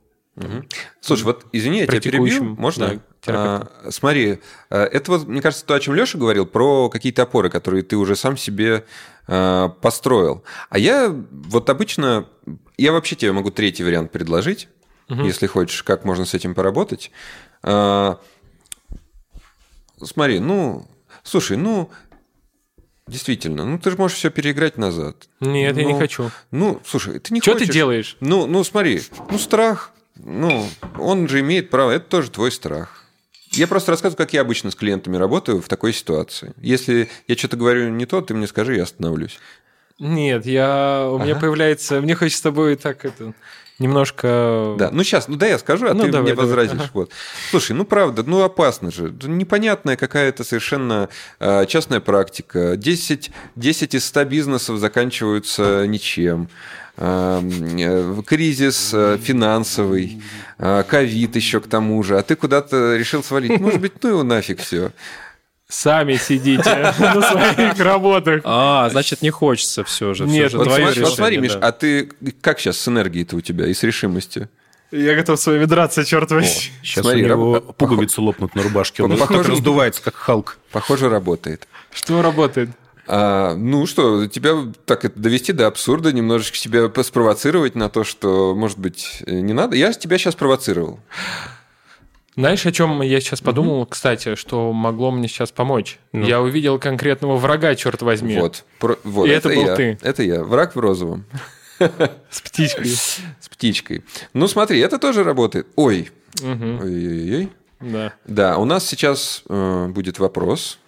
Слушай, 1.00 1.24
вот 1.24 1.46
извини, 1.52 1.80
я 1.80 1.86
тебя 1.86 2.00
перебью, 2.00 2.42
можно? 2.44 3.00
да. 3.26 3.70
А, 3.84 3.90
смотри, 3.90 4.40
а, 4.70 4.84
это 4.84 5.12
вот, 5.12 5.28
мне 5.28 5.40
кажется, 5.42 5.64
то, 5.66 5.74
о 5.74 5.80
чем 5.80 5.94
Леша 5.94 6.18
говорил, 6.18 6.46
про 6.46 6.88
какие-то 6.88 7.22
опоры, 7.22 7.50
которые 7.50 7.82
ты 7.82 7.96
уже 7.96 8.16
сам 8.16 8.36
себе 8.36 8.84
а, 9.28 9.68
построил. 9.68 10.42
А 10.70 10.78
я 10.78 11.08
вот 11.30 11.68
обычно, 11.70 12.28
я 12.78 12.92
вообще 12.92 13.14
тебе 13.14 13.32
могу 13.32 13.50
третий 13.50 13.84
вариант 13.84 14.10
предложить, 14.10 14.68
если 15.08 15.46
хочешь, 15.46 15.82
как 15.82 16.04
можно 16.06 16.24
с 16.24 16.32
этим 16.34 16.54
поработать. 16.54 17.10
А, 17.62 18.18
Смотри, 20.04 20.40
ну, 20.40 20.88
слушай, 21.22 21.56
ну, 21.56 21.88
действительно, 23.06 23.64
ну 23.64 23.78
ты 23.78 23.90
же 23.90 23.96
можешь 23.96 24.16
все 24.16 24.30
переиграть 24.30 24.76
назад. 24.78 25.28
Нет, 25.40 25.76
я 25.76 25.84
не 25.84 25.92
Ну, 25.92 25.98
хочу. 25.98 26.30
Ну, 26.50 26.80
слушай, 26.84 27.20
ты 27.20 27.32
не 27.32 27.40
Что 27.40 27.52
хочешь. 27.52 27.68
ты 27.68 27.72
делаешь? 27.72 28.16
Ну, 28.20 28.46
ну, 28.46 28.64
смотри, 28.64 29.00
ну, 29.30 29.38
страх, 29.38 29.92
ну, 30.16 30.66
он 30.98 31.28
же 31.28 31.40
имеет 31.40 31.70
право, 31.70 31.90
это 31.90 32.06
тоже 32.06 32.30
твой 32.30 32.52
страх. 32.52 33.04
Я 33.52 33.66
просто 33.66 33.90
рассказываю, 33.92 34.16
как 34.16 34.32
я 34.32 34.40
обычно 34.40 34.70
с 34.70 34.74
клиентами 34.74 35.16
работаю 35.16 35.60
в 35.60 35.68
такой 35.68 35.92
ситуации. 35.92 36.54
Если 36.56 37.10
я 37.28 37.36
что-то 37.36 37.56
говорю 37.56 37.90
не 37.90 38.06
то, 38.06 38.22
ты 38.22 38.32
мне 38.32 38.46
скажи, 38.46 38.76
я 38.76 38.84
остановлюсь. 38.84 39.38
Нет, 39.98 40.46
я, 40.46 41.08
у 41.10 41.18
меня 41.18 41.36
появляется, 41.36 42.00
мне 42.00 42.14
хочется 42.14 42.38
с 42.38 42.42
тобой 42.42 42.76
так 42.76 43.04
это 43.04 43.34
немножко... 43.82 44.74
Да, 44.78 44.90
ну 44.90 45.02
сейчас, 45.04 45.28
ну 45.28 45.36
да, 45.36 45.46
я 45.46 45.58
скажу, 45.58 45.88
а 45.88 45.94
Ну, 45.94 46.04
ты 46.04 46.10
давай, 46.10 46.22
мне 46.22 46.34
давай, 46.34 46.46
возразишь. 46.46 46.80
ага. 46.80 46.90
Вот. 46.94 47.10
Слушай, 47.50 47.72
ну 47.72 47.84
правда, 47.84 48.22
ну 48.22 48.42
опасно 48.42 48.90
же. 48.90 49.12
Непонятная 49.22 49.96
какая-то 49.96 50.44
совершенно 50.44 51.08
э, 51.40 51.66
частная 51.66 52.00
практика. 52.00 52.76
10, 52.76 53.30
10 53.56 53.94
из 53.94 54.04
100 54.06 54.24
бизнесов 54.24 54.78
заканчиваются 54.78 55.86
ничем. 55.86 56.48
Эм, 56.96 57.50
э, 57.78 58.22
Кризис 58.26 58.90
э, 58.94 59.18
финансовый, 59.20 60.22
ковид 60.58 61.36
еще 61.36 61.60
к 61.60 61.66
тому 61.66 62.02
же, 62.02 62.18
а 62.18 62.22
ты 62.22 62.36
куда-то 62.36 62.96
решил 62.96 63.22
свалить. 63.24 63.60
Может 63.60 63.80
быть, 63.80 63.92
ну 64.02 64.10
его 64.10 64.22
нафиг 64.22 64.60
все. 64.60 64.92
Сами 65.72 66.16
сидите 66.16 66.92
на 66.98 67.22
своих 67.22 67.78
работах. 67.78 68.42
А, 68.44 68.90
значит, 68.90 69.22
не 69.22 69.30
хочется 69.30 69.84
все 69.84 70.12
же. 70.12 70.26
Нет, 70.26 70.52
вот 70.52 70.68
смотри, 71.14 71.38
Миш, 71.38 71.56
а 71.58 71.72
ты 71.72 72.10
как 72.42 72.60
сейчас 72.60 72.76
с 72.78 72.88
энергией-то 72.88 73.36
у 73.36 73.40
тебя 73.40 73.66
и 73.66 73.72
с 73.72 73.82
решимостью? 73.82 74.50
Я 74.90 75.14
готов 75.14 75.40
с 75.40 75.46
вами 75.46 75.64
драться, 75.64 76.04
черт 76.04 76.30
возьми. 76.30 76.70
Сейчас 76.82 77.04
Смотри, 77.04 77.24
у 77.24 77.26
него 77.26 77.54
раб- 77.54 77.76
пуговицы 77.76 78.20
лопнут 78.20 78.54
на 78.54 78.62
рубашке. 78.62 79.02
Он 79.02 79.12
Похоже- 79.12 79.28
похоже 79.28 79.50
раздувается, 79.52 80.02
как 80.02 80.14
Халк. 80.14 80.58
Похоже, 80.70 81.08
работает. 81.08 81.66
Что 81.90 82.20
работает? 82.20 82.68
А, 83.06 83.54
ну 83.54 83.86
что, 83.86 84.26
тебя 84.26 84.52
так 84.84 85.06
это 85.06 85.18
довести 85.18 85.54
до 85.54 85.68
абсурда, 85.68 86.12
немножечко 86.12 86.58
тебя 86.58 86.90
спровоцировать 87.02 87.74
на 87.74 87.88
то, 87.88 88.04
что, 88.04 88.54
может 88.54 88.78
быть, 88.78 89.22
э, 89.26 89.40
не 89.40 89.54
надо. 89.54 89.74
Я 89.74 89.94
тебя 89.94 90.18
сейчас 90.18 90.34
провоцировал. 90.34 91.00
Знаешь, 92.34 92.64
о 92.64 92.72
чем 92.72 93.02
я 93.02 93.20
сейчас 93.20 93.40
подумал, 93.42 93.84
кстати, 93.86 94.36
что 94.36 94.72
могло 94.72 95.10
мне 95.10 95.28
сейчас 95.28 95.52
помочь? 95.52 95.98
Я 96.12 96.40
увидел 96.40 96.78
конкретного 96.78 97.36
врага, 97.36 97.74
черт 97.74 98.00
возьми. 98.02 98.38
Вот. 98.38 98.64
Про- 98.78 98.98
вот 99.04 99.26
И 99.26 99.30
это 99.30 99.48
был 99.50 99.66
я. 99.66 99.74
ты. 99.76 99.98
Это 100.00 100.22
я. 100.22 100.42
Враг 100.42 100.74
в 100.74 100.78
розовом. 100.80 101.24
С 102.30 102.40
птичкой. 102.40 102.86
С 102.86 103.48
птичкой. 103.50 104.04
Ну 104.32 104.48
смотри, 104.48 104.78
это 104.80 104.98
тоже 104.98 105.24
работает. 105.24 105.66
Ой. 105.76 106.10
Ой-ой-ой. 106.42 107.50
Да. 107.80 108.12
Да, 108.26 108.58
у 108.58 108.64
нас 108.64 108.86
сейчас 108.86 109.42
э, 109.48 109.86
будет 109.88 110.18
вопрос, 110.20 110.78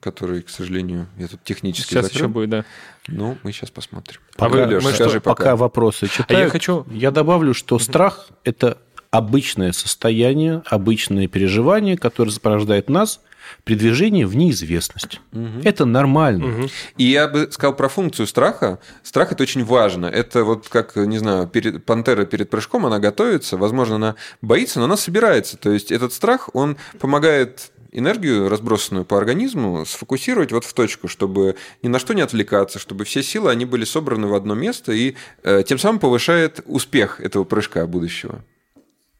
который, 0.00 0.42
к 0.42 0.50
сожалению, 0.50 1.06
я 1.18 1.28
тут 1.28 1.42
технически 1.42 1.88
Сейчас 1.94 2.04
закрыл. 2.04 2.20
еще 2.24 2.28
будет, 2.28 2.50
да. 2.50 2.64
Ну, 3.08 3.38
мы 3.42 3.52
сейчас 3.52 3.70
посмотрим. 3.70 4.20
А 4.36 4.48
вы- 4.48 4.64
Лёш, 4.66 4.84
мы 4.84 4.92
что, 4.92 5.04
Пока, 5.08 5.20
пока. 5.20 5.56
вопросы 5.56 6.08
читают, 6.08 6.30
А 6.30 6.44
я 6.44 6.48
хочу- 6.50 6.84
я 6.90 7.10
добавлю, 7.10 7.54
что 7.54 7.78
страх– 7.78 8.28
это 8.44 8.78
обычное 9.10 9.72
состояние, 9.72 10.62
обычное 10.66 11.28
переживание, 11.28 11.96
которое 11.96 12.30
сопровождает 12.30 12.88
нас 12.88 13.20
при 13.64 13.74
движении 13.74 14.24
в 14.24 14.36
неизвестность. 14.36 15.20
Это 15.64 15.84
нормально. 15.84 16.68
И 16.96 17.04
я 17.04 17.28
бы 17.28 17.48
сказал 17.50 17.74
про 17.74 17.88
функцию 17.88 18.26
страха. 18.26 18.78
Страх 19.02 19.32
это 19.32 19.42
очень 19.42 19.64
важно. 19.64 20.06
Это 20.06 20.44
вот 20.44 20.68
как, 20.68 20.96
не 20.96 21.18
знаю, 21.18 21.46
перед, 21.46 21.84
пантера 21.84 22.24
перед 22.24 22.50
прыжком, 22.50 22.86
она 22.86 22.98
готовится, 22.98 23.56
возможно, 23.56 23.96
она 23.96 24.14
боится, 24.42 24.78
но 24.78 24.86
она 24.86 24.96
собирается. 24.96 25.56
То 25.56 25.70
есть 25.70 25.92
этот 25.92 26.12
страх, 26.12 26.50
он 26.54 26.76
помогает 26.98 27.70
энергию, 27.92 28.48
разбросанную 28.48 29.04
по 29.04 29.16
организму, 29.16 29.84
сфокусировать 29.86 30.52
вот 30.52 30.64
в 30.64 30.74
точку, 30.74 31.08
чтобы 31.08 31.56
ни 31.82 31.88
на 31.88 31.98
что 31.98 32.14
не 32.14 32.20
отвлекаться, 32.20 32.78
чтобы 32.78 33.04
все 33.04 33.22
силы, 33.22 33.50
они 33.50 33.64
были 33.64 33.84
собраны 33.84 34.26
в 34.26 34.34
одно 34.34 34.54
место, 34.54 34.92
и 34.92 35.14
э, 35.42 35.62
тем 35.66 35.78
самым 35.78 35.98
повышает 35.98 36.60
успех 36.66 37.20
этого 37.20 37.44
прыжка 37.44 37.86
будущего. 37.86 38.44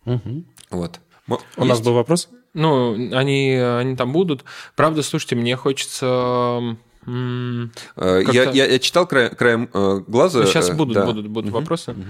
Угу. 0.07 0.45
Вот. 0.71 1.01
У 1.29 1.35
Есть? 1.35 1.69
нас 1.69 1.81
был 1.81 1.95
вопрос? 1.95 2.29
Ну, 2.55 2.95
они, 3.15 3.55
они 3.55 3.97
там 3.97 4.13
будут. 4.13 4.45
Правда, 4.75 5.03
слушайте, 5.03 5.37
мне 5.37 5.57
хочется... 5.57 6.77
Э, 7.07 8.23
я, 8.33 8.51
я, 8.51 8.67
я 8.67 8.79
читал 8.79 9.07
краем, 9.07 9.37
краем 9.37 9.69
э, 9.73 10.01
глаза. 10.07 10.45
Сейчас 10.47 10.71
будут, 10.71 10.95
да. 10.95 11.05
будут, 11.05 11.29
будут 11.29 11.51
угу. 11.51 11.61
вопросы. 11.61 11.93
Угу. 11.93 12.03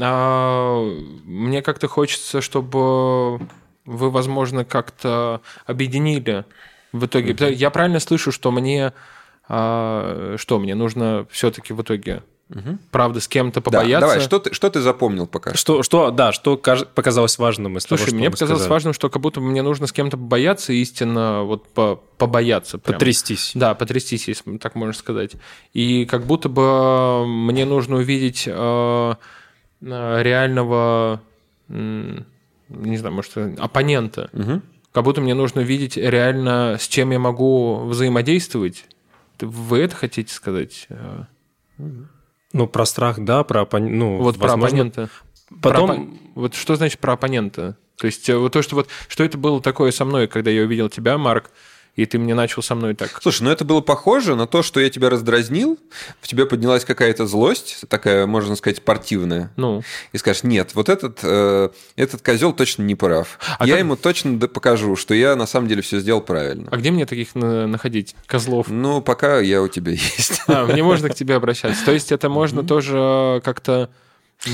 А, 0.00 0.82
мне 1.24 1.62
как-то 1.62 1.88
хочется, 1.88 2.40
чтобы 2.40 3.38
вы, 3.86 4.10
возможно, 4.10 4.64
как-то 4.64 5.40
объединили 5.64 6.44
в 6.92 7.06
итоге. 7.06 7.32
Угу. 7.32 7.54
Я 7.54 7.70
правильно 7.70 8.00
слышу, 8.00 8.32
что 8.32 8.50
мне 8.50 8.92
а, 9.48 10.36
что 10.38 10.58
мне 10.58 10.74
нужно 10.74 11.26
все-таки 11.30 11.72
в 11.72 11.82
итоге 11.82 12.22
Угу. 12.50 12.78
Правда, 12.90 13.20
с 13.20 13.28
кем-то 13.28 13.62
побояться. 13.62 13.92
Да, 13.94 14.00
давай, 14.00 14.20
что 14.20 14.38
ты, 14.38 14.52
что 14.52 14.68
ты 14.68 14.80
запомнил 14.80 15.26
пока? 15.26 15.54
Что, 15.54 15.82
что, 15.82 16.10
да, 16.10 16.32
что 16.32 16.56
показалось 16.56 17.38
важным 17.38 17.78
из 17.78 17.84
Слушай, 17.84 18.06
того, 18.06 18.16
мне 18.18 18.30
показалось 18.30 18.60
сказали. 18.60 18.70
важным, 18.70 18.92
что 18.92 19.08
как 19.08 19.22
будто 19.22 19.40
мне 19.40 19.62
нужно 19.62 19.86
с 19.86 19.92
кем-то 19.92 20.18
побояться, 20.18 20.72
истинно 20.74 21.44
вот 21.44 21.66
по, 21.68 21.96
побояться. 22.18 22.78
Прям. 22.78 22.94
Потрястись. 22.94 23.52
Да, 23.54 23.74
потрястись, 23.74 24.28
если 24.28 24.58
так 24.58 24.74
можно 24.74 24.92
сказать. 24.92 25.32
И 25.72 26.04
как 26.04 26.26
будто 26.26 26.50
бы 26.50 27.26
мне 27.26 27.64
нужно 27.64 27.96
увидеть 27.96 28.44
э, 28.46 29.14
реального, 29.80 31.22
э, 31.70 32.18
не 32.68 32.96
знаю, 32.98 33.14
может, 33.14 33.36
оппонента. 33.58 34.28
Угу. 34.34 34.60
Как 34.92 35.02
будто 35.02 35.22
мне 35.22 35.34
нужно 35.34 35.60
видеть 35.60 35.96
реально, 35.96 36.76
с 36.78 36.86
чем 36.88 37.10
я 37.10 37.18
могу 37.18 37.86
взаимодействовать. 37.86 38.84
Вы 39.40 39.78
это 39.78 39.96
хотите 39.96 40.32
сказать? 40.32 40.88
Угу. 41.78 42.08
Ну, 42.54 42.68
про 42.68 42.86
страх, 42.86 43.18
да, 43.18 43.42
про 43.42 43.66
ну, 43.80 44.18
Вот 44.18 44.36
возможно... 44.36 44.58
про 44.58 44.66
оппонента. 44.66 45.10
Потом... 45.60 45.88
Про, 45.88 46.40
вот 46.40 46.54
что 46.54 46.76
значит 46.76 47.00
про 47.00 47.14
оппонента? 47.14 47.76
То 47.98 48.06
есть 48.06 48.28
э, 48.28 48.36
вот 48.36 48.52
то, 48.52 48.62
что 48.62 48.76
вот 48.76 48.88
что 49.08 49.24
это 49.24 49.36
было 49.36 49.60
такое 49.60 49.90
со 49.90 50.04
мной, 50.04 50.28
когда 50.28 50.50
я 50.50 50.62
увидел 50.62 50.88
тебя, 50.88 51.18
Марк, 51.18 51.50
и 51.96 52.06
ты 52.06 52.18
мне 52.18 52.34
начал 52.34 52.62
со 52.62 52.74
мной 52.74 52.94
так. 52.94 53.20
Слушай, 53.22 53.42
ну 53.42 53.50
это 53.50 53.64
было 53.64 53.80
похоже 53.80 54.34
на 54.34 54.46
то, 54.46 54.62
что 54.62 54.80
я 54.80 54.90
тебя 54.90 55.10
раздразнил, 55.10 55.78
в 56.20 56.26
тебе 56.26 56.46
поднялась 56.46 56.84
какая-то 56.84 57.26
злость, 57.26 57.84
такая, 57.88 58.26
можно 58.26 58.56
сказать, 58.56 58.78
спортивная. 58.78 59.52
Ну. 59.56 59.82
И 60.12 60.18
скажешь, 60.18 60.42
нет, 60.42 60.74
вот 60.74 60.88
этот, 60.88 61.20
э, 61.22 61.70
этот 61.96 62.22
козел 62.22 62.52
точно 62.52 62.82
не 62.82 62.94
прав. 62.94 63.38
А 63.58 63.66
я 63.66 63.74
как... 63.74 63.80
ему 63.80 63.96
точно 63.96 64.38
покажу, 64.48 64.96
что 64.96 65.14
я 65.14 65.36
на 65.36 65.46
самом 65.46 65.68
деле 65.68 65.82
все 65.82 66.00
сделал 66.00 66.20
правильно. 66.20 66.68
А 66.70 66.76
где 66.76 66.90
мне 66.90 67.06
таких 67.06 67.34
находить? 67.34 68.16
Козлов? 68.26 68.68
Ну, 68.68 69.00
пока 69.00 69.38
я 69.38 69.62
у 69.62 69.68
тебя 69.68 69.92
есть. 69.92 70.42
А, 70.48 70.66
мне 70.66 70.82
можно 70.82 71.08
к 71.08 71.14
тебе 71.14 71.36
обращаться. 71.36 71.84
То 71.84 71.92
есть 71.92 72.12
это 72.12 72.28
можно 72.28 72.64
тоже 72.64 73.40
как-то 73.44 73.90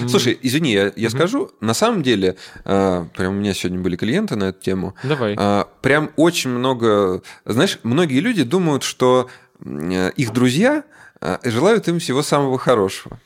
Слушай, 0.09 0.39
извини, 0.43 0.73
я, 0.73 0.93
я 0.97 1.11
скажу, 1.11 1.51
на 1.61 1.75
самом 1.75 2.03
деле, 2.03 2.37
э, 2.65 3.07
прям 3.17 3.33
у 3.33 3.37
меня 3.37 3.55
сегодня 3.55 3.81
были 3.81 3.97
клиенты 3.97 4.37
на 4.37 4.45
эту 4.45 4.61
тему. 4.61 4.95
Давай. 5.03 5.37
Э, 5.39 5.65
прям 5.83 6.11
очень 6.17 6.51
много, 6.51 7.23
знаешь, 7.45 7.79
многие 7.83 8.21
люди 8.21 8.43
думают, 8.43 8.83
что 8.83 9.29
э, 9.65 10.11
их 10.17 10.33
друзья 10.33 10.85
э, 11.21 11.39
желают 11.45 11.89
им 11.89 11.99
всего 11.99 12.23
самого 12.23 12.59
хорошего. 12.59 13.19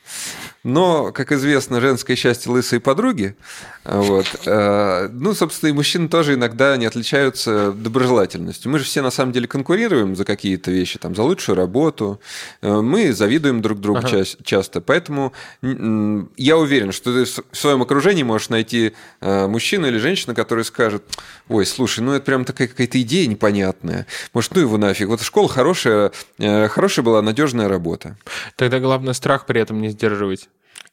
Но, 0.65 1.11
как 1.11 1.31
известно, 1.31 1.79
женское 1.79 2.15
счастье 2.15 2.51
лысые 2.51 2.79
подруги. 2.79 3.35
Вот. 3.83 4.25
Э, 4.47 5.07
ну, 5.11 5.35
собственно, 5.35 5.69
и 5.69 5.73
мужчины 5.73 6.09
тоже 6.09 6.33
иногда 6.33 6.75
не 6.75 6.87
отличаются 6.87 7.71
доброжелательностью. 7.71 8.71
Мы 8.71 8.79
же 8.79 8.85
все 8.85 9.03
на 9.03 9.11
самом 9.11 9.31
деле 9.31 9.47
конкурируем 9.47 10.15
за 10.15 10.25
какие-то 10.25 10.71
вещи, 10.71 10.97
там, 10.97 11.13
за 11.13 11.21
лучшую 11.21 11.55
работу. 11.55 12.19
Э, 12.63 12.81
мы 12.81 13.13
завидуем 13.13 13.61
друг 13.61 13.79
другу 13.79 13.99
ага. 13.99 14.25
ча- 14.25 14.37
часто. 14.43 14.81
Поэтому 14.81 15.33
я 15.61 16.57
уверен, 16.57 16.91
что 16.91 17.13
ты 17.13 17.31
в 17.51 17.55
своем 17.55 17.83
окружении 17.83 18.23
можешь 18.23 18.49
найти 18.49 18.93
э, 19.21 19.45
мужчину 19.45 19.85
или 19.85 19.99
женщину, 19.99 20.33
который 20.33 20.65
скажет, 20.65 21.03
ой, 21.47 21.67
слушай, 21.67 21.99
ну 21.99 22.13
это 22.13 22.25
прям 22.25 22.43
такая 22.43 22.67
какая-то 22.67 22.99
идея 23.03 23.27
непонятная. 23.27 24.07
Может, 24.33 24.55
ну 24.55 24.61
его 24.61 24.79
нафиг. 24.79 25.09
Вот 25.09 25.21
школа 25.21 25.47
хорошая, 25.47 26.11
хорошая 26.39 27.05
была 27.05 27.21
надежная 27.21 27.67
работа. 27.67 28.17
Тогда 28.55 28.79
главное 28.79 29.13
страх 29.13 29.45
при 29.45 29.61
этом 29.61 29.79
не 29.79 29.89
сдерживать. 29.89 30.49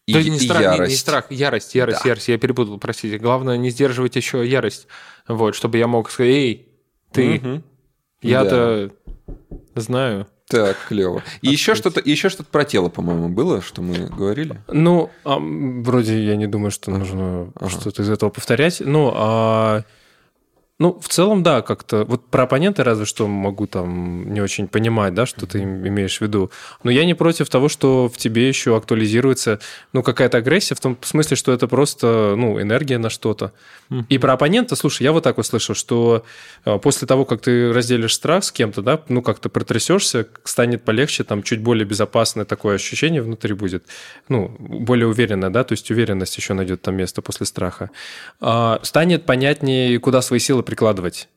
И, 0.07 0.13
То 0.13 0.19
есть 0.19 0.31
не, 0.31 0.39
страх, 0.41 0.61
ярость. 0.61 0.81
Не, 0.81 0.89
не 0.89 0.97
страх, 0.97 1.31
ярость, 1.31 1.75
ярость, 1.75 2.03
да. 2.03 2.09
ярость. 2.09 2.29
Я 2.29 2.39
перепутал, 2.39 2.79
простите. 2.79 3.19
Главное 3.19 3.57
не 3.57 3.71
сдерживать 3.71 4.17
еще 4.17 4.47
ярость. 4.47 4.89
Вот, 5.29 5.55
чтобы 5.55 5.79
я 5.79 5.87
мог 5.87 6.11
сказать, 6.11 6.33
эй, 6.33 6.69
ты, 7.13 7.37
угу. 7.37 7.63
я-то 8.21 8.91
да. 9.75 9.81
знаю. 9.81 10.27
Так, 10.49 10.77
клево. 10.89 11.23
И 11.43 11.49
еще 11.49 11.75
что-то, 11.75 12.03
еще 12.05 12.29
что-то 12.29 12.51
про 12.51 12.65
тело, 12.65 12.89
по-моему, 12.89 13.29
было, 13.29 13.63
что 13.63 13.81
мы 13.81 14.07
говорили. 14.07 14.61
Ну, 14.69 15.11
а, 15.25 15.39
вроде 15.39 16.23
я 16.25 16.37
не 16.37 16.47
думаю, 16.47 16.73
что 16.73 16.91
нужно 16.91 17.53
ага. 17.55 17.71
что-то 17.71 18.03
из 18.03 18.11
этого 18.11 18.31
повторять. 18.31 18.81
Ну, 18.81 19.13
а 19.15 19.85
ну, 20.79 20.99
в 21.01 21.09
целом, 21.09 21.43
да, 21.43 21.63
как-то. 21.63 22.05
Вот 22.05 22.27
про 22.27 22.45
оппонента 22.45 22.83
разве 22.83 23.05
что 23.05 23.29
могу 23.29 23.67
там 23.67 24.33
не 24.33 24.41
очень 24.41 24.67
понимать, 24.67 25.15
да, 25.15 25.27
что 25.27 25.47
ты 25.47 25.63
имеешь 25.63 26.19
в 26.19 26.21
виду. 26.23 26.51
Но 26.83 26.91
я 26.91 27.05
не 27.05 27.15
против 27.15 27.49
того, 27.49 27.69
что 27.69 28.09
в 28.09 28.17
тебе 28.17 28.49
еще 28.49 28.77
актуализируется, 28.77 29.61
ну, 29.93 30.03
какая-то 30.03 30.39
агрессия, 30.39 30.75
в 30.75 30.81
том 30.81 30.99
смысле, 31.03 31.37
что 31.37 31.53
это 31.53 31.69
просто, 31.69 32.35
ну, 32.37 32.61
энергия 32.61 32.99
на 32.99 33.11
что-то. 33.11 33.53
Mm-hmm. 33.91 34.07
И 34.09 34.19
про 34.19 34.33
оппонента, 34.33 34.75
слушай, 34.75 35.05
я 35.05 35.13
вот 35.13 35.23
так 35.23 35.39
услышал, 35.39 35.77
что 35.77 36.25
э, 36.65 36.79
после 36.79 37.07
того, 37.07 37.27
как 37.27 37.43
ты 37.43 37.73
разделишь 37.73 38.15
страх 38.15 38.43
с 38.43 38.51
кем-то, 38.51 38.83
да, 38.83 39.01
ну, 39.09 39.23
как-то 39.23 39.51
протрясешься, 39.51 40.27
станет 40.43 40.83
полегче, 40.83 41.23
там, 41.23 41.45
чуть 41.45 41.61
более 41.61 41.85
безопасное 41.85 42.45
такое 42.45 42.75
ощущение 42.75 43.23
внутри 43.23 43.55
будет. 43.55 43.85
Ну, 44.29 44.49
более 44.59 45.07
уверенное, 45.07 45.51
да, 45.51 45.63
то 45.63 45.75
есть 45.75 45.91
уверенность 45.91 46.37
еще 46.37 46.55
найдет 46.55 46.83
там 46.83 46.97
место 46.97 47.23
после 47.23 47.47
страха. 47.47 47.91
А, 48.41 48.81
станет 48.83 49.27
понятнее, 49.27 50.01
куда 50.01 50.23
свои 50.23 50.41
силы 50.41 50.62
прикладывать. 50.63 51.29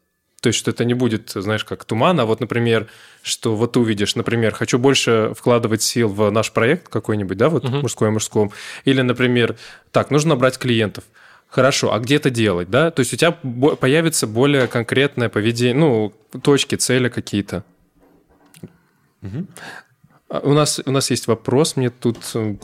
То 0.41 0.49
есть, 0.49 0.59
что 0.59 0.71
это 0.71 0.86
не 0.86 0.93
будет, 0.93 1.32
знаешь, 1.32 1.65
как 1.65 1.86
туман, 1.86 2.19
а 2.19 2.26
вот, 2.26 2.39
например, 2.39 2.88
что 3.23 3.55
вот 3.55 3.71
ты 3.73 3.80
увидишь, 3.80 4.15
например, 4.15 4.53
хочу 4.53 4.78
больше 4.78 5.34
вкладывать 5.36 5.82
сил 5.82 6.09
в 6.09 6.30
наш 6.30 6.51
проект 6.51 6.88
какой-нибудь, 6.88 7.38
да, 7.38 7.49
вот 7.49 7.65
uh-huh. 7.65 7.82
мужской 7.82 8.11
мужском, 8.11 8.51
или, 8.84 9.01
например, 9.01 9.55
так, 9.91 10.11
нужно 10.11 10.36
набрать 10.36 10.59
клиентов. 10.59 11.03
Хорошо, 11.47 11.93
а 11.93 11.99
где 11.99 12.17
это 12.17 12.30
делать, 12.30 12.69
да? 12.69 12.91
То 12.91 12.99
есть 12.99 13.13
у 13.13 13.17
тебя 13.17 13.32
появится 13.32 14.28
более 14.28 14.67
конкретное 14.67 15.30
поведение, 15.30 15.73
ну, 15.73 16.13
точки, 16.43 16.76
цели 16.76 17.09
какие-то. 17.09 17.63
Угу. 19.21 19.47
У 20.43 20.53
нас, 20.53 20.82
у 20.86 20.91
нас 20.91 21.09
есть 21.11 21.28
вопрос, 21.28 21.76
мне 21.76 21.89
тут 21.89 22.17
э, 22.34 22.55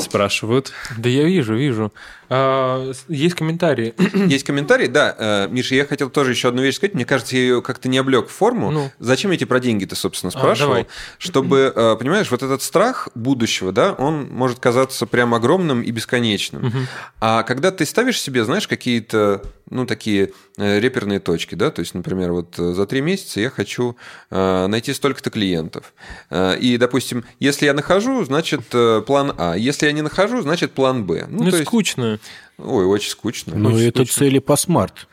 спрашивают. 0.00 0.72
Да 0.96 1.08
я 1.08 1.24
вижу, 1.24 1.54
вижу. 1.54 1.92
А, 2.34 2.92
есть 3.08 3.34
комментарии. 3.34 3.94
Есть 4.26 4.44
комментарии, 4.44 4.86
да. 4.86 5.14
Э, 5.18 5.48
Миша, 5.50 5.74
я 5.74 5.84
хотел 5.84 6.08
тоже 6.08 6.30
еще 6.30 6.48
одну 6.48 6.62
вещь 6.62 6.76
сказать. 6.76 6.94
Мне 6.94 7.04
кажется, 7.04 7.36
я 7.36 7.42
ее 7.42 7.60
как-то 7.60 7.90
не 7.90 7.98
облег 7.98 8.28
в 8.28 8.30
форму. 8.30 8.70
Ну. 8.70 8.90
Зачем 8.98 9.32
я 9.32 9.36
тебе 9.36 9.48
про 9.48 9.60
деньги-то, 9.60 9.94
собственно, 9.96 10.32
а, 10.34 10.38
спрашивал? 10.38 10.76
А, 10.76 10.86
Чтобы, 11.18 11.70
э, 11.76 11.96
понимаешь, 11.98 12.30
вот 12.30 12.42
этот 12.42 12.62
страх 12.62 13.10
будущего, 13.14 13.70
да, 13.70 13.92
он 13.92 14.30
может 14.30 14.60
казаться 14.60 15.04
прям 15.04 15.34
огромным 15.34 15.82
и 15.82 15.90
бесконечным. 15.90 16.68
Угу. 16.68 16.78
А 17.20 17.42
когда 17.42 17.70
ты 17.70 17.84
ставишь 17.84 18.18
себе, 18.18 18.46
знаешь, 18.46 18.66
какие-то, 18.66 19.42
ну, 19.68 19.84
такие 19.84 20.32
э, 20.56 20.80
реперные 20.80 21.20
точки, 21.20 21.54
да, 21.54 21.70
то 21.70 21.80
есть, 21.80 21.92
например, 21.92 22.32
вот 22.32 22.54
за 22.56 22.86
три 22.86 23.02
месяца 23.02 23.40
я 23.40 23.50
хочу 23.50 23.96
найти 24.30 24.94
столько-то 24.94 25.28
клиентов. 25.30 25.92
И, 26.30 26.76
допустим, 26.78 27.24
если 27.40 27.66
я 27.66 27.74
нахожу, 27.74 28.24
значит, 28.24 28.62
план 29.06 29.34
А. 29.36 29.54
Если 29.54 29.81
я 29.86 29.92
не 29.92 30.02
нахожу, 30.02 30.42
значит, 30.42 30.72
план 30.72 31.04
Б. 31.04 31.26
Ну, 31.28 31.44
ну 31.44 31.50
то 31.50 31.64
скучно. 31.64 32.18
Ой, 32.58 32.84
очень 32.84 33.10
скучно. 33.10 33.54
Ну, 33.56 33.70
очень 33.70 33.88
это 33.88 34.04
скучно. 34.04 34.14
цели 34.14 34.38
по 34.38 34.56
смарт. 34.56 35.08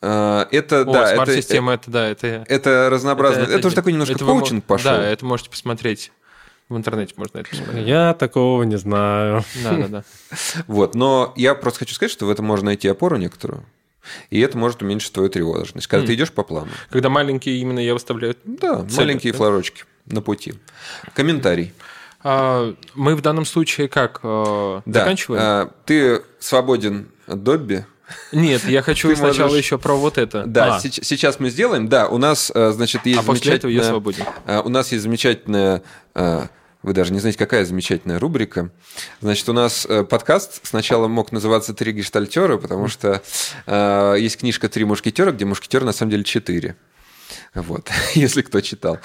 А, 0.00 0.48
это, 0.50 0.82
О, 0.82 0.84
да, 0.84 1.14
смарт-система, 1.14 1.72
это, 1.72 1.82
это, 1.82 1.90
да, 1.90 2.08
это... 2.08 2.44
Это 2.48 2.88
разнообразно. 2.90 3.40
Это, 3.40 3.50
это, 3.50 3.58
это 3.58 3.66
уже 3.68 3.76
такой 3.76 3.92
немножко 3.92 4.14
это 4.14 4.24
коучинг 4.24 4.64
пошел. 4.64 4.92
Да, 4.92 5.02
это 5.02 5.24
можете 5.24 5.50
посмотреть. 5.50 6.12
В 6.68 6.76
интернете 6.76 7.14
можно 7.16 7.38
это 7.38 7.50
посмотреть. 7.50 7.86
Я 7.86 8.14
такого 8.14 8.62
не 8.64 8.76
знаю. 8.76 9.44
Да, 9.62 9.72
да, 9.72 9.88
да. 9.88 10.04
Вот, 10.66 10.94
но 10.94 11.32
я 11.36 11.54
просто 11.54 11.80
хочу 11.80 11.94
сказать, 11.94 12.12
что 12.12 12.26
в 12.26 12.30
этом 12.30 12.44
можно 12.44 12.66
найти 12.66 12.88
опору 12.88 13.16
некоторую. 13.16 13.64
И 14.30 14.40
это 14.40 14.58
может 14.58 14.82
уменьшить 14.82 15.12
твою 15.12 15.30
тревожность, 15.30 15.86
когда 15.86 16.04
mm. 16.04 16.06
ты 16.08 16.14
идешь 16.14 16.32
по 16.32 16.42
плану. 16.42 16.68
Когда 16.90 17.08
маленькие 17.08 17.56
именно 17.56 17.78
я 17.78 17.94
выставляю. 17.94 18.36
Да, 18.44 18.84
цели, 18.84 18.96
маленькие 18.98 19.32
да? 19.32 19.38
флажочки 19.38 19.84
на 20.06 20.20
пути. 20.20 20.54
Комментарий. 21.14 21.72
Мы 22.24 23.16
в 23.16 23.20
данном 23.20 23.44
случае 23.44 23.88
как 23.88 24.20
э, 24.22 24.80
да. 24.86 25.00
заканчиваем? 25.00 25.42
А, 25.44 25.70
ты 25.84 26.22
свободен 26.38 27.08
от 27.26 27.42
Добби. 27.42 27.84
Нет, 28.32 28.64
я 28.64 28.82
хочу 28.82 29.14
сначала 29.16 29.48
можешь... 29.48 29.64
еще 29.64 29.78
про 29.78 29.94
вот 29.94 30.16
это. 30.16 30.44
Да, 30.46 30.76
а. 30.76 30.80
сейчас 30.80 31.38
мы 31.38 31.50
сделаем. 31.50 31.88
Да, 31.88 32.08
у 32.08 32.18
нас, 32.18 32.50
э, 32.54 32.72
значит, 32.72 33.04
есть 33.06 33.20
а 33.20 33.22
после 33.22 33.54
этого 33.54 33.70
я 33.70 33.84
свободен. 33.84 34.24
У 34.46 34.68
нас 34.68 34.90
есть 34.92 35.02
замечательная 35.02 35.82
Вы 36.84 36.92
даже 36.92 37.14
не 37.14 37.18
знаете, 37.18 37.38
какая 37.38 37.64
замечательная 37.64 38.18
рубрика. 38.18 38.70
Значит, 39.22 39.48
у 39.48 39.54
нас 39.54 39.86
э, 39.88 40.04
подкаст 40.04 40.60
сначала 40.64 41.08
мог 41.08 41.32
называться 41.32 41.72
«Три 41.72 41.92
гештальтера», 41.92 42.58
потому 42.58 42.88
что 42.88 43.22
э, 43.64 44.16
есть 44.18 44.36
книжка 44.36 44.68
«Три 44.68 44.84
мушкетера», 44.84 45.32
где 45.32 45.46
мушкетер 45.46 45.82
на 45.82 45.92
самом 45.92 46.10
деле 46.10 46.24
четыре. 46.24 46.76
Вот, 47.54 47.90
если 48.14 48.42
кто 48.42 48.60
читал. 48.60 48.98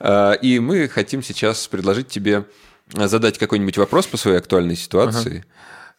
Э, 0.00 0.34
и 0.40 0.58
мы 0.60 0.88
хотим 0.88 1.22
сейчас 1.22 1.66
предложить 1.66 2.08
тебе 2.08 2.44
задать 2.92 3.38
какой-нибудь 3.38 3.76
вопрос 3.76 4.06
по 4.06 4.16
своей 4.16 4.38
актуальной 4.38 4.76
ситуации. 4.76 5.44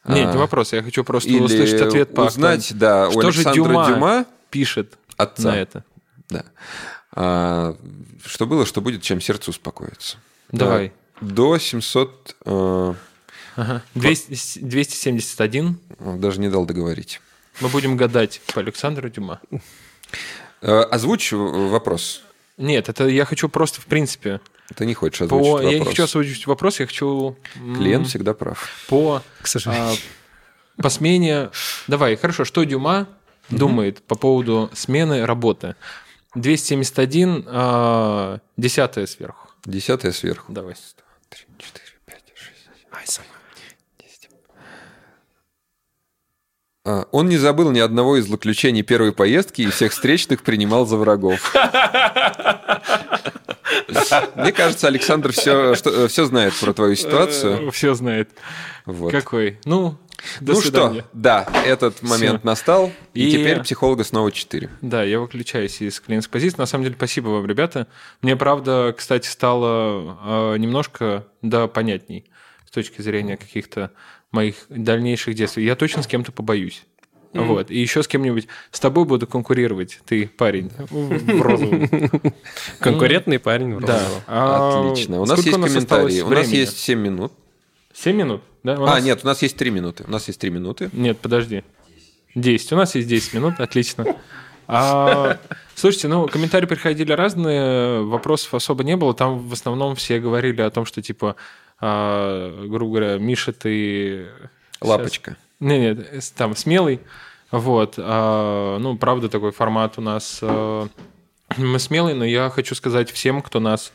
Ага. 0.04 0.16
Нет, 0.16 0.34
не 0.34 0.40
вопрос, 0.40 0.74
я 0.74 0.82
хочу 0.82 1.04
просто 1.04 1.30
Или 1.30 1.40
услышать 1.40 1.82
ответ 1.82 2.14
по 2.14 2.22
узнать, 2.22 2.72
да, 2.78 3.10
что 3.10 3.18
у 3.18 3.22
Александра 3.22 3.52
же 3.52 3.56
Дюма, 3.56 3.88
Дюма 3.88 4.26
пишет 4.50 4.98
отца. 5.18 5.50
на 5.50 5.58
это. 5.58 5.84
Да. 6.30 6.46
А, 7.12 7.76
что 8.26 8.46
было, 8.46 8.66
что 8.66 8.82
будет, 8.82 9.02
чем 9.02 9.20
сердце 9.20 9.52
успокоится. 9.52 10.18
Давай. 10.52 10.94
Да, 11.20 11.28
до 11.28 11.58
700... 11.58 12.36
Э, 12.46 12.94
ага. 13.56 13.84
200, 13.96 14.60
271. 14.60 15.80
Даже 16.00 16.40
не 16.40 16.50
дал 16.50 16.66
договорить. 16.66 17.20
Мы 17.60 17.68
будем 17.68 17.98
гадать 17.98 18.42
по 18.54 18.62
Александру 18.62 19.10
Дюма. 19.10 19.42
Э, 20.62 20.82
озвучь 20.82 21.32
вопрос. 21.32 22.24
Нет, 22.58 22.90
это 22.90 23.08
я 23.08 23.26
хочу 23.26 23.50
просто 23.50 23.82
в 23.82 23.86
принципе... 23.86 24.42
Ты 24.76 24.86
не 24.86 24.94
хочешь 24.94 25.22
озвучить 25.22 25.46
по... 25.46 25.52
вопрос. 25.54 25.72
Я 25.72 25.80
не 25.80 25.86
хочу 25.86 26.04
озвучить 26.04 26.48
вопрос, 26.48 26.80
я 26.80 26.88
хочу... 26.88 27.38
Клиент 27.54 28.08
всегда 28.08 28.34
прав. 28.34 28.70
По... 28.88 29.24
К 29.42 29.48
сожалению. 29.48 29.98
А, 30.78 30.82
по 30.82 30.90
смене... 30.90 31.50
Давай, 31.88 32.16
хорошо, 32.18 32.46
что 32.46 32.64
Дюма 32.64 33.08
думает 33.50 34.02
по 34.04 34.16
поводу 34.16 34.70
смены 34.74 35.26
работы? 35.26 35.76
271, 36.36 37.46
а, 37.48 38.40
десятая 38.58 39.08
сверху. 39.08 39.50
Десятая 39.66 40.12
сверху. 40.12 40.52
Давай. 40.52 40.76
3, 41.30 41.46
4, 41.58 41.86
5, 42.06 42.18
6, 42.36 42.56
7, 43.06 43.24
10. 44.00 44.30
А, 44.30 44.60
он 46.84 47.28
не 47.30 47.38
забыл 47.38 47.72
ни 47.72 47.80
одного 47.80 48.18
из 48.18 48.26
злоключений 48.26 48.84
первой 48.84 49.12
поездки 49.12 49.62
и 49.62 49.68
всех 49.70 49.92
встречных 49.92 50.44
принимал 50.44 50.86
за 50.86 50.98
врагов. 50.98 51.54
Мне 54.36 54.52
кажется, 54.52 54.88
Александр 54.88 55.32
все, 55.32 55.76
что, 55.76 56.08
все 56.08 56.26
знает 56.26 56.54
про 56.60 56.74
твою 56.74 56.96
ситуацию. 56.96 57.72
Все 57.72 57.94
знает. 57.94 58.30
Вот. 58.86 59.12
Какой? 59.12 59.60
Ну, 59.66 59.98
до 60.42 60.54
ну 60.54 60.62
свидания. 60.62 61.02
что, 61.02 61.10
да, 61.14 61.48
этот 61.66 62.02
момент 62.02 62.40
Все. 62.40 62.48
настал, 62.48 62.92
и, 63.14 63.28
и 63.28 63.32
теперь 63.32 63.62
психолога 63.62 64.04
снова 64.04 64.32
4. 64.32 64.70
Да, 64.82 65.04
я 65.04 65.20
выключаюсь 65.20 65.82
из 65.82 66.00
клиентской 66.00 66.34
позиции. 66.34 66.58
На 66.58 66.66
самом 66.66 66.86
деле, 66.86 66.96
спасибо 66.98 67.30
вам, 67.30 67.46
ребята. 67.46 67.88
Мне, 68.22 68.36
правда, 68.36 68.94
кстати, 68.98 69.28
стало 69.28 70.54
э, 70.54 70.58
немножко, 70.58 71.26
да, 71.42 71.68
понятней 71.68 72.26
с 72.66 72.72
точки 72.72 73.02
зрения 73.02 73.36
каких-то 73.36 73.92
моих 74.32 74.56
дальнейших 74.70 75.36
действий. 75.36 75.66
Я 75.66 75.76
точно 75.76 76.04
с 76.04 76.08
кем-то 76.08 76.32
побоюсь. 76.32 76.86
Mm-hmm. 77.34 77.46
Вот. 77.46 77.72
И 77.72 77.80
еще 77.80 78.02
с 78.02 78.08
кем-нибудь 78.08 78.48
с 78.72 78.80
тобой 78.80 79.06
буду 79.06 79.28
конкурировать. 79.28 80.00
Ты 80.06 80.28
парень 80.28 80.72
в 80.90 81.42
розовом. 81.42 81.88
Конкурентный 82.80 83.38
парень 83.38 83.76
в 83.76 83.80
розовом. 83.80 84.24
Да. 84.28 84.90
Отлично. 84.90 85.22
У 85.22 85.26
нас 85.26 85.38
есть 85.46 85.52
комментарии. 85.52 86.22
У 86.22 86.30
нас 86.30 86.48
есть 86.48 86.80
7 86.80 87.00
минут. 87.00 87.32
7 87.94 88.16
минут? 88.16 88.42
Да? 88.64 88.78
А, 88.80 89.00
нет, 89.00 89.22
у 89.24 89.28
нас 89.28 89.42
есть 89.42 89.58
3 89.58 89.70
минуты. 89.70 90.06
У 90.08 90.12
нас 90.12 90.28
есть 90.28 90.40
3 90.40 90.50
минуты. 90.50 90.90
Нет, 90.92 91.20
подожди. 91.20 91.64
10. 92.36 92.72
У 92.74 92.76
нас 92.76 92.96
есть 92.96 93.08
10 93.08 93.34
минут, 93.34 93.60
отлично. 93.60 94.06
А, 94.68 95.38
слушайте, 95.76 96.08
ну, 96.08 96.28
комментарии 96.28 96.66
приходили 96.66 97.12
разные, 97.12 98.02
вопросов 98.04 98.54
особо 98.54 98.84
не 98.84 98.96
было. 98.96 99.14
Там 99.14 99.40
в 99.40 99.54
основном 99.54 99.96
все 99.96 100.20
говорили 100.20 100.62
о 100.62 100.70
том, 100.70 100.86
что, 100.86 101.02
типа, 101.02 101.36
а, 101.82 102.66
грубо 102.68 102.98
говоря, 102.98 103.18
Миша, 103.18 103.54
ты... 103.54 104.28
Лапочка. 104.82 105.38
Нет, 105.60 105.98
нет, 106.12 106.34
там 106.36 106.56
смелый. 106.56 107.02
Вот. 107.52 107.96
А, 107.98 108.78
ну, 108.80 108.98
правда, 108.98 109.30
такой 109.30 109.52
формат 109.52 109.98
у 109.98 110.02
нас... 110.02 110.40
А, 110.42 110.88
мы 111.58 111.80
смелый, 111.80 112.14
но 112.14 112.26
я 112.26 112.50
хочу 112.50 112.76
сказать 112.76 113.12
всем, 113.12 113.42
кто 113.42 113.60
нас 113.60 113.92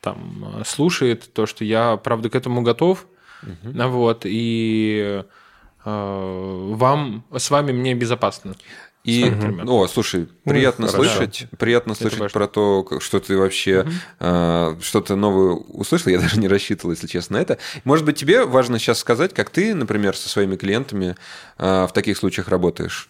там 0.00 0.62
слушает, 0.66 1.32
то, 1.32 1.46
что 1.46 1.64
я, 1.64 1.96
правда, 1.96 2.30
к 2.30 2.34
этому 2.34 2.62
готов. 2.62 3.06
Угу. 3.42 3.88
Вот, 3.88 4.22
и 4.24 5.22
э, 5.84 6.72
вам, 6.74 7.24
с 7.34 7.50
вами 7.50 7.72
мне 7.72 7.94
безопасно. 7.94 8.54
И, 9.08 9.24
угу. 9.24 9.72
о, 9.72 9.88
слушай, 9.88 10.28
приятно 10.44 10.84
ну, 10.84 10.92
слышать, 10.92 11.38
хорошо. 11.38 11.56
приятно 11.56 11.94
слышать 11.94 12.30
про 12.30 12.46
то, 12.46 12.86
что 13.00 13.20
ты 13.20 13.38
вообще 13.38 13.80
угу. 13.80 13.90
э, 14.20 14.76
что-то 14.82 15.16
новое 15.16 15.54
услышал. 15.54 16.10
Я 16.10 16.18
даже 16.20 16.38
не 16.38 16.46
рассчитывал, 16.46 16.92
если 16.92 17.06
честно, 17.06 17.38
на 17.38 17.40
это. 17.40 17.56
Может 17.84 18.04
быть, 18.04 18.18
тебе 18.18 18.44
важно 18.44 18.78
сейчас 18.78 18.98
сказать, 18.98 19.32
как 19.32 19.48
ты, 19.48 19.74
например, 19.74 20.14
со 20.14 20.28
своими 20.28 20.56
клиентами 20.56 21.16
э, 21.56 21.86
в 21.88 21.92
таких 21.94 22.18
случаях 22.18 22.48
работаешь? 22.48 23.08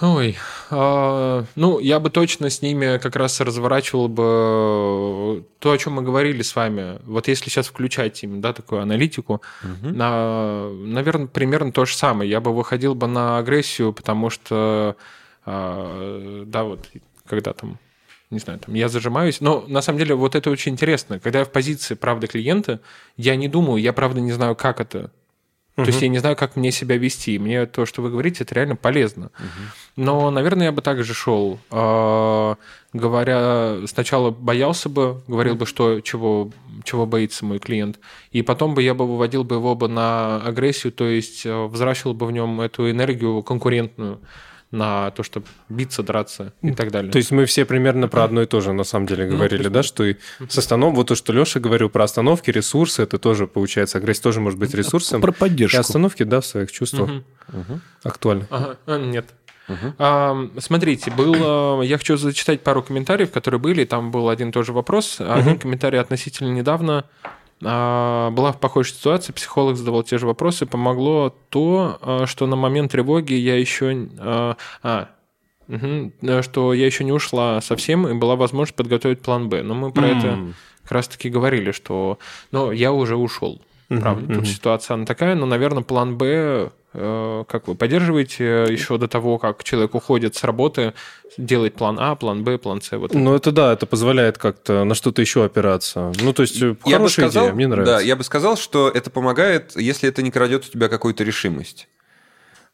Ой, 0.00 0.36
а, 0.70 1.44
ну, 1.56 1.80
я 1.80 1.98
бы 1.98 2.10
точно 2.10 2.50
с 2.50 2.62
ними 2.62 2.98
как 2.98 3.16
раз 3.16 3.40
разворачивал 3.40 4.08
бы 4.08 5.44
то, 5.58 5.72
о 5.72 5.78
чем 5.78 5.94
мы 5.94 6.02
говорили 6.02 6.42
с 6.42 6.54
вами. 6.54 7.00
Вот 7.04 7.26
если 7.26 7.50
сейчас 7.50 7.66
включать 7.66 8.22
им, 8.22 8.40
да, 8.40 8.52
такую 8.52 8.80
аналитику, 8.80 9.42
угу. 9.62 9.88
на, 9.88 10.68
наверное, 10.70 11.26
примерно 11.26 11.72
то 11.72 11.84
же 11.84 11.96
самое. 11.96 12.30
Я 12.30 12.40
бы 12.40 12.54
выходил 12.54 12.94
бы 12.94 13.08
на 13.08 13.38
агрессию, 13.38 13.92
потому 13.92 14.30
что, 14.30 14.96
а, 15.44 16.44
да, 16.46 16.64
вот, 16.64 16.88
когда 17.26 17.52
там 17.52 17.78
не 18.30 18.38
знаю, 18.38 18.60
там, 18.60 18.74
я 18.74 18.88
зажимаюсь. 18.88 19.40
Но 19.40 19.64
на 19.66 19.80
самом 19.80 19.98
деле 19.98 20.14
вот 20.14 20.34
это 20.34 20.50
очень 20.50 20.72
интересно. 20.72 21.18
Когда 21.18 21.40
я 21.40 21.44
в 21.46 21.50
позиции, 21.50 21.94
правда, 21.94 22.26
клиента, 22.26 22.80
я 23.16 23.36
не 23.36 23.48
думаю, 23.48 23.80
я, 23.80 23.94
правда, 23.94 24.20
не 24.20 24.32
знаю, 24.32 24.54
как 24.54 24.80
это 24.80 25.10
Угу. 25.78 25.84
То 25.84 25.90
есть 25.90 26.02
я 26.02 26.08
не 26.08 26.18
знаю, 26.18 26.34
как 26.34 26.56
мне 26.56 26.72
себя 26.72 26.96
вести. 26.96 27.38
Мне 27.38 27.64
то, 27.66 27.86
что 27.86 28.02
вы 28.02 28.10
говорите, 28.10 28.42
это 28.42 28.52
реально 28.52 28.74
полезно. 28.74 29.26
Угу. 29.26 30.02
Но, 30.04 30.30
наверное, 30.32 30.66
я 30.66 30.72
бы 30.72 30.82
также 30.82 31.14
шел, 31.14 31.60
э, 31.70 32.54
говоря, 32.92 33.76
сначала 33.86 34.32
боялся 34.32 34.88
бы, 34.88 35.22
говорил 35.28 35.54
бы, 35.54 35.66
что 35.66 36.00
чего, 36.00 36.50
чего 36.82 37.06
боится 37.06 37.44
мой 37.44 37.60
клиент, 37.60 38.00
и 38.32 38.42
потом 38.42 38.74
бы 38.74 38.82
я 38.82 38.92
бы 38.94 39.06
выводил 39.06 39.44
бы 39.44 39.54
его 39.54 39.76
бы 39.76 39.86
на 39.86 40.42
агрессию, 40.42 40.92
то 40.92 41.04
есть 41.04 41.46
э, 41.46 41.66
взращивал 41.66 42.12
бы 42.12 42.26
в 42.26 42.32
нем 42.32 42.60
эту 42.60 42.90
энергию 42.90 43.44
конкурентную 43.44 44.20
на 44.70 45.10
то, 45.12 45.22
чтобы 45.22 45.46
биться, 45.68 46.02
драться 46.02 46.52
и 46.62 46.72
так 46.72 46.90
далее. 46.90 47.10
То 47.10 47.18
есть 47.18 47.30
мы 47.30 47.46
все 47.46 47.64
примерно 47.64 48.08
про 48.08 48.24
одно 48.24 48.42
и 48.42 48.46
то 48.46 48.60
же 48.60 48.72
на 48.72 48.84
самом 48.84 49.06
деле 49.06 49.26
ну, 49.26 49.36
говорили, 49.36 49.64
ну, 49.64 49.70
да, 49.70 49.82
что 49.82 50.04
и 50.04 50.16
с 50.46 50.58
остановкой, 50.58 50.96
вот 50.96 51.08
то, 51.08 51.14
что 51.14 51.32
Леша 51.32 51.58
говорил 51.58 51.88
про 51.88 52.04
остановки, 52.04 52.50
ресурсы, 52.50 53.02
это 53.02 53.18
тоже 53.18 53.46
получается, 53.46 53.98
агрессия 53.98 54.22
тоже 54.22 54.40
может 54.40 54.58
быть 54.58 54.74
ресурсом. 54.74 55.20
Про 55.22 55.32
поддержку. 55.32 55.76
И 55.76 55.80
остановки, 55.80 56.22
да, 56.22 56.40
в 56.40 56.46
своих 56.46 56.70
чувствах 56.70 57.10
угу. 57.48 57.80
актуально. 58.02 58.46
Ага. 58.50 58.76
А, 58.86 58.98
нет. 58.98 59.26
Угу. 59.68 59.94
А, 59.98 60.48
смотрите, 60.58 61.10
был, 61.10 61.80
я 61.82 61.96
хочу 61.96 62.16
зачитать 62.16 62.62
пару 62.62 62.82
комментариев, 62.82 63.30
которые 63.30 63.60
были, 63.60 63.84
там 63.84 64.10
был 64.10 64.28
один 64.28 64.52
тоже 64.52 64.72
вопрос. 64.72 65.16
Один 65.20 65.54
угу. 65.54 65.60
комментарий 65.60 65.98
относительно 65.98 66.50
недавно 66.50 67.04
была 67.60 68.52
в 68.52 68.58
похожей 68.60 68.94
ситуации, 68.94 69.32
психолог 69.32 69.76
задавал 69.76 70.02
те 70.02 70.18
же 70.18 70.26
вопросы, 70.26 70.66
помогло 70.66 71.34
то, 71.48 71.98
а, 72.00 72.26
что 72.26 72.46
на 72.46 72.56
момент 72.56 72.92
тревоги 72.92 73.34
я 73.34 73.58
еще... 73.58 74.08
А, 74.18 74.56
а 74.82 75.08
угу, 75.66 76.12
что 76.42 76.72
я 76.72 76.86
еще 76.86 77.04
не 77.04 77.12
ушла 77.12 77.60
совсем, 77.60 78.06
и 78.06 78.14
была 78.14 78.36
возможность 78.36 78.76
подготовить 78.76 79.20
план 79.20 79.48
Б. 79.48 79.62
Но 79.62 79.74
мы 79.74 79.92
про 79.92 80.08
mm. 80.08 80.18
это 80.18 80.38
как 80.82 80.92
раз-таки 80.92 81.28
говорили, 81.28 81.72
что 81.72 82.18
ну, 82.52 82.70
я 82.70 82.92
уже 82.92 83.16
ушел. 83.16 83.60
Правда, 83.88 84.32
mm-hmm. 84.32 84.34
тут 84.34 84.46
ситуация 84.46 84.94
она 84.94 85.06
такая, 85.06 85.34
но, 85.34 85.46
наверное, 85.46 85.82
план 85.82 86.18
Б 86.18 86.70
как 86.92 87.68
вы 87.68 87.74
поддерживаете 87.74 88.66
еще 88.68 88.96
до 88.98 89.08
того, 89.08 89.38
как 89.38 89.62
человек 89.62 89.94
уходит 89.94 90.36
с 90.36 90.44
работы, 90.44 90.94
делать 91.36 91.74
план 91.74 91.98
А, 92.00 92.14
план 92.16 92.44
Б, 92.44 92.58
план 92.58 92.80
С? 92.80 92.96
Вот 92.96 93.12
ну, 93.12 93.34
это 93.34 93.52
да, 93.52 93.72
это 93.72 93.86
позволяет 93.86 94.38
как-то 94.38 94.84
на 94.84 94.94
что-то 94.94 95.20
еще 95.20 95.44
опираться. 95.44 96.12
Ну, 96.20 96.32
то 96.32 96.42
есть, 96.42 96.56
я 96.86 96.98
бы 96.98 97.08
сказал, 97.08 97.44
идея, 97.44 97.54
мне 97.54 97.66
нравится. 97.66 97.96
Да, 97.96 98.00
я 98.00 98.16
бы 98.16 98.24
сказал, 98.24 98.56
что 98.56 98.88
это 98.88 99.10
помогает, 99.10 99.76
если 99.76 100.08
это 100.08 100.22
не 100.22 100.30
крадет 100.30 100.66
у 100.66 100.70
тебя 100.70 100.88
какую-то 100.88 101.24
решимость. 101.24 101.88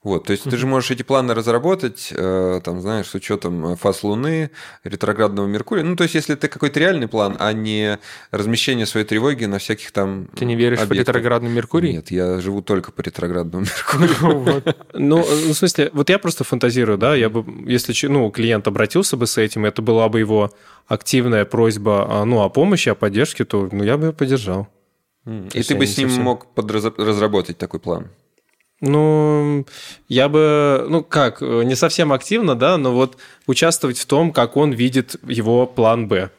Вот, 0.04 0.24
то 0.24 0.32
есть 0.32 0.44
ты 0.44 0.56
же 0.58 0.66
можешь 0.66 0.90
эти 0.90 1.02
планы 1.02 1.32
разработать, 1.32 2.12
э, 2.14 2.60
там, 2.62 2.82
знаешь, 2.82 3.06
с 3.06 3.14
учетом 3.14 3.72
э, 3.72 3.76
фаз 3.76 4.02
Луны, 4.02 4.50
ретроградного 4.84 5.46
Меркурия. 5.46 5.82
Ну, 5.82 5.96
то 5.96 6.02
есть, 6.02 6.14
если 6.14 6.34
это 6.34 6.48
какой-то 6.48 6.78
реальный 6.78 7.08
план, 7.08 7.36
а 7.38 7.54
не 7.54 7.98
размещение 8.30 8.84
своей 8.84 9.06
тревоги 9.06 9.46
на 9.46 9.58
всяких 9.58 9.92
там. 9.92 10.28
Ты 10.36 10.44
не 10.44 10.56
веришь 10.56 10.80
объектах. 10.80 11.06
в 11.06 11.16
ретроградный 11.16 11.48
Меркурий? 11.48 11.94
Нет, 11.94 12.10
я 12.10 12.38
живу 12.38 12.60
только 12.60 12.92
по 12.92 13.00
ретроградному 13.00 13.64
Меркурию. 13.98 14.62
Ну, 14.92 15.22
в 15.22 15.54
смысле, 15.54 15.88
вот 15.94 16.10
я 16.10 16.18
просто 16.18 16.44
фантазирую, 16.44 16.98
да, 16.98 17.14
я 17.14 17.30
бы, 17.30 17.42
если 17.66 17.94
ну, 18.06 18.30
клиент 18.30 18.68
обратился 18.68 19.16
бы 19.16 19.26
с 19.26 19.38
этим, 19.38 19.64
это 19.64 19.80
была 19.80 20.10
бы 20.10 20.18
его 20.18 20.50
активная 20.86 21.46
просьба 21.46 22.24
ну, 22.26 22.42
о 22.42 22.50
помощи, 22.50 22.90
о 22.90 22.94
поддержке, 22.94 23.46
то 23.46 23.70
ну, 23.72 23.82
я 23.82 23.96
бы 23.96 24.08
ее 24.08 24.12
поддержал. 24.12 24.68
И 25.24 25.62
ты 25.62 25.74
бы 25.74 25.86
с 25.86 25.96
ним 25.96 26.10
мог 26.20 26.46
разработать 26.56 27.56
такой 27.56 27.80
план? 27.80 28.10
Ну, 28.80 29.66
я 30.08 30.28
бы, 30.28 30.84
ну 30.88 31.02
как, 31.02 31.40
не 31.40 31.74
совсем 31.74 32.12
активно, 32.12 32.54
да, 32.54 32.76
но 32.76 32.92
вот 32.92 33.16
участвовать 33.46 33.98
в 33.98 34.06
том, 34.06 34.32
как 34.32 34.56
он 34.56 34.72
видит 34.72 35.16
его 35.26 35.66
план 35.66 36.08
Б. 36.08 36.30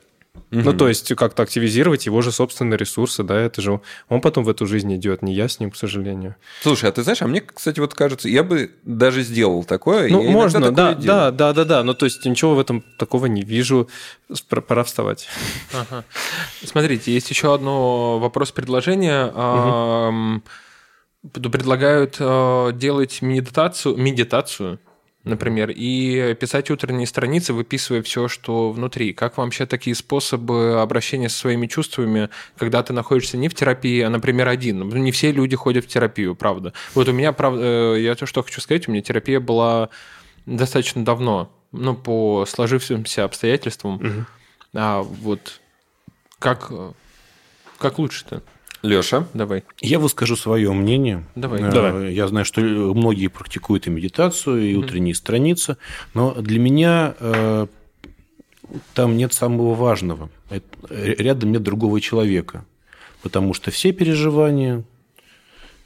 Ну, 0.52 0.74
то 0.74 0.88
есть 0.88 1.14
как-то 1.16 1.44
активизировать 1.44 2.06
его 2.06 2.22
же 2.22 2.32
собственные 2.32 2.78
ресурсы, 2.78 3.24
да, 3.24 3.38
это 3.40 3.62
же 3.62 3.82
он 4.10 4.22
потом 4.22 4.44
в 4.44 4.50
эту 4.50 4.66
жизнь 4.68 4.94
идет, 4.96 5.22
не 5.22 5.34
я 5.34 5.50
с 5.50 5.60
ним, 5.60 5.72
к 5.72 5.76
сожалению. 5.76 6.36
Слушай, 6.62 6.90
а 6.90 6.92
ты 6.94 7.04
знаешь, 7.04 7.22
а 7.22 7.28
мне, 7.28 7.42
кстати, 7.42 7.80
вот 7.80 7.94
кажется, 7.94 8.30
я 8.30 8.44
бы 8.44 8.72
даже 8.84 9.24
сделал 9.24 9.64
такое. 9.64 10.10
Ну, 10.10 10.24
можно, 10.24 10.60
такое 10.60 10.76
да, 10.76 10.94
делаю. 10.94 11.06
да, 11.06 11.32
да, 11.32 11.54
да, 11.54 11.66
да. 11.66 11.84
Ну, 11.84 11.94
то 11.94 12.06
есть 12.06 12.24
ничего 12.26 12.56
в 12.56 12.60
этом 12.60 12.84
такого 12.98 13.26
не 13.26 13.42
вижу. 13.42 13.90
Пора- 14.50 14.62
Пора 14.62 14.84
вставать. 14.84 15.28
Ага. 15.74 16.06
Смотрите, 16.64 17.12
есть 17.14 17.30
еще 17.30 17.54
одно 17.54 18.20
вопрос-предложение. 18.20 19.28
П- 19.28 20.42
Предлагают 21.34 22.17
э, 22.19 22.71
делать 22.73 23.21
медитацию, 23.21 23.97
медитацию, 23.97 24.80
например, 25.23 25.71
и 25.76 26.36
писать 26.39 26.69
утренние 26.69 27.07
страницы, 27.07 27.53
выписывая 27.53 28.03
все, 28.03 28.28
что 28.28 28.71
внутри. 28.71 29.11
Как 29.11 29.38
вам 29.38 29.47
вообще 29.47 29.65
такие 29.65 29.95
способы 29.95 30.80
обращения 30.80 31.30
со 31.30 31.39
своими 31.39 31.65
чувствами, 31.67 32.30
когда 32.57 32.84
ты 32.84 32.93
находишься 32.93 33.38
не 33.38 33.49
в 33.49 33.55
терапии, 33.55 34.01
а, 34.01 34.09
например, 34.09 34.47
один? 34.47 34.80
Ну, 34.80 34.95
Не 34.95 35.11
все 35.11 35.32
люди 35.32 35.55
ходят 35.55 35.86
в 35.86 35.88
терапию, 35.88 36.36
правда. 36.36 36.73
Вот 36.93 37.07
у 37.07 37.11
меня, 37.11 37.34
правда, 37.34 37.95
э, 37.95 38.01
я 38.01 38.15
то, 38.15 38.26
что 38.28 38.43
хочу 38.43 38.61
сказать, 38.61 38.88
у 38.88 38.91
меня 38.91 39.01
терапия 39.01 39.39
была 39.39 39.89
достаточно 40.45 41.03
давно, 41.03 41.51
ну, 41.71 41.95
по 41.95 42.45
сложившимся 42.45 43.23
обстоятельствам. 43.23 44.28
А 44.73 45.01
вот 45.01 45.59
как, 46.38 46.71
как 47.80 47.97
лучше-то? 47.97 48.43
Леша, 48.86 49.28
Давай. 49.34 49.64
Я 49.82 50.00
выскажу 50.00 50.36
свое 50.36 50.72
мнение. 50.72 51.26
Давай. 51.36 51.62
Э, 51.62 51.72
Давай. 51.72 52.14
Я 52.14 52.28
знаю, 52.28 52.46
что 52.46 52.62
многие 52.62 53.28
практикуют 53.28 53.88
и 53.88 53.90
медитацию, 53.90 54.62
и 54.72 54.76
утренние 54.76 55.16
страницы, 55.16 55.78
но 56.14 56.34
для 56.36 56.60
меня 56.60 57.16
э, 57.20 57.68
там 58.94 59.18
нет 59.18 59.34
самого 59.34 59.74
важного. 59.74 60.30
Это- 60.50 60.66
э, 60.90 61.16
Рядом 61.18 61.52
нет 61.52 61.64
другого 61.64 62.00
человека, 62.02 62.66
потому 63.22 63.54
что 63.54 63.72
все 63.72 63.92
переживания, 63.92 64.84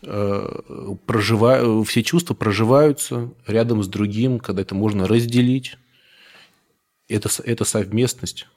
э, 0.04 0.60
прожива- 1.06 1.84
все 1.86 2.04
чувства 2.04 2.34
проживаются 2.34 3.30
рядом 3.47 3.84
с 3.84 3.88
другим, 3.88 4.39
когда 4.39 4.62
это 4.62 4.76
можно 4.76 5.08
разделить. 5.08 5.78
Это, 7.08 7.30
это 7.43 7.66
совместность. 7.66 8.47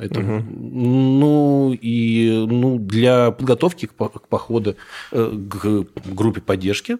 Это, 0.00 0.20
Ну, 0.20 1.72
и 1.72 2.46
ну, 2.48 2.78
для 2.78 3.30
подготовки 3.30 3.86
к, 3.86 3.94
по- 3.94 4.08
к 4.08 4.28
походу 4.28 4.76
э, 5.12 5.38
к 5.48 5.86
группе 6.06 6.40
поддержки 6.40 6.98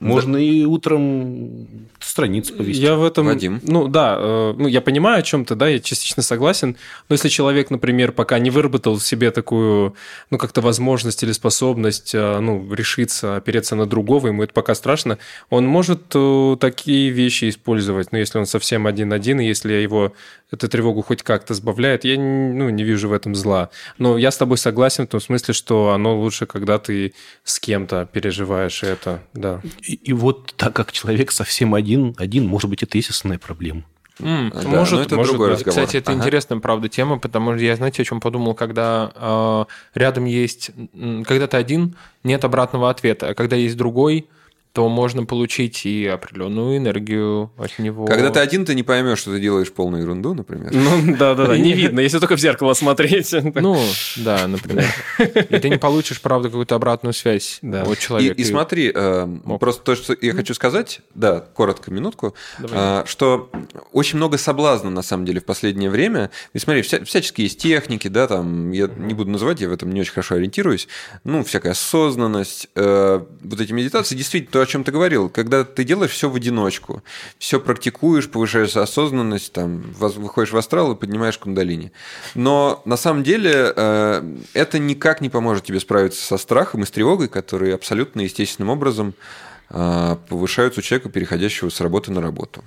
можно 0.00 0.36
и 0.36 0.64
утром 0.64 1.66
страницы 1.98 2.54
повести. 2.54 2.80
Я 2.80 2.94
в 2.94 3.04
этом... 3.04 3.26
Вадим. 3.26 3.60
Ну, 3.62 3.88
да, 3.88 4.16
э, 4.18 4.54
ну, 4.56 4.68
я 4.68 4.80
понимаю 4.80 5.18
о 5.18 5.22
чем 5.22 5.44
то 5.44 5.54
да, 5.54 5.68
я 5.68 5.80
частично 5.80 6.22
согласен. 6.22 6.76
Но 7.08 7.14
если 7.14 7.28
человек, 7.28 7.70
например, 7.70 8.12
пока 8.12 8.38
не 8.38 8.50
выработал 8.50 8.96
в 8.96 9.02
себе 9.02 9.30
такую, 9.30 9.94
ну, 10.30 10.38
как-то 10.38 10.60
возможность 10.60 11.22
или 11.22 11.32
способность, 11.32 12.14
э, 12.14 12.38
ну, 12.40 12.72
решиться, 12.72 13.36
опереться 13.36 13.76
на 13.76 13.86
другого, 13.86 14.28
ему 14.28 14.42
это 14.42 14.52
пока 14.52 14.74
страшно, 14.74 15.18
он 15.50 15.66
может 15.66 16.14
такие 16.60 17.10
вещи 17.10 17.48
использовать. 17.48 18.12
Ну, 18.12 18.18
если 18.18 18.38
он 18.38 18.46
совсем 18.46 18.86
один-один, 18.86 19.40
и 19.40 19.46
если 19.46 19.72
его 19.72 20.12
эта 20.50 20.68
тревогу 20.68 21.02
хоть 21.02 21.22
как-то 21.22 21.54
сбавляет, 21.54 22.04
я 22.04 22.18
ну, 22.18 22.70
не 22.70 22.82
вижу 22.84 23.08
в 23.08 23.12
этом 23.12 23.34
зла. 23.34 23.70
Но 23.98 24.16
я 24.16 24.30
с 24.30 24.36
тобой 24.36 24.56
согласен 24.58 25.06
в 25.06 25.10
том 25.10 25.20
смысле, 25.20 25.52
что 25.54 25.90
оно 25.90 26.18
лучше, 26.18 26.46
когда 26.46 26.78
ты 26.78 27.12
с 27.44 27.60
кем-то 27.60 28.08
переживаешь 28.10 28.82
это, 28.82 29.22
да. 29.34 29.60
И, 29.82 29.94
и 29.94 30.12
вот 30.12 30.54
так 30.56 30.74
как 30.74 30.92
человек 30.92 31.32
совсем 31.32 31.74
один, 31.74 32.14
один, 32.18 32.46
может 32.46 32.70
быть, 32.70 32.82
это 32.82 32.98
основная 32.98 33.38
проблема. 33.38 33.84
М, 34.20 34.50
Да, 34.52 34.68
может- 34.68 34.94
но 34.98 35.02
это 35.04 35.14
может 35.16 35.32
другой 35.32 35.50
быть. 35.50 35.58
разговор. 35.58 35.80
Кстати, 35.84 35.96
это 35.98 36.10
Ага. 36.12 36.20
интересная, 36.20 36.58
правда, 36.58 36.88
тема, 36.88 37.18
потому 37.18 37.54
что 37.54 37.62
я, 37.62 37.76
знаете, 37.76 38.02
о 38.02 38.04
чем 38.04 38.20
подумал, 38.20 38.54
когда 38.54 39.12
э, 39.14 39.64
рядом 39.98 40.24
есть, 40.24 40.70
когда 41.24 41.46
ты 41.46 41.56
один, 41.56 41.94
нет 42.24 42.44
обратного 42.44 42.90
ответа, 42.90 43.28
а 43.28 43.34
когда 43.34 43.54
есть 43.54 43.76
другой, 43.76 44.26
то 44.72 44.88
можно 44.88 45.24
получить 45.24 45.86
и 45.86 46.06
определенную 46.06 46.76
энергию 46.76 47.50
от 47.56 47.78
него. 47.78 48.06
Когда 48.06 48.30
ты 48.30 48.40
один, 48.40 48.64
ты 48.64 48.74
не 48.74 48.82
поймешь, 48.82 49.18
что 49.18 49.32
ты 49.32 49.40
делаешь 49.40 49.72
полную 49.72 50.02
ерунду, 50.02 50.34
например. 50.34 50.70
Ну, 50.72 51.16
да-да-да, 51.16 51.56
не 51.56 51.72
видно, 51.72 52.00
если 52.00 52.18
только 52.18 52.36
в 52.36 52.40
зеркало 52.40 52.74
смотреть. 52.74 53.34
Ну, 53.54 53.76
да, 54.16 54.46
например. 54.46 54.84
И 55.18 55.58
ты 55.58 55.68
не 55.68 55.78
получишь, 55.78 56.20
правда, 56.20 56.48
какую-то 56.48 56.74
обратную 56.76 57.12
связь 57.12 57.58
Да. 57.62 57.82
от 57.82 57.98
человека. 57.98 58.34
и 58.40 58.44
смотри, 58.44 58.92
э, 58.94 59.26
просто 59.58 59.82
то, 59.82 59.94
что 59.96 60.16
я 60.20 60.32
хочу 60.32 60.54
сказать, 60.54 61.00
да, 61.14 61.40
коротко, 61.40 61.90
минутку, 61.90 62.34
э, 62.60 63.02
что 63.06 63.50
очень 63.92 64.18
много 64.18 64.38
соблазна, 64.38 64.90
на 64.90 65.02
самом 65.02 65.24
деле, 65.24 65.40
в 65.40 65.44
последнее 65.44 65.90
время. 65.90 66.30
И 66.52 66.58
смотри, 66.58 66.82
вся- 66.82 67.04
всяческие 67.04 67.46
есть 67.46 67.58
техники, 67.60 68.08
да, 68.08 68.26
там, 68.28 68.70
я 68.72 68.88
не 68.96 69.14
буду 69.14 69.30
называть, 69.30 69.60
я 69.60 69.68
в 69.68 69.72
этом 69.72 69.92
не 69.92 70.00
очень 70.02 70.12
хорошо 70.12 70.36
ориентируюсь, 70.36 70.88
ну, 71.24 71.42
всякая 71.42 71.72
осознанность, 71.72 72.68
э, 72.76 73.20
вот 73.42 73.60
эти 73.60 73.72
медитации, 73.72 74.14
действительно, 74.14 74.52
то, 74.58 74.62
о 74.62 74.66
чем 74.66 74.82
ты 74.82 74.90
говорил, 74.90 75.28
когда 75.28 75.62
ты 75.62 75.84
делаешь 75.84 76.10
все 76.10 76.28
в 76.28 76.34
одиночку, 76.34 77.04
все 77.38 77.60
практикуешь, 77.60 78.28
повышаешь 78.28 78.76
осознанность, 78.76 79.52
там, 79.52 79.82
выходишь 79.92 80.52
в 80.52 80.56
астрал 80.56 80.90
и 80.90 80.96
поднимаешь 80.96 81.38
кундалини. 81.38 81.92
Но 82.34 82.82
на 82.84 82.96
самом 82.96 83.22
деле 83.22 83.72
э, 83.76 84.36
это 84.54 84.80
никак 84.80 85.20
не 85.20 85.30
поможет 85.30 85.64
тебе 85.64 85.78
справиться 85.78 86.20
со 86.20 86.38
страхом 86.38 86.82
и 86.82 86.86
с 86.86 86.90
тревогой, 86.90 87.28
которые 87.28 87.72
абсолютно 87.72 88.22
естественным 88.22 88.70
образом 88.70 89.14
э, 89.70 90.16
повышаются 90.28 90.80
у 90.80 90.82
человека, 90.82 91.08
переходящего 91.08 91.68
с 91.68 91.80
работы 91.80 92.10
на 92.10 92.20
работу. 92.20 92.64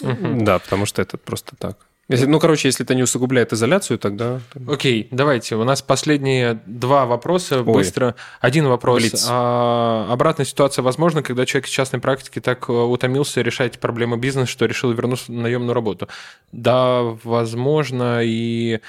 Да, 0.00 0.58
потому 0.58 0.86
что 0.86 1.02
это 1.02 1.18
просто 1.18 1.54
так. 1.54 1.76
Если- 2.10 2.26
ну, 2.26 2.40
короче, 2.40 2.68
если 2.68 2.84
это 2.84 2.94
не 2.94 3.02
усугубляет 3.02 3.52
изоляцию, 3.52 3.98
тогда... 3.98 4.40
Окей, 4.68 5.08
давайте. 5.10 5.56
У 5.56 5.64
нас 5.64 5.80
последние 5.80 6.60
два 6.66 7.06
вопроса. 7.06 7.62
Быстро. 7.62 8.16
Один 8.40 8.66
вопрос. 8.66 9.00
Блиц. 9.00 9.26
А, 9.28 10.06
обратная 10.10 10.44
ситуация 10.44 10.82
возможна, 10.82 11.22
когда 11.22 11.46
человек 11.46 11.66
из 11.68 11.72
частной 11.72 12.00
практики 12.00 12.40
так 12.40 12.68
э, 12.68 12.72
утомился 12.72 13.42
решать 13.42 13.78
проблемы 13.78 14.16
бизнеса, 14.16 14.50
что 14.50 14.66
решил 14.66 14.90
вернуться 14.92 15.30
на 15.32 15.42
наемную 15.42 15.74
работу. 15.74 16.08
Да, 16.52 17.02
возможно, 17.22 18.20
и 18.24 18.80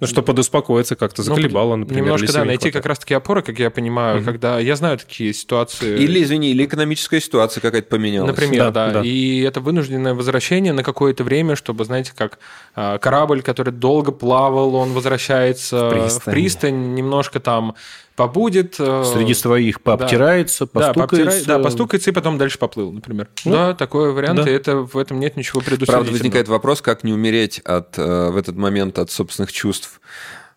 Ну, 0.00 0.06
что 0.06 0.22
подуспокоиться 0.22 0.94
как-то, 0.94 1.22
ну, 1.22 1.34
заколебало, 1.34 1.74
например. 1.74 2.04
немножко, 2.04 2.26
или 2.26 2.32
да, 2.32 2.44
найти 2.44 2.70
как 2.70 2.86
раз-таки 2.86 3.14
опоры, 3.14 3.42
как 3.42 3.58
я 3.58 3.68
понимаю, 3.70 4.24
когда 4.24 4.60
я 4.60 4.76
знаю 4.76 4.98
такие 4.98 5.34
ситуации. 5.34 5.98
Или, 5.98 6.22
извини, 6.22 6.50
или 6.50 6.64
экономическая 6.64 7.20
ситуация 7.20 7.60
какая-то 7.60 7.88
поменялась. 7.88 8.28
Например, 8.30 8.70
Да, 8.70 8.70
да, 8.70 8.92
да. 8.92 9.02
И 9.02 9.40
это 9.40 9.60
вынужденное 9.60 10.14
возвращение 10.14 10.72
на 10.72 10.82
какое-то 10.84 11.24
время, 11.24 11.56
чтобы, 11.56 11.84
знаете, 11.84 12.12
как 12.14 12.38
а, 12.76 12.98
корабль, 12.98 13.42
который 13.42 13.72
долго 13.72 14.12
плавал, 14.12 14.74
он 14.76 14.92
возвращается 14.92 15.76
В 15.76 15.90
в 15.90 15.90
пристань. 15.90 16.34
пристань, 16.34 16.94
немножко 16.94 17.40
там 17.40 17.74
побудет. 18.18 18.74
э, 18.78 19.04
Среди 19.04 19.32
своих 19.32 19.80
пообтирается, 19.80 20.68
да, 20.74 20.92
постукается. 20.92 21.46
да, 21.46 21.58
постукается 21.60 22.10
и 22.10 22.12
потом 22.12 22.36
дальше 22.36 22.58
поплыл, 22.58 22.90
например. 22.92 23.28
да, 23.44 23.74
такой 23.74 24.12
вариант, 24.12 24.42
да. 24.44 24.50
и 24.50 24.52
это, 24.52 24.78
в 24.78 24.98
этом 24.98 25.20
нет 25.20 25.36
ничего 25.36 25.60
предусмотрительного. 25.60 26.02
Правда, 26.02 26.12
возникает 26.12 26.48
вопрос, 26.48 26.82
как 26.82 27.04
не 27.04 27.12
умереть 27.12 27.60
от, 27.60 27.96
э, 27.96 28.30
в 28.30 28.36
этот 28.36 28.56
момент 28.56 28.98
от 28.98 29.10
собственных 29.10 29.52
чувств. 29.52 30.00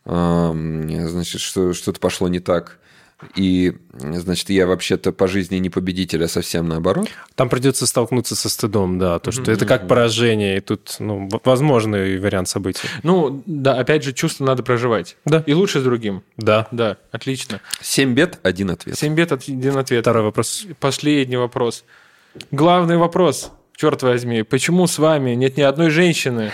Эм, 0.06 0.90
Значит, 1.08 1.40
что 1.42 1.74
что-то 1.74 2.00
пошло 2.00 2.28
не 2.28 2.40
так. 2.40 2.80
И, 3.36 3.74
значит, 3.94 4.50
я 4.50 4.68
вообще-то 4.68 5.12
по 5.12 5.28
жизни 5.28 5.58
не 5.58 5.70
победитель, 5.70 6.24
а 6.24 6.28
совсем 6.28 6.68
наоборот. 6.68 7.08
Там 7.36 7.50
придется 7.50 7.86
столкнуться 7.86 8.36
со 8.36 8.50
стыдом, 8.50 9.00
да, 9.00 9.20
то, 9.20 9.32
что 9.32 9.52
это 9.52 9.66
как 9.66 9.88
поражение, 9.88 10.58
и 10.58 10.60
тут, 10.60 10.96
ну, 11.00 11.30
возможный 11.44 12.18
вариант 12.20 12.50
событий. 12.50 12.88
Ну, 13.04 13.44
да, 13.46 13.76
опять 13.80 14.04
же, 14.04 14.14
чувство 14.14 14.46
надо 14.46 14.64
проживать. 14.64 15.18
Да. 15.26 15.44
И 15.46 15.54
лучше 15.54 15.80
с 15.80 15.84
другим. 15.84 16.24
Да. 16.38 16.68
Да, 16.72 16.98
отлично. 17.12 17.62
Семь 17.82 18.14
бед, 18.14 18.40
один 18.44 18.72
ответ. 18.72 18.98
Семь 18.98 19.16
бед, 19.16 19.32
один 19.32 19.78
ответ. 19.78 20.02
Второй 20.02 20.24
вопрос. 20.24 20.66
Последний 20.80 21.38
вопрос. 21.38 21.84
Главный 22.52 22.98
вопрос, 22.98 23.52
черт 23.76 24.04
возьми, 24.04 24.44
почему 24.44 24.88
с 24.88 24.98
вами 25.00 25.32
нет 25.32 25.58
ни 25.58 25.62
одной 25.62 25.90
женщины? 25.90 26.52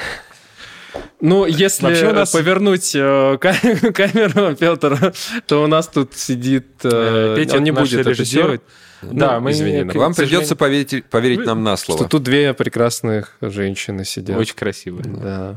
Ну, 1.21 1.45
если 1.45 1.85
Вообще 1.85 2.11
нас- 2.11 2.31
повернуть 2.31 2.91
э, 2.95 3.37
ка- 3.39 3.53
камеру, 3.93 4.55
Петр, 4.55 5.13
то 5.47 5.63
у 5.63 5.67
нас 5.67 5.87
тут 5.87 6.15
сидит... 6.15 6.67
э, 6.83 7.33
Э, 7.33 7.35
Петя 7.35 7.57
он 7.57 7.63
не 7.63 7.71
будет 7.71 8.05
это 8.07 8.23
делать. 8.25 8.61
Да, 9.01 9.35
Ну, 9.35 9.41
мы 9.41 9.51
извини, 9.51 9.83
к- 9.83 9.93
да. 9.93 9.99
Вам 9.99 10.13
придется 10.15 10.55
поверить, 10.55 11.05
поверить 11.05 11.45
нам 11.45 11.63
на 11.63 11.77
слово. 11.77 12.01
Что 12.01 12.09
тут 12.09 12.23
две 12.23 12.53
прекрасных 12.53 13.37
женщины 13.41 14.05
сидят. 14.05 14.37
Очень 14.37 14.55
красиво. 14.55 15.01
Да. 15.03 15.55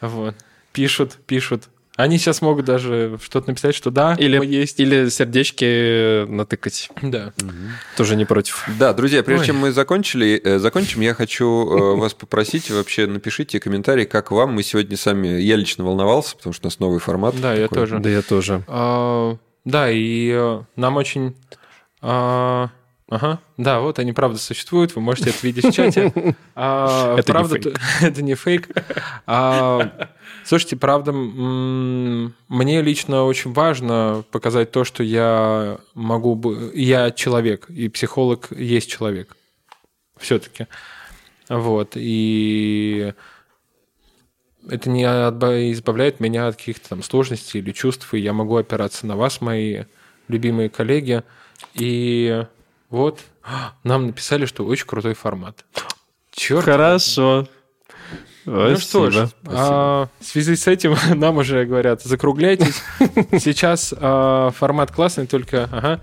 Вот. 0.00 0.34
Пишут, 0.72 1.12
пишут. 1.26 1.64
Они 1.96 2.18
сейчас 2.18 2.42
могут 2.42 2.64
даже 2.64 3.18
что-то 3.22 3.50
написать, 3.50 3.74
что 3.74 3.90
да, 3.92 4.16
Или, 4.18 4.38
мы 4.38 4.46
есть. 4.46 4.80
или 4.80 5.08
сердечки 5.08 6.26
натыкать. 6.26 6.90
Да. 7.02 7.32
Тоже 7.96 8.16
не 8.16 8.24
против. 8.24 8.66
Да, 8.78 8.92
друзья, 8.92 9.22
прежде 9.22 9.42
Ой. 9.42 9.46
чем 9.46 9.58
мы 9.58 9.70
закончили, 9.70 10.40
э, 10.42 10.58
закончим, 10.58 11.02
я 11.02 11.14
хочу 11.14 11.46
э, 11.46 11.96
вас 12.00 12.14
попросить, 12.14 12.68
вообще 12.70 13.06
напишите 13.06 13.60
комментарий, 13.60 14.06
как 14.06 14.32
вам. 14.32 14.54
Мы 14.54 14.64
сегодня 14.64 14.96
сами, 14.96 15.28
я 15.40 15.54
лично 15.54 15.84
волновался, 15.84 16.36
потому 16.36 16.52
что 16.52 16.66
у 16.66 16.68
нас 16.68 16.80
новый 16.80 16.98
формат. 16.98 17.40
Да, 17.40 17.54
я 17.54 17.68
такой. 17.68 17.78
тоже. 17.78 17.98
Да 18.00 18.08
я 18.10 18.22
тоже. 18.22 18.64
А, 18.66 19.36
Да, 19.64 19.88
и 19.88 20.30
э, 20.34 20.62
нам 20.74 20.96
очень... 20.96 21.36
а, 22.02 22.70
Ага, 23.10 23.38
да, 23.58 23.80
вот 23.80 23.98
они 23.98 24.12
правда 24.12 24.38
существуют, 24.38 24.94
вы 24.96 25.02
можете 25.02 25.30
это 25.30 25.38
видеть 25.42 25.64
в 25.66 25.72
чате. 25.72 26.12
А, 26.54 27.16
Это 27.18 27.28
не 27.30 27.32
правда, 27.32 27.54
фейк. 27.60 27.64
т- 27.74 27.80
это 28.06 28.22
не 28.22 28.34
фейк. 28.34 28.68
А, 29.26 30.08
слушайте, 30.44 30.76
правда, 30.76 31.12
мне 31.12 32.80
лично 32.82 33.24
очень 33.24 33.52
важно 33.52 34.24
показать 34.30 34.70
то, 34.70 34.84
что 34.84 35.02
я 35.02 35.78
могу, 35.94 36.34
бы- 36.34 36.72
я 36.74 37.10
человек, 37.10 37.68
и 37.68 37.88
психолог 37.88 38.48
есть 38.52 38.88
человек. 38.90 39.36
Все-таки. 40.16 40.66
Вот, 41.50 41.92
и 41.96 43.12
это 44.70 44.88
не 44.88 45.02
избавляет 45.72 46.20
меня 46.20 46.46
от 46.48 46.56
каких-то 46.56 46.88
там 46.88 47.02
сложностей 47.02 47.60
или 47.60 47.72
чувств, 47.72 48.14
и 48.14 48.18
я 48.18 48.32
могу 48.32 48.56
опираться 48.56 49.06
на 49.06 49.14
вас, 49.16 49.42
мои 49.42 49.82
любимые 50.28 50.70
коллеги. 50.70 51.22
И 51.74 52.46
вот, 52.94 53.20
нам 53.82 54.06
написали, 54.06 54.46
что 54.46 54.64
очень 54.64 54.86
крутой 54.86 55.14
формат. 55.14 55.64
Черт. 56.32 56.64
Хорошо. 56.64 57.48
Ну 58.46 58.76
что 58.76 59.10
ж, 59.10 59.28
а, 59.46 60.08
в 60.20 60.24
связи 60.24 60.54
с 60.54 60.66
этим 60.66 60.94
нам 61.18 61.38
уже 61.38 61.64
говорят, 61.64 62.02
закругляйтесь. 62.02 62.82
Сейчас 63.42 63.92
а, 63.96 64.50
формат 64.50 64.92
классный, 64.92 65.26
только 65.26 65.64
ага, 65.72 66.00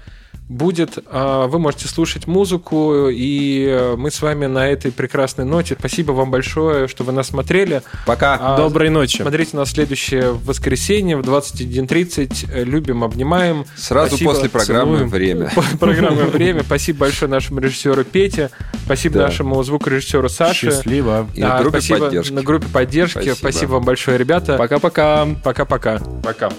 будет, 0.52 1.00
а, 1.08 1.48
вы 1.48 1.60
можете 1.60 1.88
слушать 1.88 2.28
музыку, 2.28 3.08
и 3.10 3.66
э, 3.70 3.96
мы 3.98 4.12
с 4.12 4.22
вами 4.22 4.48
на 4.48 4.68
этой 4.68 4.92
прекрасной 4.92 5.46
ноте. 5.46 5.78
Спасибо 5.80 6.12
вам 6.12 6.30
большое, 6.30 6.88
что 6.90 7.06
вы 7.06 7.14
нас 7.14 7.28
смотрели. 7.28 7.82
Пока. 8.06 8.38
А, 8.40 8.58
Доброй 8.58 8.90
ночи. 8.90 9.22
Смотрите 9.22 9.56
нас 9.56 9.70
в 9.70 9.72
следующее 9.72 10.34
воскресенье 10.34 11.16
в 11.16 11.22
21.30. 11.22 12.64
Любим, 12.66 13.04
обнимаем. 13.04 13.66
Сразу 13.78 14.10
Спасибо, 14.10 14.32
после 14.34 14.50
программы 14.50 14.92
целуем. 14.98 15.10
«Время». 15.10 15.52
Программа 15.80 16.24
«Время». 16.24 16.64
Спасибо 16.64 17.00
большое 17.00 17.32
нашему 17.32 17.62
режиссеру 17.62 18.04
Пете. 18.04 18.50
Спасибо 18.86 19.16
Да. 19.16 19.28
нашему 19.28 19.62
звукорежиссеру 19.64 20.28
Саше. 20.28 20.72
Счастливо. 20.72 21.30
И 21.34 21.42
на 21.42 21.60
группе 21.60 21.80
спасибо 21.80 22.00
поддержки. 22.00 22.34
На 22.34 22.42
группе 22.42 22.68
поддержки. 22.68 23.14
Спасибо. 23.14 23.36
Спасибо 23.36 23.72
вам 23.72 23.84
большое, 23.86 24.18
ребята. 24.18 24.58
Пока-пока. 24.58 25.28
Пока-пока. 25.44 26.00
Пока. 26.24 26.50